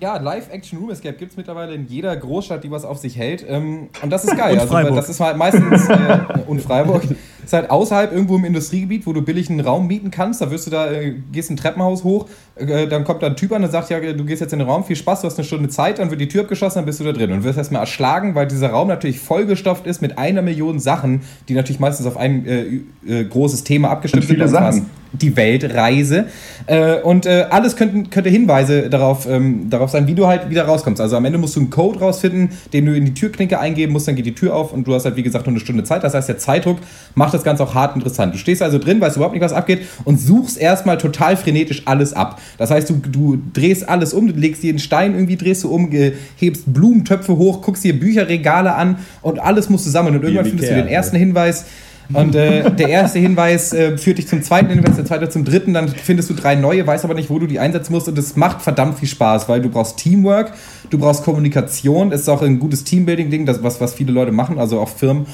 Ja, 0.00 0.16
Live-Action 0.16 0.78
Room 0.78 0.90
Escape 0.90 1.16
gibt 1.16 1.32
es 1.32 1.36
mittlerweile 1.36 1.74
in 1.74 1.88
jeder 1.88 2.16
Großstadt, 2.16 2.62
die 2.62 2.70
was 2.70 2.84
auf 2.84 2.98
sich 2.98 3.16
hält. 3.16 3.44
Ähm, 3.48 3.88
und 4.00 4.10
das 4.10 4.24
ist 4.24 4.36
geil. 4.36 4.56
Und 4.60 4.72
also, 4.72 4.94
das 4.94 5.08
ist 5.08 5.18
halt 5.18 5.36
meistens 5.36 5.88
äh, 5.88 6.18
und 6.46 6.62
Freiburg. 6.62 7.02
ist 7.44 7.52
halt 7.52 7.68
außerhalb 7.68 8.12
irgendwo 8.12 8.36
im 8.36 8.44
Industriegebiet, 8.44 9.08
wo 9.08 9.12
du 9.12 9.22
billig 9.22 9.50
einen 9.50 9.58
Raum 9.58 9.88
mieten 9.88 10.12
kannst. 10.12 10.40
Da 10.40 10.52
wirst 10.52 10.68
du 10.68 10.70
da, 10.70 10.88
äh, 10.88 11.14
gehst 11.32 11.50
ein 11.50 11.56
Treppenhaus 11.56 12.04
hoch, 12.04 12.28
äh, 12.54 12.86
dann 12.86 13.02
kommt 13.02 13.24
da 13.24 13.26
ein 13.26 13.34
Typ 13.34 13.50
an 13.50 13.64
und 13.64 13.72
sagt, 13.72 13.90
ja, 13.90 13.98
du 13.98 14.24
gehst 14.24 14.40
jetzt 14.40 14.52
in 14.52 14.60
den 14.60 14.68
Raum, 14.68 14.84
viel 14.84 14.94
Spaß, 14.94 15.22
du 15.22 15.26
hast 15.26 15.36
eine 15.36 15.44
Stunde 15.44 15.68
Zeit, 15.68 15.98
dann 15.98 16.10
wird 16.10 16.20
die 16.20 16.28
Tür 16.28 16.42
abgeschossen, 16.42 16.76
dann 16.76 16.86
bist 16.86 17.00
du 17.00 17.04
da 17.04 17.12
drin 17.12 17.32
und 17.32 17.42
wirst 17.42 17.58
erstmal 17.58 17.80
erschlagen, 17.80 18.36
weil 18.36 18.46
dieser 18.46 18.70
Raum 18.70 18.86
natürlich 18.86 19.18
vollgestopft 19.18 19.84
ist 19.88 20.00
mit 20.00 20.16
einer 20.16 20.42
Million 20.42 20.78
Sachen, 20.78 21.22
die 21.48 21.54
natürlich 21.54 21.80
meistens 21.80 22.06
auf 22.06 22.16
ein 22.16 22.46
äh, 22.46 22.80
äh, 23.04 23.24
großes 23.24 23.64
Thema 23.64 23.90
abgestimmt 23.90 24.24
Und 24.24 24.28
viele 24.28 24.48
Sachen. 24.48 24.88
Die 25.22 25.36
Weltreise. 25.36 26.26
Äh, 26.66 27.00
und 27.00 27.26
äh, 27.26 27.46
alles 27.50 27.76
könnten, 27.76 28.10
könnte 28.10 28.30
Hinweise 28.30 28.90
darauf, 28.90 29.28
ähm, 29.28 29.70
darauf 29.70 29.90
sein, 29.90 30.06
wie 30.06 30.14
du 30.14 30.26
halt 30.26 30.50
wieder 30.50 30.64
rauskommst. 30.64 31.00
Also 31.00 31.16
am 31.16 31.24
Ende 31.24 31.38
musst 31.38 31.56
du 31.56 31.60
einen 31.60 31.70
Code 31.70 32.00
rausfinden, 32.00 32.50
den 32.72 32.86
du 32.86 32.94
in 32.94 33.04
die 33.04 33.14
Türklinke 33.14 33.58
eingeben 33.58 33.92
musst, 33.92 34.08
dann 34.08 34.16
geht 34.16 34.26
die 34.26 34.34
Tür 34.34 34.54
auf 34.54 34.72
und 34.72 34.86
du 34.86 34.94
hast 34.94 35.04
halt, 35.04 35.16
wie 35.16 35.22
gesagt, 35.22 35.46
nur 35.46 35.52
eine 35.52 35.60
Stunde 35.60 35.84
Zeit. 35.84 36.04
Das 36.04 36.14
heißt, 36.14 36.28
der 36.28 36.38
Zeitdruck 36.38 36.78
macht 37.14 37.34
das 37.34 37.44
Ganze 37.44 37.62
auch 37.62 37.74
hart 37.74 37.96
interessant. 37.96 38.34
Du 38.34 38.38
stehst 38.38 38.62
also 38.62 38.78
drin, 38.78 39.00
weißt 39.00 39.16
überhaupt 39.16 39.34
nicht, 39.34 39.44
was 39.44 39.52
abgeht 39.52 39.80
und 40.04 40.20
suchst 40.20 40.58
erstmal 40.58 40.98
total 40.98 41.36
frenetisch 41.36 41.82
alles 41.86 42.12
ab. 42.12 42.40
Das 42.58 42.70
heißt, 42.70 42.90
du, 42.90 42.96
du 42.96 43.38
drehst 43.52 43.88
alles 43.88 44.12
um, 44.12 44.26
du 44.28 44.34
legst 44.34 44.62
jeden 44.62 44.78
Stein 44.78 45.14
irgendwie, 45.14 45.36
drehst 45.36 45.64
du 45.64 45.70
um, 45.70 45.90
hebst 46.36 46.72
Blumentöpfe 46.72 47.36
hoch, 47.36 47.62
guckst 47.62 47.84
dir 47.84 47.98
Bücherregale 47.98 48.74
an 48.74 48.98
und 49.22 49.38
alles 49.38 49.68
musst 49.68 49.86
du 49.86 49.90
sammeln. 49.90 50.16
Und 50.16 50.22
irgendwann 50.22 50.46
findest 50.46 50.70
du 50.70 50.74
den 50.74 50.88
ersten 50.88 51.16
Hinweis. 51.16 51.64
Und 52.12 52.34
äh, 52.34 52.70
der 52.70 52.88
erste 52.88 53.18
Hinweis 53.18 53.72
äh, 53.72 53.98
führt 53.98 54.18
dich 54.18 54.28
zum 54.28 54.42
zweiten 54.42 54.70
Hinweis, 54.70 54.96
der 54.96 55.04
zweite 55.04 55.28
zum 55.28 55.44
dritten, 55.44 55.74
dann 55.74 55.88
findest 55.88 56.30
du 56.30 56.34
drei 56.34 56.54
neue, 56.54 56.86
weißt 56.86 57.04
aber 57.04 57.14
nicht, 57.14 57.28
wo 57.28 57.38
du 57.38 57.46
die 57.46 57.58
einsetzen 57.58 57.92
musst 57.92 58.08
und 58.08 58.18
es 58.18 58.34
macht 58.34 58.62
verdammt 58.62 58.98
viel 58.98 59.08
Spaß, 59.08 59.48
weil 59.48 59.60
du 59.60 59.68
brauchst 59.68 59.98
Teamwork, 59.98 60.52
du 60.88 60.98
brauchst 60.98 61.22
Kommunikation, 61.22 62.10
es 62.12 62.22
ist 62.22 62.28
auch 62.28 62.40
ein 62.40 62.58
gutes 62.58 62.84
Teambuilding-Ding, 62.84 63.44
das 63.44 63.62
was, 63.62 63.80
was 63.80 63.92
viele 63.92 64.12
Leute 64.12 64.32
machen, 64.32 64.58
also 64.58 64.80
auch 64.80 64.88
Firmen. 64.88 65.26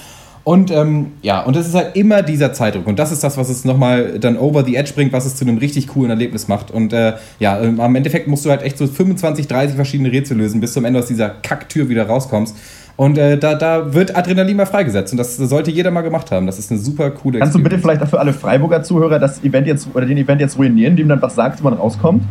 Und 0.45 0.71
ähm, 0.71 1.13
ja, 1.23 1.43
und 1.43 1.57
es 1.57 1.67
ist 1.67 1.75
halt 1.75 1.97
immer 1.97 2.23
dieser 2.23 2.53
Zeitdruck. 2.53 2.87
Und 2.87 2.99
das 2.99 3.11
ist 3.11 3.25
das, 3.25 3.39
was 3.39 3.49
es 3.49 3.65
nochmal 3.65 4.19
dann 4.19 4.37
over 4.37 4.63
the 4.63 4.77
edge 4.77 4.93
bringt, 4.95 5.11
was 5.15 5.25
es 5.25 5.37
zu 5.37 5.47
einem 5.47 5.57
richtig 5.57 5.89
coolen 5.89 6.11
Erlebnis 6.11 6.49
macht. 6.49 6.71
Und 6.71 6.93
äh, 6.93 7.15
ja, 7.39 7.59
ähm, 7.63 7.81
am 7.81 7.97
Endeffekt 7.97 8.29
musst 8.29 8.45
du 8.45 8.51
halt 8.51 8.61
echt 8.61 8.77
so 8.77 8.87
25, 8.87 9.49
30 9.49 9.75
verschiedene 9.75 10.13
Rätsel 10.13 10.37
lösen, 10.37 10.61
bis 10.61 10.75
du 10.75 10.81
am 10.81 10.85
Ende 10.85 10.99
aus 10.99 11.07
dieser 11.07 11.31
Kacktür 11.31 11.89
wieder 11.89 12.07
rauskommst. 12.07 12.55
Und 12.97 13.19
äh, 13.19 13.37
da, 13.37 13.55
da 13.55 13.93
wird 13.93 14.17
Adrenalin 14.17 14.57
mal 14.57 14.67
freigesetzt. 14.67 15.13
Und 15.13 15.19
das 15.19 15.37
sollte 15.37 15.71
jeder 15.71 15.91
mal 15.91 16.03
gemacht 16.03 16.31
haben. 16.31 16.47
Das 16.47 16.59
ist 16.59 16.71
eine 16.71 16.79
super 16.79 17.11
coole 17.11 17.41
Kannst 17.41 17.55
du 17.55 17.63
bitte 17.63 17.79
vielleicht 17.79 18.07
für 18.07 18.21
alle 18.21 18.33
Freiburger 18.33 18.83
Zuhörer 18.83 19.19
das 19.19 19.43
Event 19.43 19.67
jetzt 19.67 19.89
oder 19.93 20.07
den 20.07 20.17
Event 20.17 20.41
jetzt 20.41 20.57
ruinieren, 20.57 20.93
indem 20.93 21.09
du 21.09 21.15
einfach 21.15 21.31
sagst, 21.31 21.61
wie 21.61 21.65
man 21.65 21.75
rauskommt? 21.75 22.23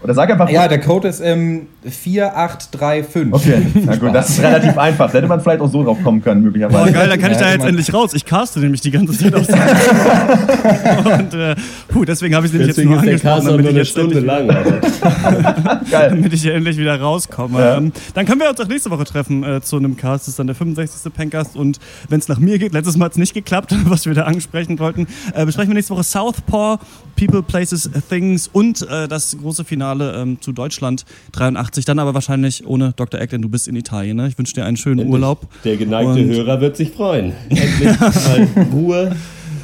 Oder 0.00 0.14
sag 0.14 0.30
einfach. 0.30 0.48
Ja, 0.48 0.68
der 0.68 0.80
Code 0.80 1.08
ist 1.08 1.20
ähm, 1.20 1.66
4835. 1.82 3.32
Okay, 3.32 3.66
na 3.84 3.96
gut, 3.96 4.14
das 4.14 4.30
ist 4.30 4.40
relativ 4.40 4.78
einfach. 4.78 5.10
Da 5.10 5.18
hätte 5.18 5.26
man 5.26 5.40
vielleicht 5.40 5.60
auch 5.60 5.70
so 5.70 5.82
drauf 5.82 5.98
kommen 6.04 6.22
können, 6.22 6.42
möglicherweise. 6.42 6.92
Boah, 6.92 6.92
geil, 6.92 7.08
da 7.08 7.16
kann 7.16 7.32
ich 7.32 7.38
Ja, 7.38 7.46
da 7.46 7.52
jetzt 7.52 7.64
endlich 7.64 7.92
raus. 7.92 8.14
Ich 8.14 8.24
caste 8.24 8.60
nämlich 8.60 8.80
die 8.80 8.92
ganze 8.92 9.18
Zeit 9.18 9.34
auf 9.34 9.48
Und 11.18 11.34
äh, 11.34 11.56
puh, 11.88 12.04
deswegen 12.04 12.36
habe 12.36 12.46
ich 12.46 12.52
sie 12.52 12.58
nämlich 12.58 12.76
jetzt 12.76 12.78
Deswegen 12.78 12.90
nur 12.90 13.04
ist 13.04 13.24
der 13.24 13.32
angesprochen, 13.32 13.40
auch 13.40 13.50
damit 13.50 13.60
nur 13.60 13.70
ich 13.70 13.70
eine 13.70 13.78
jetzt 13.78 13.90
Stunde 13.90 14.18
endlich, 14.18 15.00
lang. 15.02 15.80
Geil. 15.90 16.10
damit 16.10 16.32
ich 16.32 16.42
hier 16.42 16.54
endlich 16.54 16.78
wieder 16.78 17.00
rauskomme. 17.00 17.58
Ja. 17.58 17.76
Ähm, 17.78 17.92
dann 18.14 18.24
können 18.24 18.40
wir 18.40 18.50
uns 18.50 18.60
auch 18.60 18.68
nächste 18.68 18.90
Woche 18.90 19.04
treffen 19.04 19.42
äh, 19.42 19.60
zu 19.60 19.78
einem 19.78 19.96
Cast. 19.96 20.24
Das 20.24 20.28
ist 20.28 20.38
dann 20.38 20.46
der 20.46 20.54
65. 20.54 21.12
Pencast. 21.12 21.56
Und 21.56 21.80
wenn 22.08 22.20
es 22.20 22.28
nach 22.28 22.38
mir 22.38 22.60
geht, 22.60 22.72
letztes 22.72 22.96
Mal 22.96 23.06
hat 23.06 23.12
es 23.12 23.18
nicht 23.18 23.34
geklappt, 23.34 23.74
was 23.86 24.06
wir 24.06 24.14
da 24.14 24.24
ansprechen 24.24 24.78
wollten, 24.78 25.08
äh, 25.34 25.44
besprechen 25.44 25.70
wir 25.70 25.74
nächste 25.74 25.94
Woche 25.94 26.04
Southpaw, 26.04 26.78
People, 27.16 27.42
Places, 27.42 27.90
Things 28.08 28.48
und 28.52 28.88
äh, 28.88 29.08
das 29.08 29.36
große 29.36 29.64
Finale 29.64 29.87
ähm, 29.96 30.40
zu 30.40 30.52
Deutschland 30.52 31.04
83. 31.32 31.84
Dann 31.84 31.98
aber 31.98 32.14
wahrscheinlich 32.14 32.66
ohne 32.66 32.92
Dr. 32.96 33.20
Eck, 33.20 33.30
denn 33.30 33.42
du 33.42 33.48
bist 33.48 33.68
in 33.68 33.76
Italien. 33.76 34.16
Ne? 34.16 34.28
Ich 34.28 34.38
wünsche 34.38 34.54
dir 34.54 34.64
einen 34.64 34.76
schönen 34.76 35.00
Endlich. 35.00 35.12
Urlaub. 35.14 35.46
Der 35.64 35.76
geneigte 35.76 36.12
Und- 36.22 36.28
Hörer 36.30 36.60
wird 36.60 36.76
sich 36.76 36.90
freuen. 36.90 37.32
Endlich 37.48 38.00
mal 38.00 38.48
Ruhe. 38.72 39.16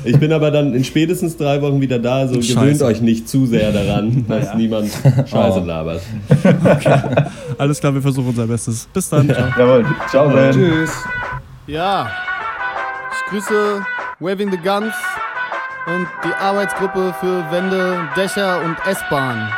Ich 0.07 0.19
bin 0.19 0.33
aber 0.35 0.51
dann 0.51 0.75
in 0.75 0.85
spätestens 0.85 1.35
drei 1.39 1.63
Wochen 1.63 1.81
wieder 1.81 1.99
da, 1.99 2.17
also 2.17 2.35
Scheiße. 2.35 2.55
gewöhnt 2.55 2.83
euch 2.83 3.01
nicht 3.01 3.27
zu 3.27 3.47
sehr 3.47 3.73
daran, 3.73 4.27
dass 4.29 4.45
Naja. 4.49 4.55
niemand 4.57 4.91
Scheiße 4.91 5.61
Oh. 5.63 5.65
labert. 5.65 6.03
Alles 7.59 7.81
klar, 7.81 7.95
wir 7.95 8.03
versuchen 8.03 8.29
unser 8.29 8.47
Bestes. 8.47 8.87
Bis 8.93 9.09
dann. 9.09 9.29
Ciao. 9.31 9.49
Jawohl. 9.59 9.87
Ciao, 10.11 10.29
Ben. 10.31 10.53
Tschüss. 10.53 10.91
Ja, 11.67 12.11
ich 13.13 13.31
grüße 13.31 13.81
Waving 14.21 14.51
the 14.51 14.59
Guns 14.59 14.93
und 15.87 16.07
die 16.23 16.35
Arbeitsgruppe 16.35 17.15
für 17.21 17.51
Wände, 17.51 17.97
Dächer 18.15 18.61
und 18.63 18.77
S-Bahn. 18.87 19.49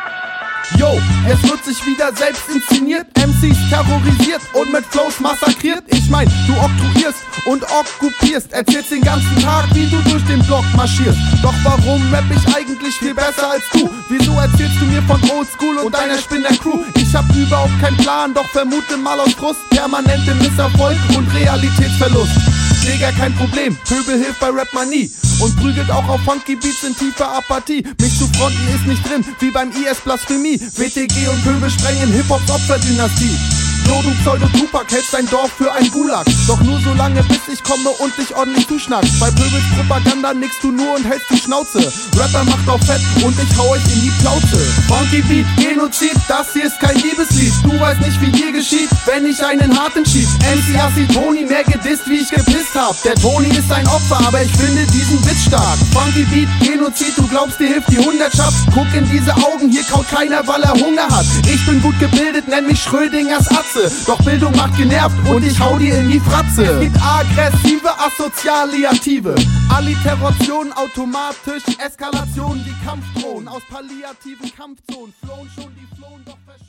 Yo, 0.75 1.01
es 1.29 1.43
wird 1.49 1.65
sich 1.65 1.87
wieder 1.87 2.13
selbst 2.13 2.43
inszeniert, 2.53 3.07
MCs 3.17 3.57
terrorisiert 3.71 4.41
und 4.53 4.73
mit 4.73 4.85
Flows 4.87 5.21
massakriert. 5.21 5.85
Ich 5.87 6.11
mein, 6.11 6.29
du 6.47 6.55
oktroyierst 6.55 7.19
und 7.47 7.63
okkupierst, 7.71 8.53
erzählst 8.53 8.91
den 8.91 9.01
ganzen 9.01 9.41
Tag, 9.41 9.67
wie 9.75 9.87
du 9.87 9.97
durch 10.11 10.25
den 10.25 10.45
Block 10.45 10.65
marschierst. 10.75 11.19
Doch 11.41 11.55
warum 11.63 12.03
rapp 12.13 12.25
ich 12.31 12.55
eigentlich 12.55 12.95
viel 12.97 13.15
besser 13.15 13.53
als 13.53 13.63
du? 13.73 13.89
Wieso 14.09 14.33
erzählst 14.33 14.81
du 14.81 14.87
mir 14.87 15.03
von 15.03 15.21
Oldschool 15.31 15.77
und 15.79 15.95
deiner 15.95 16.19
Spinner-Crew? 16.19 16.83
Ich 16.97 17.15
hab 17.15 17.25
überhaupt 17.35 17.81
keinen 17.81 17.97
Plan, 17.99 18.35
doch 18.35 18.49
vermute 18.49 18.97
mal 18.97 19.21
aus 19.21 19.35
Frust, 19.35 19.61
permanente 19.71 20.35
Misserfolg 20.35 20.99
und 21.17 21.33
Realitätsverlust. 21.33 22.56
Digga, 22.87 23.11
kein 23.11 23.35
Problem, 23.35 23.77
Pöbel 23.89 24.17
hilft 24.17 24.39
bei 24.39 24.49
Rap 24.49 24.73
mal 24.73 24.87
nie 24.87 25.11
und 25.41 25.57
prügelt 25.57 25.91
auch 25.91 26.09
auf 26.09 26.21
Funky 26.23 26.55
Beats 26.55 26.85
in 26.85 26.97
tiefer 26.97 27.29
Apathie. 27.37 27.85
Mich 28.01 28.17
zu 28.17 28.29
fronten 28.29 28.69
ist 28.75 28.87
nicht 28.87 29.05
drin, 29.09 29.25
wie 29.41 29.51
beim 29.51 29.71
IS 29.71 30.01
Blasphemie. 30.05 30.61
WTG 30.61 31.29
und 31.29 31.43
Pöbel 31.43 31.69
sprengen 31.69 32.13
Hip-Hops 32.13 32.49
Opferdynastie. 32.49 33.66
Jo, 33.87 34.03
du 34.03 34.11
Pseudo-Tupac 34.23 34.93
hältst 34.93 35.15
dein 35.15 35.29
Dorf 35.29 35.53
für 35.57 35.73
ein 35.73 35.91
Gulag. 35.91 36.27
Doch 36.47 36.61
nur 36.63 36.81
so 36.81 36.93
lange, 36.95 37.23
bis 37.25 37.41
ich 37.53 37.63
komme 37.63 37.91
und 37.99 38.17
dich 38.19 38.35
ordentlich 38.35 38.67
zuschnackst. 38.69 39.21
Bei 39.21 39.31
Pöbels 39.31 39.65
Propaganda 39.77 40.35
nickst 40.35 40.63
du 40.63 40.73
nur 40.73 40.97
und 40.97 41.05
hältst 41.05 41.31
die 41.31 41.39
Schnauze. 41.39 41.79
Rapper 42.17 42.45
macht 42.45 42.69
auf 42.69 42.81
Fett 42.85 43.01
und 43.23 43.37
ich 43.39 43.59
hau 43.59 43.71
euch 43.71 43.85
in 43.93 44.01
die 44.03 44.13
Plauze. 44.21 44.59
Funky 44.89 45.23
Beat, 45.23 45.47
Genozid, 45.57 46.17
das 46.29 46.53
hier 46.53 46.65
ist 46.65 46.79
kein 46.81 46.97
Liebeslied. 46.97 47.53
Du 47.63 47.79
weißt 47.79 48.01
nicht, 48.01 48.21
wie 48.21 48.33
dir 48.33 48.53
geschieht, 48.53 48.89
wenn 49.07 49.27
ich 49.27 49.45
einen 49.45 49.79
harten 49.79 50.05
schieb. 50.05 50.29
MC 50.41 50.79
Assi 50.81 51.07
Toni 51.09 51.45
mehr 51.45 51.65
gedisst, 51.65 52.09
wie 52.09 52.19
ich 52.19 52.31
gepisst 52.31 52.75
hab. 52.75 53.01
Der 53.03 53.15
Toni 53.15 53.49
ist 53.49 53.71
ein 53.71 53.87
Opfer, 53.89 54.21
aber 54.27 54.43
ich 54.43 54.53
finde 54.53 54.87
diesen 54.87 55.25
Witz 55.27 55.45
stark. 55.47 55.79
Funky 55.93 56.25
Beat, 56.25 56.49
Genozid, 56.61 57.17
du 57.17 57.27
glaubst, 57.29 57.61
dir 57.61 57.69
hilft 57.69 57.91
die 57.91 57.99
Hundertschaft. 57.99 58.57
Guck 58.75 58.93
in 58.95 59.09
diese 59.11 59.35
Augen, 59.37 59.71
hier 59.71 59.85
kaut 59.85 60.09
keiner, 60.09 60.47
weil 60.47 60.63
er 60.63 60.75
Hunger 60.75 61.09
hat. 61.09 61.27
Ich 61.47 61.65
bin 61.67 61.81
gut 61.83 61.99
gebildet, 61.99 62.49
nenn 62.49 62.67
mich 62.67 62.83
Schrödingers 62.83 63.49
Atze. 63.49 63.76
Doch 64.07 64.23
Bildung 64.25 64.57
macht 64.57 64.77
genervt 64.77 65.17
und 65.29 65.45
ich 65.45 65.61
hau 65.61 65.79
dir 65.79 65.99
in 65.99 66.11
die 66.11 66.21
Fratze. 66.21 66.65
Es 66.65 66.81
gibt 66.81 66.97
aggressive, 66.97 67.91
assoziative. 67.99 69.35
Alliteration 69.69 70.73
automatisch, 70.73 71.65
Eskalation 71.85 72.65
wie 72.65 72.87
Kampfdrohnen. 72.87 73.49
Aus 73.49 73.63
palliativen 73.69 74.55
Kampfzonen 74.57 75.13
flohen 75.23 75.51
schon 75.55 75.75
die 75.75 75.97
Flohen, 75.97 76.23
doch 76.25 76.39
bleibt 76.39 76.66